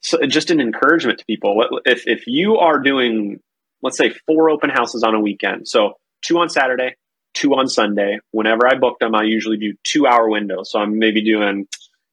so 0.02 0.26
just 0.26 0.52
an 0.52 0.62
encouragement 0.62 1.19
to 1.19 1.26
people. 1.26 1.82
If, 1.86 2.08
if 2.08 2.28
you 2.28 2.58
are 2.58 2.80
doing, 2.80 3.41
let's 3.82 3.97
say, 3.97 4.13
four 4.26 4.50
open 4.50 4.69
houses 4.69 5.04
on 5.04 5.15
a 5.15 5.19
weekend, 5.19 5.67
so 5.67 5.95
two 6.21 6.38
on 6.39 6.50
Saturday, 6.50 6.95
two 7.38 7.54
on 7.54 7.67
Sunday. 7.69 8.19
Whenever 8.32 8.67
I 8.67 8.76
book 8.76 9.00
them, 9.00 9.15
I 9.15 9.23
usually 9.23 9.58
do 9.58 9.73
two 9.84 10.08
hour 10.08 10.30
windows. 10.30 10.71
So 10.71 10.80
I'm 10.80 11.00
maybe 11.00 11.23
doing 11.23 11.67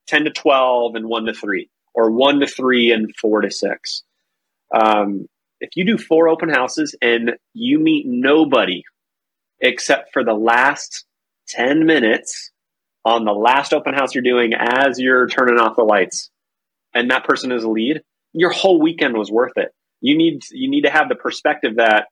10 0.07 0.25
to 0.25 0.31
12 0.31 0.95
and 0.95 1.09
one 1.09 1.25
to 1.25 1.33
three, 1.33 1.71
or 1.95 2.11
one 2.11 2.41
to 2.41 2.47
three 2.47 2.93
and 2.93 3.15
four 3.17 3.41
to 3.41 3.51
six. 3.51 4.03
Um, 4.73 5.27
if 5.61 5.71
you 5.77 5.85
do 5.85 5.97
four 5.97 6.29
open 6.29 6.51
houses 6.51 6.95
and 7.01 7.33
you 7.55 7.79
meet 7.79 8.07
nobody 8.07 8.83
except 9.61 10.13
for 10.13 10.23
the 10.23 10.35
last 10.35 11.05
10 11.49 11.87
minutes 11.87 12.51
on 13.05 13.25
the 13.25 13.33
last 13.33 13.73
open 13.73 13.95
house 13.95 14.15
you're 14.15 14.23
doing 14.23 14.53
as 14.55 14.99
you're 14.99 15.29
turning 15.29 15.59
off 15.59 15.77
the 15.77 15.85
lights, 15.85 16.31
and 16.95 17.11
that 17.11 17.25
person 17.25 17.53
is 17.53 17.65
a 17.65 17.69
lead, 17.69 18.03
your 18.33 18.51
whole 18.51 18.81
weekend 18.81 19.17
was 19.17 19.31
worth 19.31 19.57
it. 19.57 19.73
You 20.01 20.17
need 20.17 20.43
you 20.51 20.71
need 20.71 20.83
to 20.83 20.91
have 20.91 21.09
the 21.09 21.15
perspective 21.15 21.77
that 21.77 22.09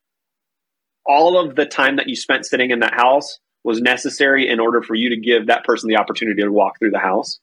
all 1.06 1.38
of 1.38 1.56
the 1.56 1.66
time 1.66 1.96
that 1.96 2.08
you 2.08 2.16
spent 2.16 2.46
sitting 2.46 2.70
in 2.70 2.80
that 2.80 2.94
house 2.94 3.38
was 3.64 3.80
necessary 3.80 4.48
in 4.48 4.60
order 4.60 4.82
for 4.82 4.94
you 4.94 5.10
to 5.10 5.16
give 5.16 5.46
that 5.46 5.64
person 5.64 5.88
the 5.88 5.96
opportunity 5.96 6.42
to 6.42 6.50
walk 6.50 6.78
through 6.78 6.90
the 6.90 6.98
house. 6.98 7.38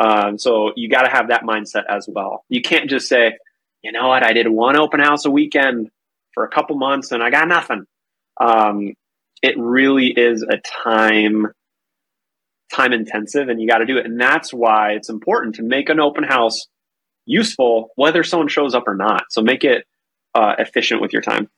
Um, 0.00 0.38
so 0.38 0.72
you 0.76 0.88
got 0.88 1.02
to 1.02 1.10
have 1.10 1.28
that 1.28 1.42
mindset 1.42 1.84
as 1.88 2.08
well. 2.08 2.44
You 2.48 2.62
can't 2.62 2.90
just 2.90 3.08
say, 3.08 3.38
you 3.82 3.92
know 3.92 4.08
what, 4.08 4.24
I 4.24 4.32
did 4.32 4.48
one 4.48 4.76
open 4.76 5.00
house 5.00 5.24
a 5.24 5.30
weekend 5.30 5.90
for 6.32 6.44
a 6.44 6.48
couple 6.48 6.76
months 6.76 7.12
and 7.12 7.22
I 7.22 7.30
got 7.30 7.48
nothing. 7.48 7.84
Um, 8.40 8.94
it 9.42 9.56
really 9.58 10.08
is 10.08 10.42
a 10.42 10.58
time 10.58 11.48
time 12.72 12.92
intensive 12.92 13.48
and 13.48 13.60
you 13.60 13.68
got 13.68 13.78
to 13.78 13.86
do 13.86 13.98
it. 13.98 14.06
And 14.06 14.20
that's 14.20 14.52
why 14.52 14.92
it's 14.92 15.08
important 15.08 15.56
to 15.56 15.62
make 15.62 15.90
an 15.90 16.00
open 16.00 16.24
house 16.24 16.66
useful, 17.26 17.90
whether 17.94 18.24
someone 18.24 18.48
shows 18.48 18.74
up 18.74 18.88
or 18.88 18.94
not. 18.94 19.24
So 19.30 19.42
make 19.42 19.64
it 19.64 19.84
uh, 20.34 20.54
efficient 20.58 21.00
with 21.00 21.12
your 21.12 21.22
time. 21.22 21.48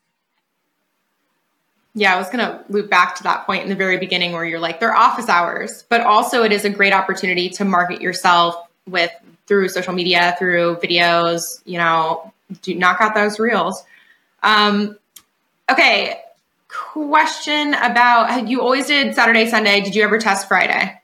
Yeah, 1.98 2.14
I 2.14 2.18
was 2.18 2.28
going 2.28 2.44
to 2.44 2.62
loop 2.68 2.90
back 2.90 3.16
to 3.16 3.22
that 3.22 3.46
point 3.46 3.62
in 3.62 3.70
the 3.70 3.74
very 3.74 3.96
beginning 3.96 4.32
where 4.32 4.44
you're 4.44 4.60
like, 4.60 4.80
they're 4.80 4.94
office 4.94 5.30
hours, 5.30 5.84
but 5.88 6.02
also 6.02 6.42
it 6.42 6.52
is 6.52 6.66
a 6.66 6.70
great 6.70 6.92
opportunity 6.92 7.48
to 7.48 7.64
market 7.64 8.02
yourself 8.02 8.68
with 8.86 9.10
through 9.46 9.70
social 9.70 9.94
media, 9.94 10.36
through 10.38 10.76
videos, 10.76 11.62
you 11.64 11.78
know, 11.78 12.32
do 12.60 12.74
knock 12.74 13.00
out 13.00 13.14
those 13.14 13.38
reels. 13.38 13.82
Um, 14.42 14.98
okay, 15.70 16.20
question 16.68 17.72
about 17.72 18.46
you 18.46 18.60
always 18.60 18.88
did 18.88 19.14
Saturday, 19.14 19.48
Sunday. 19.48 19.80
Did 19.80 19.94
you 19.94 20.02
ever 20.02 20.18
test 20.18 20.48
Friday? 20.48 21.00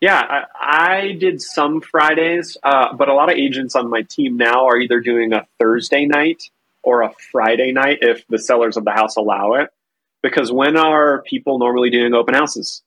Yeah, 0.00 0.14
I, 0.14 0.44
I 0.54 1.12
did 1.14 1.42
some 1.42 1.80
Fridays, 1.80 2.56
uh, 2.62 2.94
but 2.94 3.08
a 3.08 3.14
lot 3.14 3.32
of 3.32 3.36
agents 3.36 3.74
on 3.74 3.90
my 3.90 4.02
team 4.02 4.36
now 4.36 4.66
are 4.66 4.76
either 4.76 5.00
doing 5.00 5.32
a 5.32 5.44
Thursday 5.58 6.06
night 6.06 6.50
or 6.84 7.02
a 7.02 7.12
Friday 7.32 7.72
night 7.72 7.98
if 8.02 8.24
the 8.28 8.38
sellers 8.38 8.76
of 8.76 8.84
the 8.84 8.92
house 8.92 9.16
allow 9.16 9.54
it. 9.54 9.72
Because 10.28 10.52
when 10.52 10.76
are 10.76 11.22
people 11.22 11.58
normally 11.58 11.90
doing 11.90 12.14
open 12.14 12.34
houses? 12.34 12.82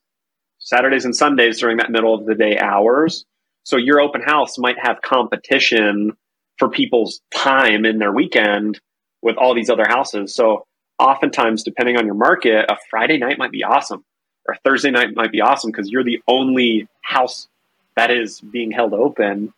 Saturdays 0.60 1.06
and 1.06 1.16
Sundays 1.16 1.60
during 1.60 1.78
that 1.78 1.90
middle 1.90 2.14
of 2.14 2.26
the 2.26 2.36
day 2.36 2.58
hours. 2.58 3.26
So 3.64 3.78
your 3.78 4.00
open 4.00 4.22
house 4.22 4.58
might 4.58 4.78
have 4.80 5.02
competition 5.02 6.14
for 6.58 6.70
people's 6.70 7.22
time 7.34 7.86
in 7.86 7.98
their 7.98 8.12
weekend 8.12 8.80
with 9.22 9.38
all 9.38 9.56
these 9.56 9.70
other 9.70 9.86
houses. 9.88 10.36
So 10.36 10.66
oftentimes, 11.00 11.64
depending 11.64 11.98
on 11.98 12.06
your 12.06 12.16
market, 12.16 12.66
a 12.70 12.78
Friday 12.90 13.18
night 13.18 13.40
might 13.40 13.52
be 13.52 13.64
awesome 13.64 14.04
or 14.48 14.54
a 14.54 14.60
Thursday 14.64 14.92
night 14.92 15.16
might 15.16 15.32
be 15.32 15.42
awesome 15.42 15.72
because 15.72 15.90
you're 15.90 16.04
the 16.04 16.22
only 16.28 16.88
house 17.02 17.48
that 17.96 18.12
is 18.12 18.40
being 18.40 18.72
held 18.72 18.94
open 18.94 19.54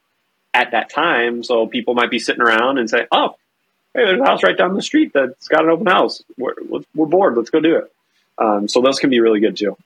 at 0.54 0.72
that 0.72 0.89
time. 0.89 1.43
So 1.43 1.67
people 1.67 1.96
might 1.96 2.12
be 2.12 2.19
sitting 2.19 2.41
around 2.41 2.78
and 2.78 2.89
say, 2.89 3.08
"Oh, 3.12 3.36
hey, 3.93 4.06
there's 4.06 4.21
a 4.21 4.25
house 4.25 4.43
right 4.43 4.58
down 4.58 4.73
the 4.73 4.82
street 4.82 5.12
that's 5.13 5.47
got 5.47 5.63
an 5.63 5.69
open 5.69 5.88
house. 5.88 6.23
We're, 6.38 6.56
we're 6.95 7.06
bored. 7.06 7.38
Let's 7.38 7.49
go 7.49 7.60
do 7.60 7.77
it." 7.77 7.93
Um, 8.38 8.67
so 8.67 8.82
those 8.82 8.99
can 8.99 9.10
be 9.10 9.19
really 9.19 9.39
good 9.39 9.58
too. 9.58 9.77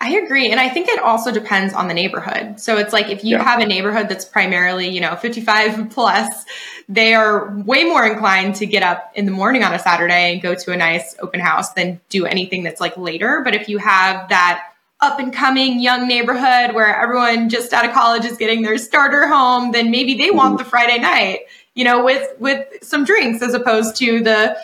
I 0.00 0.10
agree. 0.16 0.50
And 0.52 0.60
I 0.60 0.68
think 0.68 0.88
it 0.88 1.00
also 1.00 1.32
depends 1.32 1.74
on 1.74 1.88
the 1.88 1.94
neighborhood. 1.94 2.60
So 2.60 2.76
it's 2.78 2.92
like 2.92 3.08
if 3.08 3.24
you 3.24 3.36
yeah. 3.36 3.42
have 3.42 3.58
a 3.60 3.66
neighborhood 3.66 4.08
that's 4.08 4.24
primarily, 4.24 4.88
you 4.88 5.00
know, 5.00 5.16
55 5.16 5.90
plus, 5.90 6.28
they 6.88 7.14
are 7.14 7.52
way 7.66 7.82
more 7.82 8.06
inclined 8.06 8.54
to 8.56 8.66
get 8.66 8.84
up 8.84 9.10
in 9.16 9.24
the 9.26 9.32
morning 9.32 9.64
on 9.64 9.74
a 9.74 9.78
Saturday 9.78 10.32
and 10.32 10.40
go 10.40 10.54
to 10.54 10.72
a 10.72 10.76
nice 10.76 11.16
open 11.20 11.40
house 11.40 11.72
than 11.72 12.00
do 12.10 12.26
anything 12.26 12.62
that's 12.62 12.80
like 12.80 12.96
later. 12.96 13.40
But 13.42 13.56
if 13.56 13.68
you 13.68 13.78
have 13.78 14.28
that 14.28 14.62
up 15.00 15.18
and 15.18 15.32
coming 15.32 15.80
young 15.80 16.06
neighborhood 16.06 16.74
where 16.74 16.96
everyone 16.96 17.48
just 17.48 17.72
out 17.72 17.84
of 17.84 17.92
college 17.92 18.24
is 18.24 18.36
getting 18.36 18.62
their 18.62 18.78
starter 18.78 19.26
home, 19.26 19.72
then 19.72 19.90
maybe 19.90 20.14
they 20.14 20.30
want 20.30 20.58
the 20.58 20.64
Friday 20.64 20.98
night, 20.98 21.40
you 21.78 21.84
know, 21.84 22.02
with 22.04 22.28
with 22.40 22.66
some 22.82 23.04
drinks 23.04 23.40
as 23.40 23.54
opposed 23.54 23.94
to 23.94 24.20
the 24.20 24.56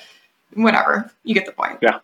whatever. 0.55 1.09
You 1.23 1.33
get 1.33 1.47
the 1.47 1.53
point. 1.53 1.79
Yeah. 1.81 2.01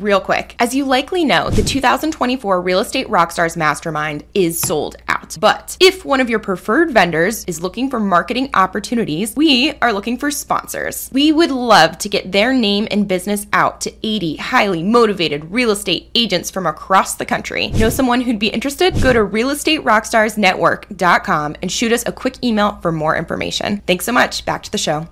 Real 0.00 0.20
quick, 0.20 0.56
as 0.58 0.74
you 0.74 0.86
likely 0.86 1.22
know, 1.22 1.50
the 1.50 1.62
2024 1.62 2.62
Real 2.62 2.80
Estate 2.80 3.06
Rockstars 3.08 3.58
Mastermind 3.58 4.24
is 4.32 4.58
sold 4.58 4.96
out. 5.06 5.36
But 5.38 5.76
if 5.80 6.02
one 6.02 6.20
of 6.20 6.30
your 6.30 6.38
preferred 6.38 6.90
vendors 6.90 7.44
is 7.44 7.60
looking 7.60 7.90
for 7.90 8.00
marketing 8.00 8.48
opportunities, 8.54 9.36
we 9.36 9.74
are 9.82 9.92
looking 9.92 10.16
for 10.16 10.30
sponsors. 10.30 11.10
We 11.12 11.30
would 11.30 11.50
love 11.50 11.98
to 11.98 12.08
get 12.08 12.32
their 12.32 12.54
name 12.54 12.88
and 12.90 13.06
business 13.06 13.46
out 13.52 13.82
to 13.82 13.92
80 14.02 14.36
highly 14.36 14.82
motivated 14.82 15.50
real 15.50 15.70
estate 15.70 16.10
agents 16.14 16.50
from 16.50 16.66
across 16.66 17.16
the 17.16 17.26
country. 17.26 17.68
Know 17.68 17.90
someone 17.90 18.22
who'd 18.22 18.38
be 18.38 18.48
interested? 18.48 18.98
Go 19.02 19.12
to 19.12 19.18
realestaterockstarsnetwork.com 19.18 21.56
and 21.60 21.70
shoot 21.70 21.92
us 21.92 22.04
a 22.06 22.12
quick 22.12 22.42
email 22.42 22.78
for 22.80 22.92
more 22.92 23.14
information. 23.14 23.82
Thanks 23.86 24.06
so 24.06 24.12
much. 24.12 24.46
Back 24.46 24.62
to 24.62 24.72
the 24.72 24.78
show. 24.78 25.06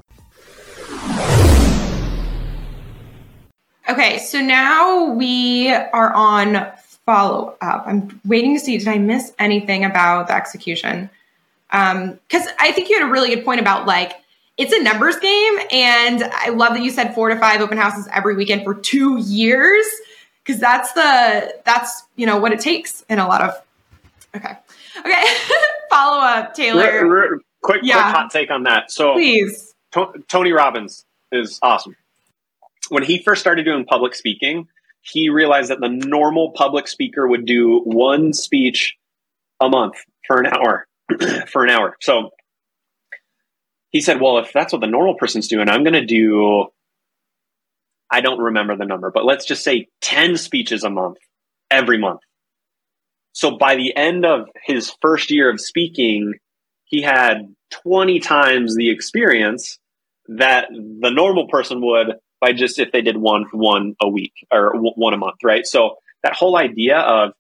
Okay, 3.91 4.19
so 4.19 4.41
now 4.41 5.07
we 5.07 5.69
are 5.69 6.13
on 6.13 6.71
follow 7.05 7.57
up. 7.61 7.83
I'm 7.89 8.21
waiting 8.25 8.55
to 8.55 8.61
see, 8.61 8.79
did 8.79 8.87
I 8.87 8.99
miss 8.99 9.33
anything 9.41 9.85
about 9.85 10.29
the 10.29 10.35
execution? 10.35 11.11
Because 11.69 12.47
um, 12.47 12.55
I 12.61 12.71
think 12.71 12.89
you 12.89 13.01
had 13.01 13.09
a 13.09 13.11
really 13.11 13.35
good 13.35 13.45
point 13.45 13.59
about 13.59 13.89
like, 13.89 14.13
it's 14.57 14.73
a 14.73 14.81
numbers 14.81 15.17
game. 15.17 15.59
And 15.73 16.23
I 16.23 16.51
love 16.51 16.75
that 16.75 16.85
you 16.85 16.91
said 16.91 17.17
four 17.17 17.31
to 17.31 17.37
five 17.41 17.61
open 17.61 17.79
houses 17.79 18.07
every 18.13 18.37
weekend 18.37 18.63
for 18.63 18.75
two 18.75 19.19
years. 19.19 19.85
Cause 20.45 20.61
that's 20.61 20.93
the, 20.93 21.53
that's, 21.65 22.05
you 22.15 22.27
know, 22.27 22.39
what 22.39 22.53
it 22.53 22.61
takes 22.61 23.05
in 23.09 23.19
a 23.19 23.27
lot 23.27 23.41
of, 23.41 23.61
okay. 24.37 24.57
Okay. 25.01 25.25
follow 25.91 26.21
up, 26.21 26.55
Taylor. 26.55 26.85
R- 26.85 27.33
r- 27.33 27.41
quick, 27.61 27.81
yeah. 27.83 27.95
quick 27.95 28.15
hot 28.15 28.31
take 28.31 28.53
on 28.53 28.63
that. 28.63 28.93
So 28.93 29.15
please. 29.15 29.75
Tony 30.29 30.53
Robbins 30.53 31.05
is 31.33 31.59
awesome 31.61 31.97
when 32.91 33.05
he 33.05 33.23
first 33.23 33.41
started 33.41 33.65
doing 33.65 33.85
public 33.85 34.15
speaking, 34.15 34.69
he 35.01 35.31
realized 35.31 35.71
that 35.71 35.81
the 35.81 35.89
normal 35.89 36.51
public 36.51 36.87
speaker 36.87 37.27
would 37.27 37.47
do 37.47 37.81
one 37.85 38.33
speech 38.33 38.97
a 39.61 39.69
month 39.69 39.95
for 40.27 40.41
an 40.41 40.47
hour 40.47 40.87
for 41.51 41.65
an 41.65 41.71
hour. 41.71 41.97
So 42.01 42.31
he 43.91 44.01
said, 44.01 44.21
"Well, 44.21 44.39
if 44.39 44.53
that's 44.53 44.73
what 44.73 44.81
the 44.81 44.87
normal 44.87 45.15
person's 45.15 45.49
doing, 45.49 45.69
I'm 45.69 45.85
going 45.85 45.95
to 45.95 46.05
do 46.05 46.67
I 48.11 48.21
don't 48.21 48.41
remember 48.41 48.77
the 48.77 48.87
number, 48.87 49.11
but 49.13 49.25
let's 49.25 49.47
just 49.47 49.63
say 49.63 49.87
10 50.01 50.37
speeches 50.37 50.85
a 50.85 50.91
month 50.91 51.19
every 51.71 51.99
month." 51.99 52.21
So 53.33 53.57
by 53.57 53.77
the 53.77 53.97
end 53.97 54.27
of 54.27 54.49
his 54.65 54.93
first 55.01 55.31
year 55.31 55.51
of 55.51 55.61
speaking, 55.61 56.35
he 56.85 57.03
had 57.03 57.55
20 57.85 58.19
times 58.19 58.75
the 58.75 58.91
experience 58.91 59.79
that 60.27 60.69
the 60.71 61.11
normal 61.11 61.47
person 61.49 61.81
would 61.81 62.17
by 62.41 62.53
just 62.53 62.79
if 62.79 62.93
they 62.93 63.03
did 63.03 63.17
one 63.17 63.45
one 63.53 63.95
a 64.01 64.09
week 64.09 64.33
or 64.53 64.73
one 64.75 65.15
a 65.15 65.19
month, 65.19 65.37
right? 65.45 65.67
So 65.67 65.97
that 66.23 66.35
whole 66.35 66.57
idea 66.57 66.99
of 66.99 67.33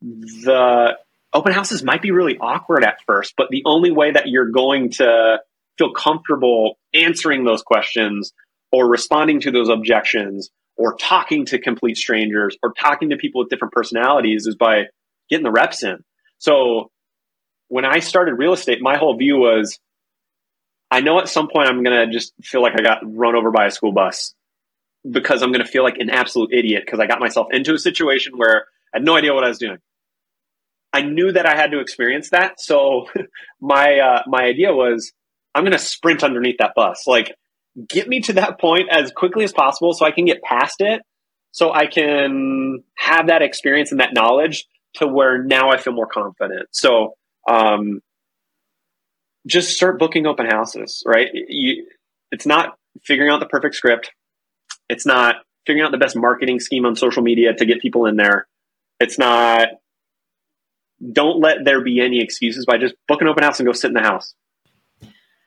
the 0.00 0.96
open 1.32 1.52
houses 1.52 1.82
might 1.82 2.02
be 2.02 2.10
really 2.10 2.36
awkward 2.38 2.84
at 2.84 2.98
first, 3.06 3.34
but 3.36 3.48
the 3.50 3.62
only 3.64 3.90
way 3.90 4.12
that 4.12 4.28
you're 4.28 4.50
going 4.50 4.90
to 4.90 5.38
feel 5.78 5.92
comfortable 5.92 6.78
answering 6.92 7.44
those 7.44 7.62
questions 7.62 8.32
or 8.70 8.88
responding 8.88 9.40
to 9.40 9.50
those 9.50 9.68
objections 9.68 10.50
or 10.76 10.96
talking 10.96 11.46
to 11.46 11.58
complete 11.58 11.96
strangers 11.96 12.56
or 12.62 12.72
talking 12.72 13.10
to 13.10 13.16
people 13.16 13.40
with 13.40 13.50
different 13.50 13.72
personalities 13.72 14.46
is 14.46 14.56
by 14.56 14.84
getting 15.30 15.44
the 15.44 15.50
reps 15.50 15.82
in. 15.82 16.02
So 16.38 16.90
when 17.68 17.84
I 17.84 18.00
started 18.00 18.34
real 18.34 18.52
estate, 18.52 18.78
my 18.82 18.98
whole 18.98 19.16
view 19.16 19.36
was 19.36 19.78
I 20.92 21.00
know 21.00 21.18
at 21.18 21.28
some 21.28 21.48
point 21.48 21.70
I'm 21.70 21.82
going 21.82 22.06
to 22.06 22.12
just 22.12 22.34
feel 22.42 22.60
like 22.60 22.74
I 22.78 22.82
got 22.82 22.98
run 23.02 23.34
over 23.34 23.50
by 23.50 23.64
a 23.64 23.70
school 23.70 23.92
bus 23.92 24.34
because 25.10 25.42
I'm 25.42 25.50
going 25.50 25.64
to 25.64 25.70
feel 25.70 25.82
like 25.82 25.96
an 25.96 26.10
absolute 26.10 26.52
idiot 26.52 26.82
because 26.84 27.00
I 27.00 27.06
got 27.06 27.18
myself 27.18 27.46
into 27.50 27.72
a 27.72 27.78
situation 27.78 28.34
where 28.36 28.66
I 28.92 28.98
had 28.98 29.04
no 29.04 29.16
idea 29.16 29.32
what 29.32 29.42
I 29.42 29.48
was 29.48 29.56
doing. 29.56 29.78
I 30.92 31.00
knew 31.00 31.32
that 31.32 31.46
I 31.46 31.56
had 31.56 31.70
to 31.70 31.80
experience 31.80 32.28
that. 32.30 32.60
So 32.60 33.06
my, 33.60 34.00
uh, 34.00 34.22
my 34.26 34.42
idea 34.42 34.74
was 34.74 35.12
I'm 35.54 35.62
going 35.62 35.72
to 35.72 35.78
sprint 35.78 36.22
underneath 36.22 36.58
that 36.58 36.74
bus. 36.76 37.06
Like, 37.06 37.36
get 37.88 38.06
me 38.06 38.20
to 38.20 38.34
that 38.34 38.60
point 38.60 38.90
as 38.90 39.12
quickly 39.12 39.44
as 39.44 39.52
possible 39.54 39.94
so 39.94 40.04
I 40.04 40.10
can 40.10 40.26
get 40.26 40.42
past 40.42 40.76
it. 40.80 41.00
So 41.52 41.72
I 41.72 41.86
can 41.86 42.84
have 42.98 43.28
that 43.28 43.40
experience 43.40 43.92
and 43.92 44.00
that 44.00 44.12
knowledge 44.12 44.66
to 44.96 45.06
where 45.06 45.42
now 45.42 45.70
I 45.70 45.78
feel 45.78 45.94
more 45.94 46.06
confident. 46.06 46.68
So, 46.72 47.14
um, 47.48 48.02
just 49.46 49.74
start 49.74 49.98
booking 49.98 50.26
open 50.26 50.46
houses, 50.46 51.02
right? 51.06 51.28
You, 51.32 51.86
it's 52.30 52.46
not 52.46 52.76
figuring 53.02 53.30
out 53.30 53.40
the 53.40 53.46
perfect 53.46 53.74
script. 53.74 54.12
It's 54.88 55.06
not 55.06 55.36
figuring 55.66 55.84
out 55.84 55.92
the 55.92 55.98
best 55.98 56.16
marketing 56.16 56.60
scheme 56.60 56.86
on 56.86 56.96
social 56.96 57.22
media 57.22 57.54
to 57.54 57.64
get 57.64 57.80
people 57.80 58.06
in 58.06 58.16
there. 58.16 58.46
It's 59.00 59.18
not, 59.18 59.68
don't 61.12 61.40
let 61.40 61.64
there 61.64 61.82
be 61.82 62.00
any 62.00 62.20
excuses 62.20 62.66
by 62.66 62.78
just 62.78 62.94
book 63.08 63.20
an 63.20 63.28
open 63.28 63.42
house 63.42 63.58
and 63.58 63.66
go 63.66 63.72
sit 63.72 63.88
in 63.88 63.94
the 63.94 64.00
house. 64.00 64.34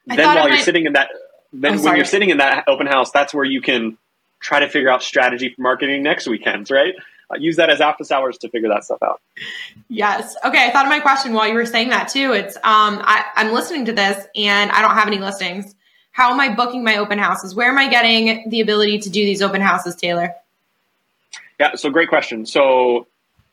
I 0.09 0.15
then 0.15 0.25
while 0.27 0.47
you're 0.47 0.57
might... 0.57 0.63
sitting 0.63 0.85
in 0.85 0.93
that, 0.93 1.09
then 1.53 1.79
oh, 1.79 1.83
when 1.83 1.95
you're 1.95 2.05
sitting 2.05 2.29
in 2.29 2.37
that 2.37 2.65
open 2.67 2.87
house, 2.87 3.11
that's 3.11 3.33
where 3.33 3.45
you 3.45 3.61
can 3.61 3.97
try 4.41 4.59
to 4.59 4.69
figure 4.69 4.89
out 4.89 5.01
strategy 5.01 5.53
for 5.55 5.61
marketing 5.61 6.03
next 6.03 6.27
weekends, 6.27 6.69
right? 6.69 6.93
Use 7.37 7.55
that 7.57 7.69
as 7.69 7.81
office 7.81 8.11
hours 8.11 8.37
to 8.39 8.49
figure 8.49 8.69
that 8.69 8.83
stuff 8.83 9.01
out. 9.03 9.21
Yes. 9.89 10.35
Okay. 10.43 10.65
I 10.65 10.71
thought 10.71 10.85
of 10.85 10.89
my 10.89 10.99
question 10.99 11.33
while 11.33 11.47
you 11.47 11.55
were 11.55 11.65
saying 11.65 11.89
that 11.89 12.07
too. 12.07 12.33
It's 12.33 12.55
um, 12.57 13.01
I, 13.03 13.25
I'm 13.35 13.51
listening 13.51 13.85
to 13.85 13.93
this 13.93 14.25
and 14.35 14.71
I 14.71 14.81
don't 14.81 14.95
have 14.95 15.07
any 15.07 15.17
listings. 15.17 15.75
How 16.11 16.31
am 16.31 16.39
I 16.39 16.53
booking 16.53 16.83
my 16.83 16.97
open 16.97 17.19
houses? 17.19 17.55
Where 17.55 17.69
am 17.69 17.77
I 17.77 17.89
getting 17.89 18.49
the 18.49 18.61
ability 18.61 18.99
to 18.99 19.09
do 19.09 19.25
these 19.25 19.41
open 19.41 19.59
houses, 19.59 19.95
Taylor? 19.95 20.33
Yeah, 21.59 21.75
so 21.75 21.89
great 21.89 22.09
question. 22.09 22.45
So, 22.45 23.07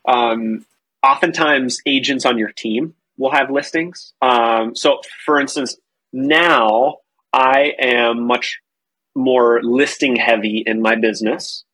um, 0.07 0.65
oftentimes 1.03 1.81
agents 1.87 2.25
on 2.25 2.39
your 2.39 2.53
team 2.53 2.95
will 3.17 3.33
have 3.33 3.51
listings. 3.51 4.13
Um, 4.23 4.77
so, 4.77 5.01
for 5.25 5.41
instance, 5.41 5.77
now 6.13 6.99
I 7.33 7.75
am 7.79 8.27
much 8.27 8.61
more 9.15 9.63
listing 9.63 10.17
heavy 10.17 10.63
in 10.65 10.83
my 10.83 10.95
business. 10.97 11.65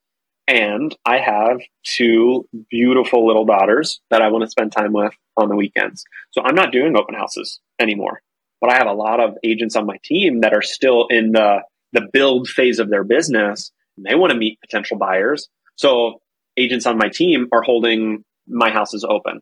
And 0.48 0.96
I 1.04 1.18
have 1.18 1.60
two 1.84 2.48
beautiful 2.70 3.26
little 3.26 3.44
daughters 3.44 4.00
that 4.10 4.22
I 4.22 4.28
want 4.28 4.44
to 4.44 4.50
spend 4.50 4.72
time 4.72 4.94
with 4.94 5.12
on 5.36 5.50
the 5.50 5.56
weekends. 5.56 6.04
So 6.30 6.40
I'm 6.42 6.54
not 6.54 6.72
doing 6.72 6.96
open 6.96 7.14
houses 7.14 7.60
anymore. 7.78 8.22
But 8.60 8.70
I 8.70 8.78
have 8.78 8.86
a 8.86 8.92
lot 8.92 9.20
of 9.20 9.34
agents 9.44 9.76
on 9.76 9.86
my 9.86 9.98
team 10.02 10.40
that 10.40 10.54
are 10.54 10.62
still 10.62 11.06
in 11.10 11.32
the, 11.32 11.58
the 11.92 12.08
build 12.12 12.48
phase 12.48 12.78
of 12.78 12.88
their 12.88 13.04
business 13.04 13.70
and 13.98 14.06
they 14.06 14.14
want 14.14 14.32
to 14.32 14.38
meet 14.38 14.58
potential 14.60 14.96
buyers. 14.96 15.48
So 15.76 16.22
agents 16.56 16.86
on 16.86 16.96
my 16.96 17.08
team 17.08 17.48
are 17.52 17.62
holding 17.62 18.24
my 18.48 18.70
houses 18.70 19.04
open. 19.08 19.40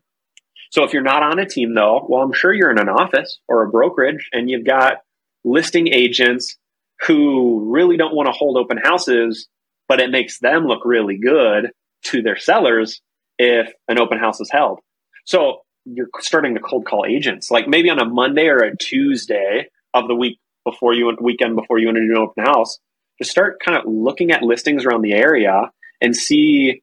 So 0.71 0.83
if 0.83 0.91
you're 0.91 1.01
not 1.01 1.23
on 1.23 1.39
a 1.39 1.45
team 1.45 1.73
though, 1.73 2.05
well, 2.09 2.21
I'm 2.21 2.33
sure 2.33 2.53
you're 2.53 2.71
in 2.71 2.79
an 2.79 2.89
office 2.89 3.39
or 3.47 3.63
a 3.63 3.69
brokerage 3.69 4.29
and 4.33 4.49
you've 4.49 4.65
got 4.65 4.97
listing 5.45 5.87
agents 5.87 6.57
who 7.05 7.71
really 7.71 7.95
don't 7.95 8.15
want 8.15 8.27
to 8.27 8.33
hold 8.33 8.57
open 8.57 8.77
houses 8.77 9.47
but 9.87 9.99
it 9.99 10.11
makes 10.11 10.39
them 10.39 10.65
look 10.65 10.85
really 10.85 11.17
good 11.17 11.71
to 12.05 12.21
their 12.21 12.37
sellers 12.37 13.01
if 13.37 13.71
an 13.87 13.99
open 13.99 14.17
house 14.17 14.39
is 14.39 14.49
held. 14.51 14.79
So 15.25 15.61
you're 15.85 16.09
starting 16.19 16.55
to 16.55 16.61
cold 16.61 16.85
call 16.85 17.05
agents, 17.07 17.49
like 17.51 17.67
maybe 17.67 17.89
on 17.89 17.99
a 17.99 18.05
Monday 18.05 18.47
or 18.47 18.57
a 18.57 18.75
Tuesday 18.75 19.67
of 19.93 20.07
the 20.07 20.15
week 20.15 20.39
before 20.65 20.93
you 20.93 21.15
weekend 21.21 21.55
before 21.55 21.79
you 21.79 21.87
want 21.87 21.97
to 21.97 22.05
do 22.05 22.11
an 22.11 22.17
open 22.17 22.45
house, 22.45 22.79
to 23.21 23.27
start 23.27 23.59
kind 23.63 23.77
of 23.77 23.85
looking 23.85 24.31
at 24.31 24.43
listings 24.43 24.85
around 24.85 25.01
the 25.01 25.13
area 25.13 25.71
and 26.01 26.15
see 26.15 26.81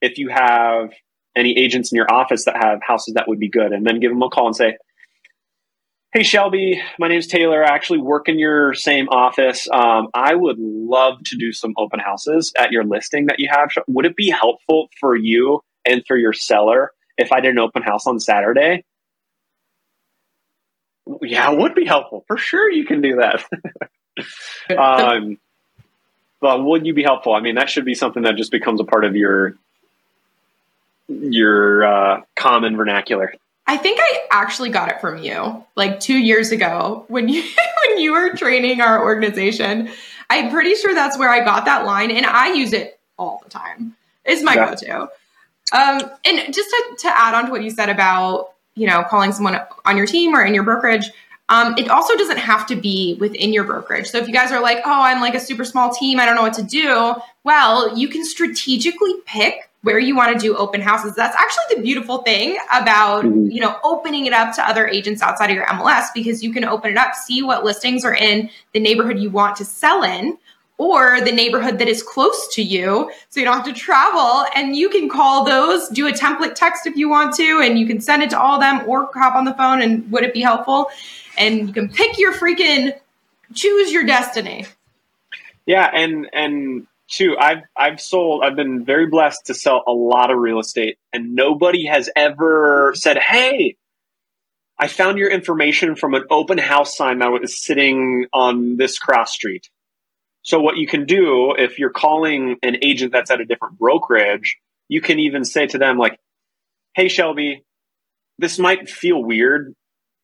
if 0.00 0.18
you 0.18 0.28
have 0.28 0.92
any 1.36 1.56
agents 1.56 1.92
in 1.92 1.96
your 1.96 2.12
office 2.12 2.44
that 2.44 2.56
have 2.62 2.80
houses 2.86 3.14
that 3.14 3.28
would 3.28 3.38
be 3.38 3.48
good, 3.48 3.72
and 3.72 3.86
then 3.86 4.00
give 4.00 4.10
them 4.10 4.22
a 4.22 4.28
call 4.28 4.46
and 4.46 4.56
say, 4.56 4.76
Hey, 6.12 6.24
Shelby, 6.24 6.82
my 6.98 7.08
name's 7.08 7.26
Taylor. 7.26 7.64
I 7.64 7.74
actually 7.74 8.00
work 8.00 8.28
in 8.28 8.38
your 8.38 8.74
same 8.74 9.08
office. 9.08 9.66
Um, 9.72 10.08
I 10.12 10.34
would 10.34 10.58
love 10.58 11.24
to 11.24 11.38
do 11.38 11.52
some 11.52 11.72
open 11.78 12.00
houses 12.00 12.52
at 12.54 12.70
your 12.70 12.84
listing 12.84 13.26
that 13.26 13.40
you 13.40 13.48
have. 13.50 13.70
Would 13.88 14.04
it 14.04 14.14
be 14.14 14.28
helpful 14.28 14.90
for 15.00 15.16
you 15.16 15.62
and 15.86 16.04
for 16.06 16.18
your 16.18 16.34
seller 16.34 16.92
if 17.16 17.32
I 17.32 17.40
did 17.40 17.52
an 17.52 17.58
open 17.58 17.80
house 17.80 18.06
on 18.06 18.20
Saturday? 18.20 18.84
Yeah, 21.22 21.50
it 21.50 21.58
would 21.58 21.74
be 21.74 21.86
helpful. 21.86 22.26
For 22.28 22.36
sure, 22.36 22.70
you 22.70 22.84
can 22.84 23.00
do 23.00 23.16
that. 23.16 24.78
um, 24.78 25.38
but 26.42 26.62
would 26.62 26.84
you 26.84 26.92
be 26.92 27.04
helpful? 27.04 27.32
I 27.32 27.40
mean, 27.40 27.54
that 27.54 27.70
should 27.70 27.86
be 27.86 27.94
something 27.94 28.24
that 28.24 28.36
just 28.36 28.50
becomes 28.50 28.82
a 28.82 28.84
part 28.84 29.06
of 29.06 29.16
your 29.16 29.56
your 31.08 31.84
uh, 31.86 32.20
common 32.36 32.76
vernacular. 32.76 33.32
I 33.66 33.76
think 33.76 33.98
I 34.00 34.26
actually 34.30 34.70
got 34.70 34.88
it 34.88 35.00
from 35.00 35.18
you 35.18 35.64
like 35.76 36.00
two 36.00 36.18
years 36.18 36.50
ago 36.50 37.04
when 37.08 37.28
you 37.28 37.42
when 37.86 37.98
you 37.98 38.12
were 38.12 38.34
training 38.34 38.80
our 38.80 39.02
organization. 39.02 39.90
I'm 40.30 40.50
pretty 40.50 40.74
sure 40.74 40.94
that's 40.94 41.18
where 41.18 41.28
I 41.28 41.44
got 41.44 41.66
that 41.66 41.84
line, 41.84 42.10
and 42.10 42.24
I 42.24 42.54
use 42.54 42.72
it 42.72 42.98
all 43.18 43.40
the 43.44 43.50
time. 43.50 43.96
It's 44.24 44.42
my 44.42 44.54
yeah. 44.54 44.70
go-to. 44.70 45.00
Um, 45.72 46.10
and 46.24 46.54
just 46.54 46.70
to, 46.70 46.96
to 47.00 47.08
add 47.08 47.34
on 47.34 47.46
to 47.46 47.50
what 47.50 47.62
you 47.62 47.70
said 47.70 47.88
about 47.88 48.52
you 48.74 48.86
know 48.86 49.04
calling 49.04 49.32
someone 49.32 49.60
on 49.84 49.96
your 49.96 50.06
team 50.06 50.34
or 50.34 50.44
in 50.44 50.54
your 50.54 50.64
brokerage, 50.64 51.10
um, 51.48 51.74
it 51.76 51.88
also 51.90 52.16
doesn't 52.16 52.38
have 52.38 52.66
to 52.66 52.76
be 52.76 53.16
within 53.20 53.52
your 53.52 53.64
brokerage. 53.64 54.08
So 54.08 54.18
if 54.18 54.26
you 54.26 54.32
guys 54.32 54.52
are 54.52 54.60
like, 54.60 54.78
oh, 54.84 55.02
I'm 55.02 55.20
like 55.20 55.34
a 55.34 55.40
super 55.40 55.64
small 55.64 55.92
team, 55.92 56.18
I 56.18 56.26
don't 56.26 56.34
know 56.34 56.42
what 56.42 56.54
to 56.54 56.62
do. 56.62 57.14
Well, 57.44 57.96
you 57.96 58.08
can 58.08 58.24
strategically 58.24 59.14
pick 59.26 59.68
where 59.82 59.98
you 59.98 60.16
want 60.16 60.32
to 60.32 60.38
do 60.38 60.56
open 60.56 60.80
houses. 60.80 61.14
That's 61.14 61.36
actually 61.36 61.76
the 61.76 61.82
beautiful 61.82 62.18
thing 62.18 62.56
about, 62.72 63.24
mm-hmm. 63.24 63.50
you 63.50 63.60
know, 63.60 63.76
opening 63.82 64.26
it 64.26 64.32
up 64.32 64.54
to 64.56 64.68
other 64.68 64.86
agents 64.86 65.22
outside 65.22 65.50
of 65.50 65.56
your 65.56 65.66
MLS 65.66 66.06
because 66.14 66.42
you 66.42 66.52
can 66.52 66.64
open 66.64 66.92
it 66.92 66.96
up, 66.96 67.14
see 67.14 67.42
what 67.42 67.64
listings 67.64 68.04
are 68.04 68.14
in 68.14 68.48
the 68.72 68.80
neighborhood 68.80 69.18
you 69.18 69.30
want 69.30 69.56
to 69.56 69.64
sell 69.64 70.04
in 70.04 70.38
or 70.78 71.20
the 71.20 71.32
neighborhood 71.32 71.78
that 71.78 71.88
is 71.88 72.02
close 72.02 72.48
to 72.54 72.62
you 72.62 73.10
so 73.28 73.38
you 73.38 73.46
don't 73.46 73.56
have 73.56 73.64
to 73.64 73.72
travel 73.72 74.44
and 74.56 74.74
you 74.74 74.88
can 74.88 75.08
call 75.08 75.44
those 75.44 75.88
do 75.90 76.08
a 76.08 76.12
template 76.12 76.54
text 76.54 76.86
if 76.86 76.96
you 76.96 77.08
want 77.08 77.34
to 77.34 77.60
and 77.62 77.78
you 77.78 77.86
can 77.86 78.00
send 78.00 78.22
it 78.22 78.30
to 78.30 78.40
all 78.40 78.54
of 78.54 78.60
them 78.60 78.82
or 78.88 79.08
hop 79.14 79.34
on 79.34 79.44
the 79.44 79.54
phone 79.54 79.82
and 79.82 80.10
would 80.10 80.24
it 80.24 80.32
be 80.32 80.40
helpful 80.40 80.88
and 81.38 81.68
you 81.68 81.72
can 81.72 81.88
pick 81.88 82.18
your 82.18 82.32
freaking 82.32 82.92
choose 83.54 83.92
your 83.92 84.04
destiny 84.04 84.66
yeah 85.66 85.90
and 85.94 86.28
and 86.32 86.86
too, 87.12 87.36
I've 87.38 87.62
I've 87.76 88.00
sold. 88.00 88.42
I've 88.42 88.56
been 88.56 88.84
very 88.84 89.06
blessed 89.06 89.46
to 89.46 89.54
sell 89.54 89.84
a 89.86 89.92
lot 89.92 90.30
of 90.30 90.38
real 90.38 90.58
estate, 90.58 90.98
and 91.12 91.34
nobody 91.34 91.86
has 91.86 92.10
ever 92.16 92.92
said, 92.96 93.18
"Hey, 93.18 93.76
I 94.78 94.88
found 94.88 95.18
your 95.18 95.30
information 95.30 95.94
from 95.94 96.14
an 96.14 96.24
open 96.30 96.58
house 96.58 96.96
sign 96.96 97.18
that 97.20 97.30
was 97.30 97.62
sitting 97.62 98.26
on 98.32 98.76
this 98.76 98.98
cross 98.98 99.32
street." 99.32 99.68
So 100.42 100.60
what 100.60 100.76
you 100.76 100.88
can 100.88 101.04
do 101.04 101.54
if 101.56 101.78
you're 101.78 101.90
calling 101.90 102.56
an 102.62 102.78
agent 102.82 103.12
that's 103.12 103.30
at 103.30 103.40
a 103.40 103.44
different 103.44 103.78
brokerage, 103.78 104.56
you 104.88 105.00
can 105.00 105.20
even 105.20 105.44
say 105.44 105.66
to 105.66 105.78
them 105.78 105.98
like, 105.98 106.18
"Hey, 106.94 107.08
Shelby, 107.08 107.62
this 108.38 108.58
might 108.58 108.88
feel 108.88 109.22
weird. 109.22 109.74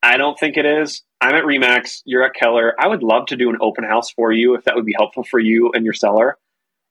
I 0.03 0.17
don't 0.17 0.39
think 0.39 0.57
it 0.57 0.67
is. 0.67 1.05
I'm 1.21 1.35
at 1.35 1.45
Remax. 1.45 2.03
You're 2.05 2.25
at 2.25 2.35
Keller. 2.35 2.75
I 2.79 2.89
would 2.89 3.03
love 3.03 3.27
to 3.27 3.37
do 3.37 3.51
an 3.51 3.59
open 3.61 3.85
house 3.85 4.11
for 4.11 4.33
you 4.33 4.55
if 4.55 4.65
that 4.65 4.75
would 4.75 4.87
be 4.87 4.95
helpful 4.97 5.23
for 5.23 5.39
you 5.39 5.71
and 5.73 5.85
your 5.85 5.95
seller." 5.95 6.37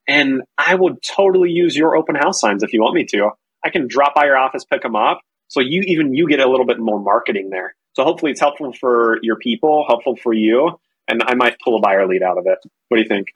And 0.08 0.42
I 0.56 0.74
would 0.74 1.02
totally 1.02 1.50
use 1.50 1.76
your 1.76 1.94
open 1.94 2.14
house 2.14 2.40
signs 2.40 2.62
if 2.62 2.72
you 2.72 2.80
want 2.80 2.94
me 2.94 3.04
to. 3.10 3.30
I 3.64 3.68
can 3.68 3.86
drop 3.86 4.14
by 4.14 4.24
your 4.24 4.38
office, 4.38 4.64
pick 4.64 4.82
them 4.82 4.96
up. 4.96 5.20
So 5.48 5.60
you 5.60 5.82
even 5.86 6.14
you 6.14 6.26
get 6.28 6.40
a 6.40 6.48
little 6.48 6.66
bit 6.66 6.78
more 6.78 6.98
marketing 6.98 7.50
there. 7.50 7.74
So 7.92 8.04
hopefully 8.04 8.32
it's 8.32 8.40
helpful 8.40 8.72
for 8.72 9.18
your 9.22 9.36
people, 9.36 9.84
helpful 9.86 10.16
for 10.16 10.32
you, 10.32 10.78
and 11.08 11.22
I 11.26 11.34
might 11.34 11.56
pull 11.62 11.76
a 11.76 11.80
buyer 11.80 12.06
lead 12.06 12.22
out 12.22 12.38
of 12.38 12.46
it. 12.46 12.58
What 12.88 12.96
do 12.96 13.02
you 13.02 13.08
think? 13.08 13.28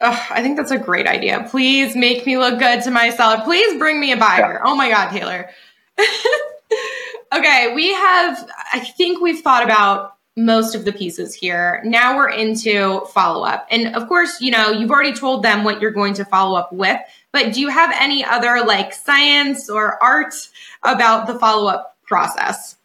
Oh, 0.00 0.26
I 0.30 0.42
think 0.42 0.56
that's 0.56 0.72
a 0.72 0.78
great 0.78 1.06
idea. 1.06 1.46
Please 1.48 1.94
make 1.94 2.26
me 2.26 2.36
look 2.36 2.58
good 2.58 2.82
to 2.82 2.90
my 2.90 3.10
seller. 3.10 3.42
Please 3.44 3.78
bring 3.78 4.00
me 4.00 4.10
a 4.12 4.16
buyer. 4.16 4.54
Yeah. 4.54 4.62
Oh 4.64 4.74
my 4.74 4.88
God, 4.88 5.10
Taylor. 5.10 5.50
okay, 7.32 7.72
we 7.74 7.92
have, 7.92 8.50
I 8.72 8.80
think 8.80 9.20
we've 9.20 9.40
thought 9.40 9.62
about 9.62 10.14
most 10.36 10.74
of 10.74 10.84
the 10.84 10.92
pieces 10.92 11.34
here. 11.34 11.82
Now 11.84 12.16
we're 12.16 12.30
into 12.30 13.04
follow 13.12 13.44
up. 13.44 13.66
And 13.70 13.94
of 13.94 14.08
course, 14.08 14.40
you 14.40 14.50
know, 14.50 14.70
you've 14.70 14.90
already 14.90 15.12
told 15.12 15.42
them 15.42 15.62
what 15.62 15.80
you're 15.82 15.90
going 15.90 16.14
to 16.14 16.24
follow 16.24 16.58
up 16.58 16.72
with, 16.72 16.98
but 17.32 17.52
do 17.52 17.60
you 17.60 17.68
have 17.68 17.94
any 18.00 18.24
other 18.24 18.64
like 18.64 18.94
science 18.94 19.68
or 19.68 20.02
art 20.02 20.34
about 20.82 21.26
the 21.26 21.38
follow 21.38 21.68
up 21.68 21.96
process? 22.04 22.76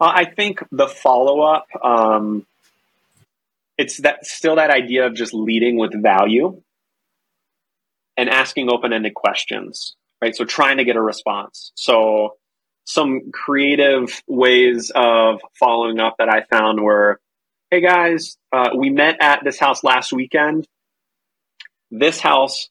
I 0.00 0.24
think 0.24 0.62
the 0.72 0.88
follow 0.88 1.40
up, 1.40 1.66
um, 1.82 2.46
it's 3.78 3.98
that 3.98 4.26
still 4.26 4.56
that 4.56 4.70
idea 4.70 5.06
of 5.06 5.14
just 5.14 5.34
leading 5.34 5.78
with 5.78 6.00
value 6.00 6.60
and 8.16 8.28
asking 8.28 8.70
open 8.70 8.92
ended 8.92 9.14
questions, 9.14 9.94
right? 10.20 10.34
So 10.34 10.44
trying 10.44 10.78
to 10.78 10.84
get 10.84 10.96
a 10.96 11.00
response. 11.00 11.72
So 11.74 12.36
some 12.84 13.30
creative 13.32 14.22
ways 14.26 14.92
of 14.94 15.40
following 15.58 16.00
up 16.00 16.16
that 16.18 16.28
I 16.28 16.42
found 16.42 16.80
were, 16.80 17.20
hey 17.70 17.80
guys, 17.80 18.36
uh, 18.52 18.70
we 18.76 18.90
met 18.90 19.16
at 19.20 19.42
this 19.42 19.58
house 19.58 19.82
last 19.82 20.12
weekend. 20.12 20.68
This 21.90 22.20
house, 22.20 22.68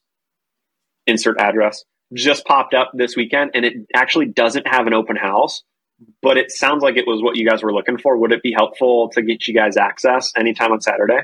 insert 1.06 1.40
address, 1.40 1.84
just 2.12 2.44
popped 2.44 2.74
up 2.74 2.92
this 2.94 3.16
weekend 3.16 3.52
and 3.54 3.64
it 3.64 3.74
actually 3.94 4.26
doesn't 4.26 4.66
have 4.66 4.86
an 4.86 4.94
open 4.94 5.16
house, 5.16 5.62
but 6.22 6.36
it 6.36 6.50
sounds 6.52 6.82
like 6.82 6.96
it 6.96 7.06
was 7.06 7.22
what 7.22 7.36
you 7.36 7.48
guys 7.48 7.62
were 7.62 7.72
looking 7.72 7.98
for. 7.98 8.16
Would 8.16 8.32
it 8.32 8.42
be 8.42 8.52
helpful 8.52 9.08
to 9.10 9.22
get 9.22 9.48
you 9.48 9.54
guys 9.54 9.76
access 9.76 10.32
anytime 10.36 10.72
on 10.72 10.80
Saturday? 10.80 11.20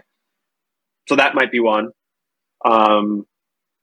So 1.08 1.16
that 1.16 1.34
might 1.34 1.52
be 1.52 1.60
one. 1.60 1.90
Um, 2.64 3.26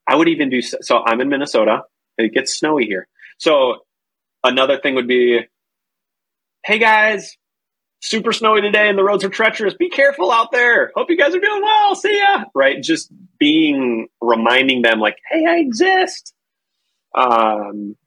I 0.08 0.16
would 0.16 0.28
even 0.28 0.50
do 0.50 0.62
so. 0.62 1.04
I'm 1.04 1.22
in 1.22 1.30
Minnesota. 1.30 1.84
It 2.18 2.34
gets 2.34 2.56
snowy 2.56 2.86
here. 2.86 3.08
So 3.38 3.82
Another 4.48 4.80
thing 4.80 4.96
would 4.96 5.10
be, 5.10 5.42
hey 6.64 6.80
guys, 6.80 7.36
super 8.00 8.32
snowy 8.32 8.62
today 8.62 8.88
and 8.88 8.98
the 8.98 9.04
roads 9.04 9.26
are 9.26 9.30
treacherous. 9.30 9.74
Be 9.74 9.90
careful 9.90 10.32
out 10.32 10.54
there. 10.54 10.92
Hope 10.96 11.10
you 11.10 11.18
guys 11.18 11.36
are 11.36 11.40
doing 11.40 11.62
well. 11.62 11.96
See 11.96 12.18
ya. 12.18 12.46
Right. 12.56 12.82
Just 12.82 13.12
being 13.40 14.08
reminding 14.22 14.84
them 14.84 15.02
like, 15.02 15.18
hey, 15.30 15.46
I 15.46 15.58
exist. 15.58 16.34
Um, 17.14 17.98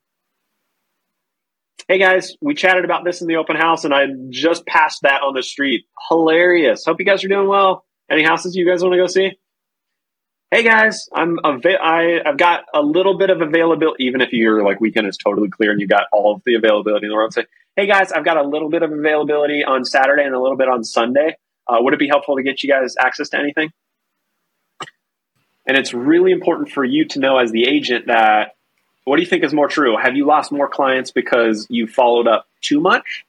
hey 1.88 1.99
guys, 1.99 2.36
we 2.41 2.55
chatted 2.55 2.86
about 2.86 3.05
this 3.05 3.20
in 3.20 3.28
the 3.28 3.36
open 3.36 3.57
house 3.57 3.84
and 3.84 3.93
I 3.93 4.07
just 4.30 4.64
passed 4.64 5.03
that 5.03 5.20
on 5.22 5.34
the 5.34 5.43
street. 5.43 5.84
Hilarious. 6.09 6.86
Hope 6.86 7.01
you 7.01 7.07
guys 7.07 7.22
are 7.22 7.28
doing 7.28 7.49
well. 7.49 7.84
Any 8.11 8.22
houses 8.22 8.57
you 8.57 8.66
guys 8.66 8.82
want 8.82 8.95
to 8.95 8.99
go 8.99 9.07
see? 9.09 9.38
Hey 10.51 10.64
guys, 10.64 11.09
I'm 11.12 11.38
ava- 11.44 11.80
I, 11.80 12.28
I've 12.28 12.36
got 12.36 12.64
a 12.74 12.82
little 12.82 13.16
bit 13.16 13.30
of 13.30 13.40
availability, 13.40 14.05
even 14.05 14.20
if 14.20 14.32
your 14.32 14.64
like 14.64 14.80
weekend 14.80 15.07
is 15.07 15.16
totally 15.16 15.48
clear 15.48 15.70
and 15.70 15.80
you 15.80 15.86
got 15.86 16.05
all 16.12 16.34
of 16.34 16.42
the 16.44 16.55
availability 16.55 17.07
in 17.07 17.11
the 17.11 17.14
world. 17.14 17.32
Say, 17.32 17.46
hey 17.76 17.86
guys, 17.86 18.11
I've 18.12 18.24
got 18.24 18.36
a 18.36 18.42
little 18.42 18.68
bit 18.68 18.82
of 18.82 18.92
availability 18.92 19.64
on 19.64 19.84
Saturday 19.84 20.24
and 20.24 20.34
a 20.34 20.40
little 20.40 20.57
bit 20.57 20.68
on 20.68 20.82
Sunday. 20.82 21.36
Uh, 21.68 21.76
would 21.80 21.94
it 21.94 22.01
be 22.01 22.09
helpful 22.09 22.36
to 22.36 22.42
get 22.42 22.62
you 22.64 22.68
guys 22.68 22.96
access 22.98 23.28
to 23.28 23.38
anything? 23.38 23.72
And 25.66 25.76
it's 25.76 25.94
really 25.94 26.32
important 26.32 26.70
for 26.70 26.84
you 26.84 27.05
to 27.09 27.20
know 27.20 27.38
as 27.38 27.53
the 27.53 27.64
agent 27.64 28.07
that 28.07 28.57
what 29.05 29.16
do 29.16 29.22
you 29.22 29.28
think 29.28 29.44
is 29.44 29.55
more 29.55 29.68
true? 29.68 29.96
Have 29.96 30.16
you 30.16 30.26
lost 30.26 30.51
more 30.51 30.68
clients 30.68 31.12
because 31.12 31.66
you 31.70 31.86
followed 31.86 32.26
up 32.26 32.48
too 32.61 32.80
much 32.80 33.24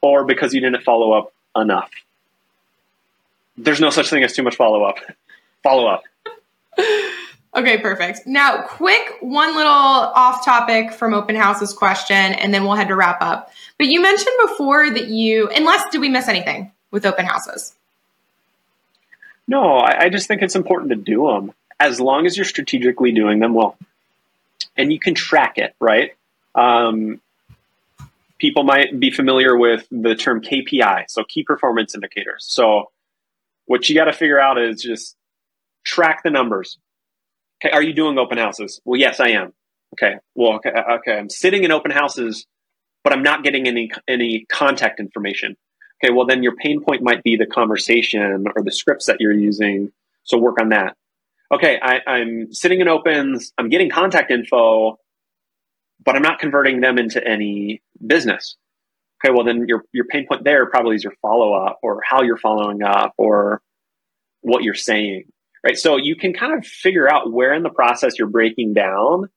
or 0.00 0.24
because 0.24 0.54
you 0.54 0.60
didn't 0.60 0.82
follow 0.84 1.12
up 1.12 1.34
enough? 1.54 1.90
There's 3.58 3.80
no 3.80 3.90
such 3.90 4.08
thing 4.08 4.22
as 4.24 4.32
too 4.32 4.42
much 4.42 4.56
follow 4.56 4.84
up. 4.84 4.96
Follow 5.62 5.86
up. 5.86 6.04
Okay, 7.56 7.78
perfect. 7.78 8.26
Now, 8.26 8.60
quick 8.60 9.16
one 9.20 9.56
little 9.56 9.72
off 9.72 10.44
topic 10.44 10.92
from 10.92 11.14
open 11.14 11.34
houses 11.36 11.72
question, 11.72 12.14
and 12.14 12.52
then 12.52 12.64
we'll 12.64 12.74
head 12.74 12.88
to 12.88 12.94
wrap 12.94 13.22
up. 13.22 13.50
But 13.78 13.86
you 13.86 14.02
mentioned 14.02 14.34
before 14.46 14.90
that 14.90 15.08
you, 15.08 15.48
unless 15.48 15.88
did 15.90 16.02
we 16.02 16.10
miss 16.10 16.28
anything 16.28 16.70
with 16.90 17.06
open 17.06 17.24
houses? 17.24 17.74
No, 19.48 19.78
I, 19.78 20.04
I 20.04 20.08
just 20.10 20.28
think 20.28 20.42
it's 20.42 20.54
important 20.54 20.90
to 20.90 20.96
do 20.96 21.28
them 21.28 21.52
as 21.80 21.98
long 21.98 22.26
as 22.26 22.36
you're 22.36 22.44
strategically 22.44 23.12
doing 23.12 23.38
them 23.38 23.54
well, 23.54 23.78
and 24.76 24.92
you 24.92 24.98
can 24.98 25.14
track 25.14 25.56
it, 25.56 25.74
right? 25.80 26.14
Um, 26.54 27.22
people 28.38 28.64
might 28.64 29.00
be 29.00 29.10
familiar 29.10 29.56
with 29.56 29.86
the 29.90 30.14
term 30.14 30.42
KPI, 30.42 31.04
so 31.08 31.24
key 31.24 31.42
performance 31.42 31.94
indicators. 31.94 32.44
So, 32.46 32.90
what 33.64 33.88
you 33.88 33.94
got 33.94 34.04
to 34.04 34.12
figure 34.12 34.38
out 34.38 34.58
is 34.60 34.82
just 34.82 35.16
track 35.86 36.22
the 36.24 36.30
numbers 36.30 36.78
Okay, 37.64 37.72
are 37.72 37.82
you 37.82 37.94
doing 37.94 38.18
open 38.18 38.38
houses? 38.38 38.80
Well, 38.84 39.00
yes, 39.00 39.18
I 39.18 39.30
am. 39.30 39.52
Okay, 39.94 40.16
well, 40.34 40.54
okay, 40.56 40.70
uh, 40.70 40.96
okay, 40.96 41.12
I'm 41.12 41.30
sitting 41.30 41.64
in 41.64 41.72
open 41.72 41.90
houses, 41.90 42.46
but 43.02 43.12
I'm 43.12 43.22
not 43.22 43.44
getting 43.44 43.66
any 43.66 43.90
any 44.06 44.44
contact 44.50 45.00
information. 45.00 45.56
Okay, 46.04 46.12
well, 46.12 46.26
then 46.26 46.42
your 46.42 46.54
pain 46.56 46.82
point 46.82 47.02
might 47.02 47.22
be 47.22 47.36
the 47.36 47.46
conversation 47.46 48.44
or 48.54 48.62
the 48.62 48.72
scripts 48.72 49.06
that 49.06 49.16
you're 49.20 49.32
using. 49.32 49.90
So 50.24 50.36
work 50.38 50.60
on 50.60 50.70
that. 50.70 50.96
Okay, 51.50 51.78
I, 51.80 52.00
I'm 52.06 52.52
sitting 52.52 52.80
in 52.80 52.88
opens, 52.88 53.52
I'm 53.56 53.68
getting 53.68 53.88
contact 53.88 54.30
info, 54.30 54.98
but 56.04 56.16
I'm 56.16 56.22
not 56.22 56.40
converting 56.40 56.80
them 56.80 56.98
into 56.98 57.26
any 57.26 57.80
business. 58.04 58.56
Okay, 59.24 59.32
well, 59.32 59.44
then 59.44 59.66
your 59.66 59.84
your 59.92 60.04
pain 60.04 60.26
point 60.28 60.44
there 60.44 60.66
probably 60.66 60.96
is 60.96 61.04
your 61.04 61.14
follow 61.22 61.54
up 61.54 61.78
or 61.82 62.02
how 62.04 62.22
you're 62.22 62.36
following 62.36 62.82
up 62.82 63.14
or 63.16 63.62
what 64.42 64.62
you're 64.62 64.74
saying 64.74 65.24
right? 65.66 65.76
So 65.76 65.96
you 65.96 66.14
can 66.14 66.32
kind 66.32 66.56
of 66.56 66.64
figure 66.64 67.12
out 67.12 67.32
where 67.32 67.52
in 67.52 67.64
the 67.64 67.70
process 67.70 68.18
you're 68.18 68.28
breaking 68.28 68.72
down 68.72 69.28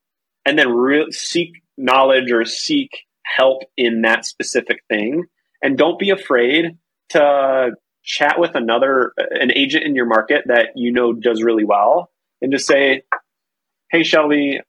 and 0.45 0.59
then 0.59 0.69
re- 0.69 1.11
seek 1.11 1.63
knowledge 1.75 2.31
or 2.31 2.45
seek 2.45 2.91
help 3.23 3.63
in 3.75 4.03
that 4.03 4.25
specific 4.25 4.83
thing. 4.87 5.23
And 5.63 5.75
don't 5.75 5.97
be 5.97 6.11
afraid 6.11 6.77
to 7.09 7.71
chat 8.03 8.39
with 8.39 8.53
another, 8.53 9.13
an 9.17 9.51
agent 9.55 9.85
in 9.85 9.95
your 9.95 10.05
market 10.05 10.43
that 10.45 10.73
you 10.75 10.91
know 10.91 11.13
does 11.13 11.41
really 11.41 11.65
well 11.65 12.11
and 12.43 12.51
just 12.51 12.67
say, 12.67 13.01
Hey, 13.89 14.03
Shelby, 14.03 14.61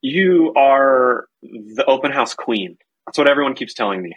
you 0.00 0.54
are 0.56 1.26
the 1.42 1.84
open 1.86 2.10
house 2.10 2.32
queen. 2.32 2.78
That's 3.06 3.18
what 3.18 3.28
everyone 3.28 3.54
keeps 3.54 3.74
telling 3.74 4.00
me. 4.00 4.14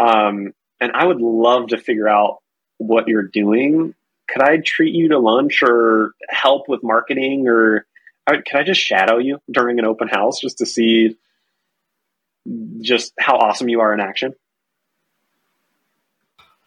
Um, 0.00 0.52
and 0.80 0.90
I 0.92 1.06
would 1.06 1.20
love 1.20 1.68
to 1.68 1.78
figure 1.78 2.08
out 2.08 2.38
what 2.78 3.06
you're 3.06 3.22
doing 3.22 3.94
could 4.32 4.42
I 4.42 4.58
treat 4.58 4.94
you 4.94 5.08
to 5.08 5.18
lunch 5.18 5.62
or 5.62 6.14
help 6.28 6.68
with 6.68 6.82
marketing 6.82 7.48
or 7.48 7.86
can 8.26 8.60
I 8.60 8.62
just 8.62 8.80
shadow 8.80 9.18
you 9.18 9.40
during 9.50 9.78
an 9.78 9.84
open 9.84 10.08
house 10.08 10.40
just 10.40 10.58
to 10.58 10.66
see 10.66 11.16
just 12.80 13.12
how 13.18 13.36
awesome 13.36 13.68
you 13.68 13.80
are 13.80 13.92
in 13.92 14.00
action? 14.00 14.34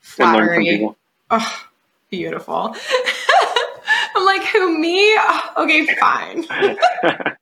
Flattery. 0.01 0.89
Oh, 1.29 1.63
beautiful. 2.09 2.75
I'm 4.15 4.25
like, 4.25 4.43
who 4.43 4.77
me? 4.77 5.15
Oh, 5.17 5.53
okay, 5.57 5.87
fine. 5.95 6.45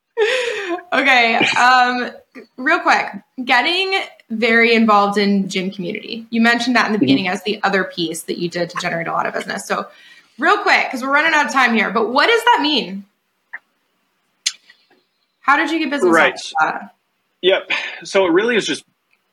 okay. 0.93 1.35
Um, 1.37 2.11
real 2.57 2.79
quick, 2.79 3.07
getting 3.43 4.01
very 4.29 4.73
involved 4.73 5.17
in 5.17 5.49
gym 5.49 5.71
community. 5.71 6.25
You 6.29 6.41
mentioned 6.41 6.75
that 6.75 6.85
in 6.85 6.91
the 6.91 6.97
mm-hmm. 6.97 7.05
beginning 7.05 7.27
as 7.27 7.43
the 7.43 7.61
other 7.63 7.83
piece 7.83 8.23
that 8.23 8.37
you 8.37 8.49
did 8.49 8.69
to 8.69 8.77
generate 8.77 9.07
a 9.07 9.11
lot 9.11 9.25
of 9.25 9.33
business. 9.33 9.67
So 9.67 9.87
real 10.39 10.57
quick, 10.59 10.85
because 10.85 11.03
we're 11.03 11.13
running 11.13 11.33
out 11.33 11.45
of 11.45 11.51
time 11.51 11.73
here, 11.73 11.91
but 11.91 12.09
what 12.09 12.27
does 12.27 12.43
that 12.43 12.59
mean? 12.61 13.05
How 15.41 15.57
did 15.57 15.71
you 15.71 15.79
get 15.79 15.89
business? 15.89 16.13
Right. 16.13 16.39
Yep. 17.41 17.71
So 18.03 18.25
it 18.25 18.31
really 18.31 18.55
is 18.55 18.65
just 18.65 18.85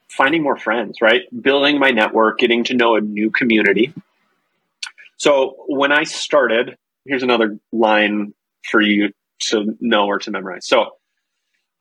finding 0.08 0.42
more 0.42 0.56
friends, 0.56 1.00
right? 1.00 1.22
Building 1.42 1.78
my 1.78 1.90
network, 1.90 2.38
getting 2.38 2.64
to 2.64 2.74
know 2.74 2.96
a 2.96 3.00
new 3.00 3.30
community. 3.30 3.92
So 5.16 5.56
when 5.68 5.92
I 5.92 6.04
started, 6.04 6.76
here's 7.06 7.22
another 7.22 7.58
line 7.72 8.34
for 8.70 8.80
you 8.80 9.12
to 9.40 9.76
know 9.80 10.06
or 10.06 10.18
to 10.20 10.30
memorize. 10.30 10.66
So 10.66 10.96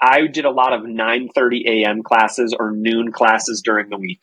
I 0.02 0.28
did 0.28 0.46
a 0.46 0.52
lot 0.52 0.74
of 0.74 0.82
9:30 0.82 1.66
a.m. 1.66 2.04
classes 2.04 2.56
or 2.58 2.72
noon 2.72 3.12
classes 3.12 3.62
during 3.64 3.90
the 3.90 3.98
week. 3.98 4.22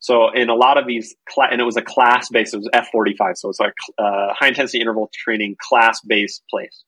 So 0.00 0.30
in 0.30 0.48
a 0.48 0.54
lot 0.54 0.78
of 0.78 0.86
these, 0.86 1.14
cl- 1.28 1.48
and 1.50 1.60
it 1.60 1.64
was 1.64 1.76
a 1.76 1.82
class 1.82 2.30
based, 2.30 2.54
it 2.54 2.56
was 2.56 2.68
F45. 2.74 3.36
So 3.36 3.50
it's 3.50 3.60
like 3.60 3.74
uh, 3.98 4.32
high 4.32 4.48
intensity 4.48 4.80
interval 4.80 5.10
training 5.12 5.56
class 5.60 6.00
based 6.00 6.42
place. 6.48 6.84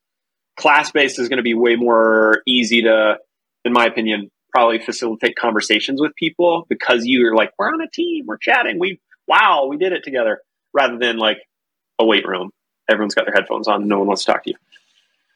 Class 0.56 0.92
based 0.92 1.18
is 1.18 1.28
going 1.28 1.36
to 1.36 1.42
be 1.42 1.54
way 1.54 1.76
more 1.76 2.42
easy 2.46 2.82
to, 2.82 3.18
in 3.64 3.72
my 3.72 3.84
opinion, 3.84 4.30
probably 4.50 4.78
facilitate 4.78 5.36
conversations 5.36 6.00
with 6.00 6.14
people 6.14 6.66
because 6.68 7.04
you're 7.04 7.34
like, 7.34 7.52
we're 7.58 7.68
on 7.68 7.80
a 7.82 7.88
team, 7.88 8.24
we're 8.26 8.38
chatting, 8.38 8.78
we, 8.78 8.98
wow, 9.26 9.66
we 9.68 9.76
did 9.76 9.92
it 9.92 10.04
together 10.04 10.40
rather 10.74 10.98
than 10.98 11.18
like 11.18 11.38
a 11.98 12.04
weight 12.04 12.26
room. 12.26 12.50
Everyone's 12.90 13.14
got 13.14 13.26
their 13.26 13.34
headphones 13.34 13.68
on, 13.68 13.88
no 13.88 13.98
one 13.98 14.08
wants 14.08 14.24
to 14.24 14.32
talk 14.32 14.44
to 14.44 14.50
you. 14.50 14.56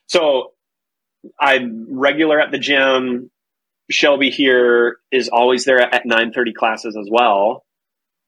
So 0.06 0.52
I'm 1.40 1.98
regular 1.98 2.40
at 2.40 2.50
the 2.50 2.58
gym. 2.58 3.30
Shelby 3.90 4.30
here 4.30 4.98
is 5.12 5.28
always 5.28 5.64
there 5.64 5.80
at 5.80 6.04
9:30 6.04 6.54
classes 6.54 6.96
as 6.96 7.08
well. 7.10 7.64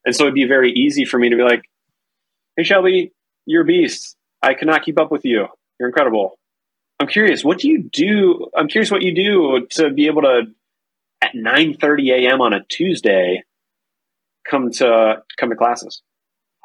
And 0.04 0.14
so 0.14 0.24
it'd 0.24 0.34
be 0.34 0.44
very 0.44 0.72
easy 0.72 1.04
for 1.04 1.18
me 1.18 1.30
to 1.30 1.36
be 1.36 1.42
like, 1.42 1.62
Hey, 2.56 2.62
Shelby, 2.64 3.12
you're 3.46 3.62
a 3.62 3.66
beast. 3.66 4.16
I 4.42 4.54
cannot 4.54 4.82
keep 4.84 4.98
up 4.98 5.10
with 5.10 5.24
you. 5.24 5.46
You're 5.78 5.88
incredible. 5.88 6.38
I'm 7.00 7.06
curious, 7.06 7.44
what 7.44 7.58
do 7.58 7.68
you 7.68 7.82
do? 7.82 8.48
I'm 8.56 8.68
curious 8.68 8.90
what 8.90 9.02
you 9.02 9.14
do 9.14 9.66
to 9.70 9.90
be 9.90 10.06
able 10.06 10.22
to, 10.22 10.42
at 11.22 11.32
9.30 11.34 12.26
a.m. 12.26 12.40
on 12.40 12.52
a 12.52 12.64
Tuesday, 12.64 13.44
come 14.48 14.70
to, 14.72 15.22
come 15.38 15.50
to 15.50 15.56
classes. 15.56 16.02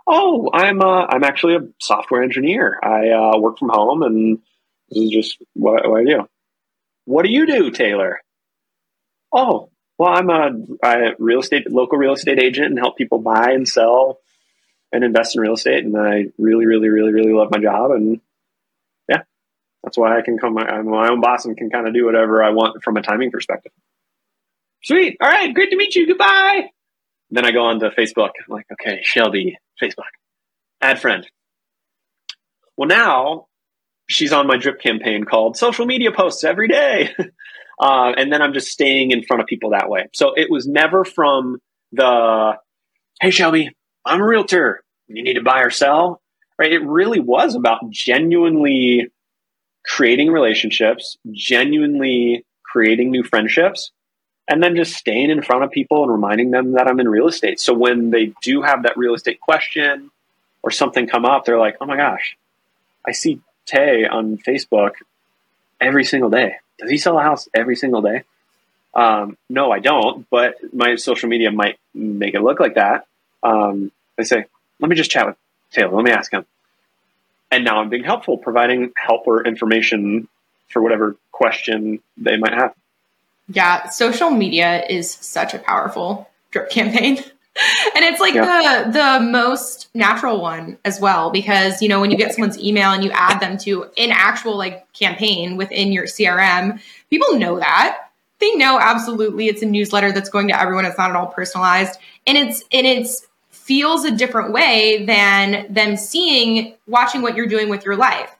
Oh, 0.07 0.49
I'm, 0.53 0.81
uh, 0.81 1.05
I'm 1.05 1.23
actually 1.23 1.55
a 1.55 1.67
software 1.79 2.23
engineer. 2.23 2.79
I, 2.83 3.09
uh, 3.09 3.39
work 3.39 3.59
from 3.59 3.69
home 3.69 4.01
and 4.01 4.39
this 4.93 5.03
is 5.03 5.09
just 5.09 5.37
what, 5.53 5.87
what 5.89 6.01
I 6.01 6.03
do. 6.03 6.27
What 7.05 7.25
do 7.25 7.31
you 7.31 7.45
do, 7.45 7.71
Taylor? 7.71 8.21
Oh, 9.31 9.69
well, 9.97 10.13
I'm 10.13 10.29
a, 10.29 10.51
a 10.83 10.97
real 11.19 11.39
estate, 11.39 11.69
local 11.71 11.97
real 11.97 12.13
estate 12.13 12.39
agent 12.39 12.67
and 12.67 12.79
help 12.79 12.97
people 12.97 13.19
buy 13.19 13.51
and 13.51 13.67
sell 13.67 14.19
and 14.91 15.03
invest 15.03 15.35
in 15.35 15.41
real 15.41 15.53
estate. 15.53 15.83
And 15.83 15.97
I 15.97 16.25
really, 16.37 16.65
really, 16.65 16.89
really, 16.89 17.13
really 17.13 17.33
love 17.33 17.49
my 17.51 17.59
job. 17.59 17.91
And 17.91 18.21
yeah, 19.09 19.23
that's 19.83 19.97
why 19.97 20.17
I 20.17 20.21
can 20.21 20.37
come, 20.37 20.57
I'm 20.57 20.89
my 20.89 21.09
own 21.09 21.21
boss 21.21 21.45
and 21.45 21.57
can 21.57 21.69
kind 21.69 21.87
of 21.87 21.93
do 21.93 22.05
whatever 22.05 22.43
I 22.43 22.51
want 22.51 22.83
from 22.83 22.97
a 22.97 23.01
timing 23.01 23.31
perspective. 23.31 23.71
Sweet. 24.83 25.17
All 25.21 25.29
right. 25.29 25.53
Great 25.53 25.71
to 25.71 25.77
meet 25.77 25.95
you. 25.95 26.07
Goodbye. 26.07 26.69
Then 27.31 27.45
I 27.45 27.51
go 27.51 27.63
on 27.65 27.79
to 27.79 27.89
Facebook. 27.89 28.31
I'm 28.39 28.49
like, 28.49 28.67
okay, 28.73 28.99
Shelby, 29.01 29.57
Facebook, 29.81 30.03
add 30.81 31.01
friend. 31.01 31.27
Well, 32.77 32.87
now 32.87 33.47
she's 34.07 34.33
on 34.33 34.47
my 34.47 34.57
drip 34.57 34.81
campaign 34.81 35.23
called 35.23 35.57
social 35.57 35.85
media 35.85 36.11
posts 36.11 36.43
every 36.43 36.67
day. 36.67 37.15
Uh, 37.79 38.13
and 38.15 38.31
then 38.31 38.41
I'm 38.41 38.53
just 38.53 38.69
staying 38.69 39.11
in 39.11 39.23
front 39.23 39.41
of 39.41 39.47
people 39.47 39.71
that 39.71 39.89
way. 39.89 40.07
So 40.13 40.33
it 40.35 40.49
was 40.49 40.67
never 40.67 41.03
from 41.03 41.59
the, 41.91 42.53
hey, 43.19 43.31
Shelby, 43.31 43.75
I'm 44.05 44.21
a 44.21 44.25
realtor. 44.25 44.83
You 45.07 45.23
need 45.23 45.33
to 45.33 45.41
buy 45.41 45.61
or 45.61 45.69
sell. 45.69 46.21
Right. 46.57 46.71
It 46.71 46.85
really 46.85 47.19
was 47.19 47.55
about 47.55 47.89
genuinely 47.89 49.09
creating 49.83 50.31
relationships, 50.31 51.17
genuinely 51.31 52.45
creating 52.63 53.09
new 53.09 53.23
friendships, 53.23 53.91
and 54.47 54.61
then 54.61 54.75
just 54.75 54.93
staying 54.93 55.31
in 55.31 55.41
front 55.41 55.63
of 55.63 55.71
people 55.71 56.03
and 56.03 56.11
reminding 56.11 56.51
them 56.51 56.73
that 56.73 56.87
I'm 56.87 56.99
in 56.99 57.09
real 57.09 57.27
estate. 57.27 57.59
So 57.59 57.73
when 57.73 58.11
they 58.11 58.33
do 58.41 58.61
have 58.61 58.83
that 58.83 58.97
real 58.97 59.15
estate 59.15 59.41
question 59.41 60.11
or 60.61 60.69
something 60.71 61.07
come 61.07 61.25
up, 61.25 61.45
they're 61.45 61.59
like, 61.59 61.77
oh 61.81 61.85
my 61.85 61.97
gosh, 61.97 62.37
I 63.05 63.13
see 63.13 63.41
Tay 63.65 64.05
on 64.05 64.37
Facebook 64.37 64.93
every 65.79 66.05
single 66.05 66.29
day 66.29 66.57
does 66.83 66.89
he 66.91 66.97
sell 66.97 67.17
a 67.17 67.23
house 67.23 67.47
every 67.53 67.75
single 67.75 68.01
day? 68.01 68.23
Um, 68.93 69.37
no, 69.49 69.71
I 69.71 69.79
don't, 69.79 70.29
but 70.29 70.55
my 70.73 70.95
social 70.95 71.29
media 71.29 71.51
might 71.51 71.79
make 71.93 72.35
it 72.35 72.41
look 72.41 72.59
like 72.59 72.75
that. 72.75 73.07
Um, 73.41 73.91
I 74.19 74.23
say, 74.23 74.45
let 74.79 74.89
me 74.89 74.95
just 74.95 75.09
chat 75.09 75.25
with 75.25 75.35
Taylor. 75.71 75.95
Let 75.95 76.03
me 76.03 76.11
ask 76.11 76.31
him. 76.31 76.45
And 77.51 77.63
now 77.63 77.79
I'm 77.79 77.89
being 77.89 78.03
helpful, 78.03 78.37
providing 78.37 78.91
help 78.95 79.27
or 79.27 79.45
information 79.45 80.27
for 80.69 80.81
whatever 80.81 81.15
question 81.31 82.01
they 82.17 82.37
might 82.37 82.53
have. 82.53 82.73
Yeah, 83.47 83.89
social 83.89 84.29
media 84.29 84.83
is 84.89 85.11
such 85.11 85.53
a 85.53 85.59
powerful 85.59 86.29
drip 86.51 86.69
campaign. 86.71 87.23
and 87.95 88.03
it's 88.03 88.19
like 88.19 88.33
yeah. 88.33 88.83
the 88.83 88.91
the 88.91 89.19
most 89.19 89.89
natural 89.93 90.41
one 90.41 90.77
as 90.85 90.99
well 90.99 91.29
because 91.29 91.81
you 91.81 91.87
know 91.87 92.01
when 92.01 92.09
you 92.09 92.17
get 92.17 92.33
someone's 92.33 92.57
email 92.57 92.91
and 92.91 93.03
you 93.03 93.11
add 93.11 93.39
them 93.39 93.57
to 93.57 93.83
an 93.97 94.09
actual 94.11 94.57
like 94.57 94.91
campaign 94.93 95.55
within 95.55 95.91
your 95.91 96.05
crm 96.05 96.79
people 97.13 97.37
know 97.37 97.59
that. 97.59 98.09
They 98.39 98.55
know 98.55 98.79
absolutely 98.79 99.47
it's 99.47 99.61
a 99.61 99.65
newsletter 99.65 100.11
that's 100.11 100.29
going 100.29 100.47
to 100.47 100.59
everyone. 100.59 100.85
It's 100.85 100.97
not 100.97 101.11
at 101.11 101.15
all 101.15 101.27
personalized. 101.27 101.99
And 102.25 102.37
it's 102.37 102.63
and 102.71 102.87
it's 102.87 103.27
feels 103.51 104.03
a 104.03 104.11
different 104.11 104.51
way 104.51 105.05
than 105.05 105.71
them 105.71 105.95
seeing 105.95 106.75
watching 106.87 107.21
what 107.21 107.35
you're 107.37 107.47
doing 107.47 107.69
with 107.69 107.85
your 107.85 107.95
life 107.95 108.32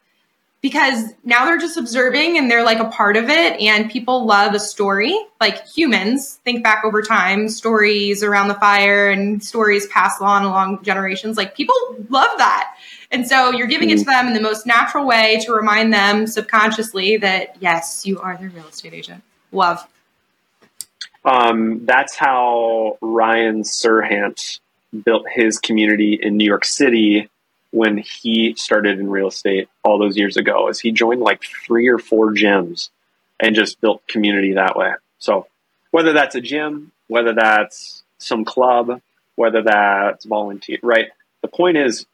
because 0.64 1.14
now 1.26 1.44
they're 1.44 1.60
just 1.60 1.76
observing 1.76 2.38
and 2.38 2.50
they're 2.50 2.64
like 2.64 2.80
a 2.80 2.86
part 2.86 3.18
of 3.18 3.26
it 3.30 3.60
and 3.60 3.92
people 3.92 4.26
love 4.26 4.54
a 4.54 4.60
story. 4.60 5.14
Like 5.42 5.68
humans 5.68 6.40
think 6.46 6.64
back 6.64 6.86
over 6.86 7.02
time 7.02 7.50
stories 7.50 8.24
around 8.24 8.48
the 8.48 8.56
fire 8.56 9.12
and 9.12 9.44
stories 9.44 9.88
passed 9.88 10.22
on 10.22 10.46
along 10.46 10.82
generations. 10.82 11.36
Like 11.36 11.54
people 11.54 11.76
love 12.10 12.38
that. 12.38 12.76
And 13.12 13.28
so 13.28 13.52
you're 13.52 13.68
giving 13.68 13.90
it 13.90 14.00
to 14.00 14.06
them 14.06 14.26
in 14.26 14.34
the 14.34 14.40
most 14.40 14.66
natural 14.66 15.06
way 15.06 15.38
to 15.46 15.52
remind 15.52 15.94
them 15.94 16.26
subconsciously 16.28 17.18
that 17.18 17.58
yes 17.60 18.06
you 18.06 18.22
are 18.22 18.38
their 18.38 18.50
real 18.50 18.66
estate 18.66 18.94
agent. 18.94 19.22
Love. 19.52 19.86
Um, 21.26 21.86
that's 21.86 22.16
how 22.16 22.98
ryan 23.02 23.64
serhant 23.64 24.60
built 25.06 25.26
his 25.34 25.58
community 25.58 26.20
in 26.22 26.36
new 26.36 26.46
york 26.46 26.66
city 26.66 27.30
when 27.74 27.98
he 27.98 28.54
started 28.56 29.00
in 29.00 29.10
real 29.10 29.30
estate 29.30 29.68
all 29.84 29.98
those 29.98 30.16
years 30.16 30.38
ago 30.38 30.70
is 30.70 30.80
he 30.80 30.92
joined 30.92 31.22
like 31.22 31.42
three 31.42 31.88
or 31.88 31.98
four 31.98 32.32
gyms 32.32 32.90
and 33.40 33.56
just 33.56 33.82
built 33.82 34.06
community 34.08 34.54
that 34.54 34.78
way. 34.78 34.94
So 35.18 35.48
whether 35.90 36.14
that's 36.14 36.36
a 36.36 36.42
gym, 36.42 36.92
whether 37.08 37.34
that's 37.34 38.04
some 38.20 38.46
club, 38.46 39.02
whether 39.34 39.64
that's 39.64 40.24
volunteer, 40.24 40.78
right? 40.84 41.08
The 41.42 41.48
point 41.48 41.78
is 41.78 42.06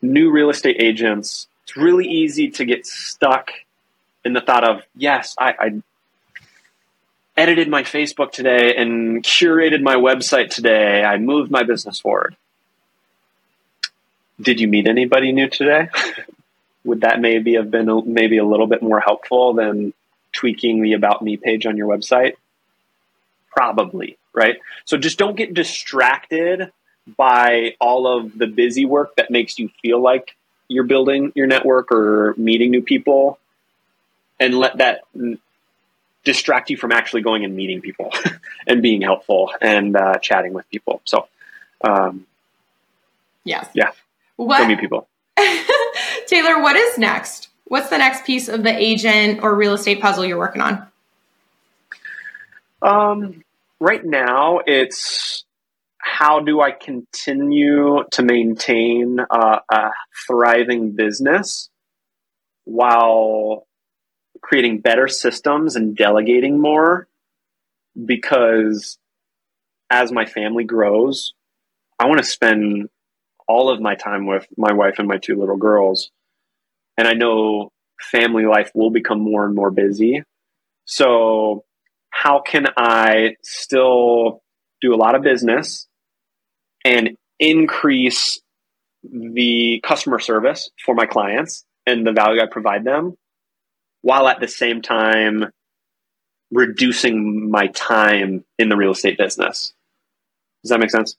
new 0.00 0.30
real 0.30 0.50
estate 0.50 0.76
agents, 0.78 1.48
it's 1.64 1.76
really 1.76 2.06
easy 2.06 2.50
to 2.52 2.64
get 2.64 2.86
stuck 2.86 3.50
in 4.24 4.32
the 4.32 4.40
thought 4.40 4.62
of, 4.62 4.82
yes, 4.94 5.34
I, 5.40 5.54
I 5.58 5.82
edited 7.36 7.68
my 7.68 7.82
Facebook 7.82 8.30
today 8.30 8.76
and 8.76 9.24
curated 9.24 9.82
my 9.82 9.96
website 9.96 10.50
today. 10.50 11.02
I 11.02 11.18
moved 11.18 11.50
my 11.50 11.64
business 11.64 11.98
forward 11.98 12.36
did 14.40 14.60
you 14.60 14.68
meet 14.68 14.86
anybody 14.86 15.32
new 15.32 15.48
today? 15.48 15.88
Would 16.84 17.00
that 17.00 17.20
maybe 17.20 17.54
have 17.54 17.70
been 17.70 17.88
a, 17.88 18.04
maybe 18.04 18.38
a 18.38 18.44
little 18.44 18.66
bit 18.66 18.82
more 18.82 19.00
helpful 19.00 19.54
than 19.54 19.92
tweaking 20.32 20.82
the 20.82 20.92
about 20.92 21.22
me 21.22 21.36
page 21.36 21.66
on 21.66 21.76
your 21.76 21.88
website? 21.88 22.34
Probably, 23.50 24.18
right? 24.34 24.56
So 24.84 24.96
just 24.96 25.18
don't 25.18 25.36
get 25.36 25.54
distracted 25.54 26.70
by 27.16 27.76
all 27.80 28.06
of 28.06 28.36
the 28.36 28.46
busy 28.46 28.84
work 28.84 29.16
that 29.16 29.30
makes 29.30 29.58
you 29.58 29.70
feel 29.80 30.00
like 30.00 30.36
you're 30.68 30.84
building 30.84 31.32
your 31.34 31.46
network 31.46 31.92
or 31.92 32.34
meeting 32.36 32.70
new 32.70 32.82
people 32.82 33.38
and 34.38 34.54
let 34.54 34.78
that 34.78 35.02
distract 36.24 36.70
you 36.70 36.76
from 36.76 36.92
actually 36.92 37.22
going 37.22 37.44
and 37.44 37.54
meeting 37.54 37.80
people 37.80 38.12
and 38.66 38.82
being 38.82 39.00
helpful 39.00 39.52
and 39.60 39.96
uh, 39.96 40.18
chatting 40.18 40.52
with 40.52 40.68
people. 40.70 41.00
So, 41.04 41.28
um, 41.82 42.26
yes. 43.44 43.68
Yeah. 43.74 43.92
What? 44.36 44.66
meet 44.68 44.80
people. 44.80 45.08
Taylor, 46.26 46.62
what 46.62 46.76
is 46.76 46.98
next? 46.98 47.48
What's 47.64 47.90
the 47.90 47.98
next 47.98 48.24
piece 48.24 48.48
of 48.48 48.62
the 48.62 48.74
agent 48.74 49.40
or 49.42 49.54
real 49.54 49.74
estate 49.74 50.00
puzzle 50.00 50.24
you're 50.24 50.38
working 50.38 50.62
on? 50.62 50.86
Um, 52.82 53.42
right 53.80 54.04
now, 54.04 54.60
it's 54.66 55.44
how 55.98 56.40
do 56.40 56.60
I 56.60 56.70
continue 56.70 58.04
to 58.12 58.22
maintain 58.22 59.18
uh, 59.18 59.58
a 59.68 59.90
thriving 60.26 60.92
business 60.92 61.68
while 62.64 63.66
creating 64.40 64.80
better 64.80 65.08
systems 65.08 65.74
and 65.74 65.96
delegating 65.96 66.60
more? 66.60 67.08
Because 68.04 68.98
as 69.90 70.12
my 70.12 70.26
family 70.26 70.64
grows, 70.64 71.32
I 71.98 72.06
want 72.06 72.18
to 72.18 72.24
spend 72.24 72.88
all 73.48 73.70
of 73.70 73.80
my 73.80 73.94
time 73.94 74.26
with 74.26 74.46
my 74.56 74.72
wife 74.72 74.96
and 74.98 75.08
my 75.08 75.18
two 75.18 75.36
little 75.36 75.56
girls. 75.56 76.10
And 76.96 77.06
I 77.06 77.12
know 77.12 77.70
family 78.00 78.44
life 78.44 78.70
will 78.74 78.90
become 78.90 79.20
more 79.20 79.44
and 79.44 79.54
more 79.54 79.70
busy. 79.70 80.22
So, 80.84 81.64
how 82.10 82.40
can 82.40 82.66
I 82.76 83.36
still 83.42 84.42
do 84.80 84.94
a 84.94 84.96
lot 84.96 85.14
of 85.14 85.22
business 85.22 85.86
and 86.84 87.16
increase 87.38 88.40
the 89.02 89.82
customer 89.84 90.18
service 90.18 90.70
for 90.84 90.94
my 90.94 91.06
clients 91.06 91.64
and 91.86 92.06
the 92.06 92.12
value 92.12 92.40
I 92.40 92.46
provide 92.46 92.84
them 92.84 93.16
while 94.00 94.28
at 94.28 94.40
the 94.40 94.48
same 94.48 94.80
time 94.80 95.46
reducing 96.50 97.50
my 97.50 97.66
time 97.68 98.44
in 98.58 98.68
the 98.68 98.76
real 98.76 98.92
estate 98.92 99.18
business? 99.18 99.74
Does 100.62 100.70
that 100.70 100.80
make 100.80 100.90
sense? 100.90 101.16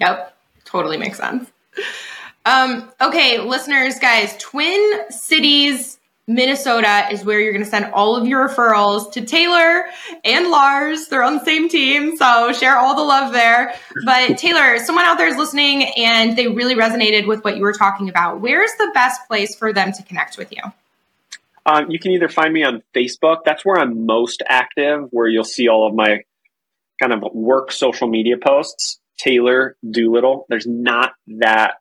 Yep 0.00 0.37
totally 0.68 0.96
makes 0.96 1.18
sense. 1.18 1.50
Um, 2.44 2.90
okay, 3.00 3.38
listeners, 3.40 3.98
guys, 3.98 4.36
Twin 4.38 5.10
Cities, 5.10 5.98
Minnesota 6.26 7.08
is 7.10 7.24
where 7.24 7.40
you're 7.40 7.52
going 7.52 7.64
to 7.64 7.70
send 7.70 7.86
all 7.86 8.14
of 8.14 8.26
your 8.26 8.48
referrals 8.48 9.10
to 9.12 9.24
Taylor 9.24 9.86
and 10.24 10.50
Lars. 10.50 11.08
They're 11.08 11.22
on 11.22 11.38
the 11.38 11.44
same 11.44 11.68
team, 11.70 12.16
so 12.16 12.52
share 12.52 12.76
all 12.76 12.94
the 12.94 13.02
love 13.02 13.32
there. 13.32 13.74
But 14.04 14.36
Taylor, 14.38 14.78
someone 14.78 15.06
out 15.06 15.16
there 15.16 15.28
is 15.28 15.36
listening 15.36 15.84
and 15.96 16.36
they 16.36 16.48
really 16.48 16.74
resonated 16.74 17.26
with 17.26 17.42
what 17.44 17.56
you 17.56 17.62
were 17.62 17.72
talking 17.72 18.10
about. 18.10 18.40
Where's 18.40 18.70
the 18.78 18.90
best 18.92 19.26
place 19.26 19.56
for 19.56 19.72
them 19.72 19.92
to 19.92 20.02
connect 20.02 20.36
with 20.36 20.52
you? 20.52 20.62
Um, 21.64 21.90
you 21.90 21.98
can 21.98 22.12
either 22.12 22.28
find 22.28 22.52
me 22.52 22.62
on 22.62 22.82
Facebook. 22.94 23.38
That's 23.44 23.64
where 23.64 23.78
I'm 23.78 24.06
most 24.06 24.42
active, 24.46 25.08
where 25.10 25.28
you'll 25.28 25.44
see 25.44 25.68
all 25.68 25.86
of 25.86 25.94
my 25.94 26.24
kind 27.00 27.12
of 27.12 27.22
work 27.32 27.72
social 27.72 28.08
media 28.08 28.36
posts. 28.36 28.97
Taylor 29.18 29.76
Doolittle. 29.88 30.46
There's 30.48 30.66
not 30.66 31.12
that 31.26 31.74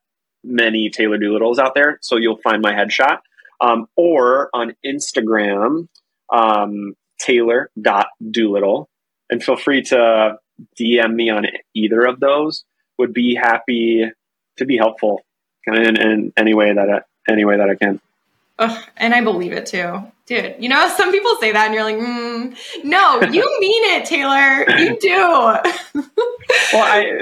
many 0.43 0.89
Taylor 0.89 1.17
Doolittles 1.17 1.59
out 1.59 1.75
there, 1.75 1.99
so 2.01 2.17
you'll 2.17 2.37
find 2.37 2.61
my 2.61 2.73
headshot. 2.73 3.19
Um, 3.59 3.87
or 3.95 4.49
on 4.53 4.75
Instagram, 4.85 5.87
um, 6.31 6.95
Taylor.doolittle. 7.19 8.89
And 9.29 9.43
feel 9.43 9.57
free 9.57 9.81
to 9.83 10.37
DM 10.79 11.13
me 11.13 11.29
on 11.29 11.45
either 11.73 12.05
of 12.05 12.19
those. 12.19 12.63
Would 12.97 13.13
be 13.13 13.35
happy 13.35 14.05
to 14.57 14.65
be 14.65 14.77
helpful 14.77 15.21
in, 15.65 15.97
in 15.97 16.33
any 16.35 16.53
way 16.53 16.73
that 16.73 16.89
I, 16.89 17.31
any 17.31 17.45
way 17.45 17.57
that 17.57 17.69
I 17.69 17.75
can. 17.75 17.99
Ugh, 18.59 18.83
and 18.97 19.13
I 19.13 19.21
believe 19.21 19.53
it 19.53 19.67
too. 19.67 20.01
Dude, 20.25 20.55
you 20.59 20.67
know, 20.67 20.89
some 20.89 21.11
people 21.11 21.35
say 21.39 21.51
that 21.51 21.67
and 21.67 21.73
you're 21.73 21.83
like, 21.83 21.95
mm, 21.95 22.83
no, 22.83 23.21
you 23.21 23.57
mean 23.59 23.83
it, 23.95 24.05
Taylor. 24.05 24.65
You 24.77 24.97
do. 24.99 26.01
well, 26.73 26.83
I, 26.83 27.19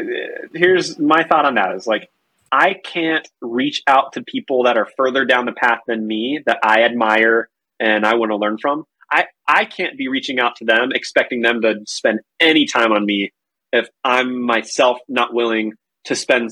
here's 0.53 0.97
my 0.97 1.23
thought 1.23 1.45
on 1.45 1.55
that 1.55 1.75
is 1.75 1.85
like, 1.85 2.09
I 2.51 2.73
can't 2.73 3.27
reach 3.41 3.83
out 3.85 4.13
to 4.13 4.23
people 4.23 4.63
that 4.63 4.77
are 4.77 4.87
further 4.97 5.25
down 5.25 5.45
the 5.45 5.51
path 5.51 5.81
than 5.87 6.07
me 6.07 6.39
that 6.45 6.59
I 6.63 6.83
admire 6.83 7.49
and 7.79 8.05
I 8.05 8.15
want 8.15 8.31
to 8.31 8.37
learn 8.37 8.57
from. 8.57 8.85
I, 9.11 9.25
I 9.47 9.65
can't 9.65 9.97
be 9.97 10.07
reaching 10.07 10.39
out 10.39 10.55
to 10.57 10.65
them 10.65 10.91
expecting 10.93 11.41
them 11.41 11.61
to 11.61 11.81
spend 11.85 12.21
any 12.39 12.65
time 12.65 12.91
on 12.91 13.05
me 13.05 13.33
if 13.73 13.89
I'm 14.03 14.41
myself 14.41 14.99
not 15.07 15.33
willing 15.33 15.73
to 16.05 16.15
spend 16.15 16.51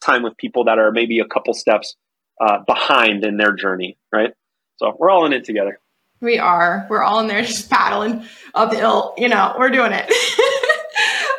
time 0.00 0.22
with 0.22 0.36
people 0.36 0.64
that 0.64 0.78
are 0.78 0.92
maybe 0.92 1.18
a 1.18 1.26
couple 1.26 1.54
steps 1.54 1.96
uh, 2.42 2.58
behind 2.66 3.24
in 3.24 3.36
their 3.36 3.52
journey, 3.52 3.96
right? 4.12 4.32
So 4.76 4.96
we're 4.98 5.10
all 5.10 5.24
in 5.26 5.32
it 5.32 5.44
together. 5.44 5.78
We 6.20 6.38
are. 6.38 6.86
We're 6.88 7.02
all 7.02 7.20
in 7.20 7.26
there 7.26 7.42
just 7.42 7.70
paddling 7.70 8.24
uphill. 8.54 9.14
You 9.16 9.28
know, 9.28 9.54
we're 9.58 9.70
doing 9.70 9.92
it. 9.92 10.06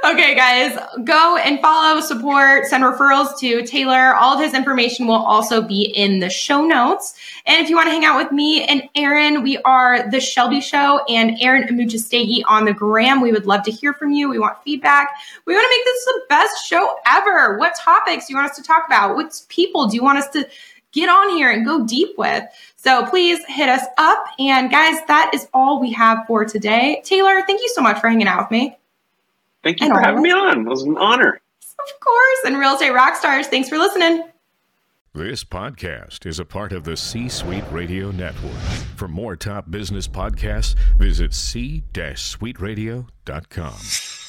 okay, 0.05 0.35
guys, 0.35 0.77
go 1.05 1.37
and 1.37 1.59
follow, 1.61 2.01
support, 2.01 2.65
send 2.65 2.83
referrals 2.83 3.37
to 3.39 3.65
Taylor. 3.65 4.13
All 4.13 4.35
of 4.35 4.41
his 4.41 4.53
information 4.53 5.07
will 5.07 5.15
also 5.15 5.61
be 5.61 5.83
in 5.83 6.19
the 6.19 6.29
show 6.29 6.65
notes. 6.65 7.15
And 7.45 7.63
if 7.63 7.69
you 7.69 7.75
want 7.75 7.87
to 7.87 7.91
hang 7.91 8.03
out 8.03 8.17
with 8.17 8.31
me 8.31 8.63
and 8.65 8.83
Aaron, 8.95 9.43
we 9.43 9.57
are 9.59 10.09
The 10.09 10.19
Shelby 10.19 10.59
Show 10.59 10.99
and 11.07 11.37
Aaron 11.41 11.63
Amuchastegui 11.63 12.43
on 12.45 12.65
the 12.65 12.73
gram. 12.73 13.21
We 13.21 13.31
would 13.31 13.45
love 13.45 13.63
to 13.63 13.71
hear 13.71 13.93
from 13.93 14.11
you. 14.11 14.29
We 14.29 14.39
want 14.39 14.61
feedback. 14.63 15.11
We 15.45 15.53
want 15.53 15.63
to 15.63 15.77
make 15.77 15.85
this 15.85 16.05
the 16.05 16.21
best 16.29 16.67
show 16.67 16.95
ever. 17.07 17.57
What 17.57 17.75
topics 17.75 18.27
do 18.27 18.33
you 18.33 18.37
want 18.37 18.51
us 18.51 18.57
to 18.57 18.63
talk 18.63 18.83
about? 18.85 19.15
What 19.15 19.41
people 19.47 19.87
do 19.87 19.95
you 19.95 20.03
want 20.03 20.17
us 20.17 20.27
to 20.29 20.47
get 20.93 21.09
on 21.09 21.35
here 21.35 21.51
and 21.51 21.65
go 21.65 21.85
deep 21.85 22.17
with. 22.17 22.45
So 22.77 23.05
please 23.07 23.43
hit 23.47 23.67
us 23.67 23.83
up. 23.97 24.23
And 24.39 24.71
guys, 24.71 24.99
that 25.07 25.31
is 25.33 25.49
all 25.53 25.81
we 25.81 25.91
have 25.91 26.25
for 26.25 26.45
today. 26.45 27.01
Taylor, 27.03 27.41
thank 27.45 27.59
you 27.61 27.67
so 27.69 27.81
much 27.81 27.99
for 27.99 28.07
hanging 28.07 28.27
out 28.27 28.43
with 28.43 28.51
me. 28.51 28.77
Thank 29.63 29.81
you 29.81 29.87
and 29.87 29.95
for 29.95 30.01
having 30.01 30.21
me 30.21 30.31
on. 30.31 30.61
It 30.61 30.69
was 30.69 30.83
an 30.83 30.97
honor. 30.97 31.41
Of 31.61 31.99
course. 31.99 32.39
And 32.45 32.57
Real 32.57 32.75
Estate 32.75 32.93
Rockstars, 32.93 33.47
thanks 33.47 33.67
for 33.67 33.77
listening. 33.77 34.23
This 35.13 35.43
podcast 35.43 36.25
is 36.25 36.39
a 36.39 36.45
part 36.45 36.73
of 36.73 36.85
the 36.85 36.97
C 36.97 37.29
Suite 37.29 37.63
Radio 37.71 38.09
Network. 38.09 38.57
For 38.95 39.07
more 39.07 39.35
top 39.35 39.69
business 39.69 40.07
podcasts, 40.07 40.73
visit 40.97 41.35
c-suiteradio.com. 41.35 44.22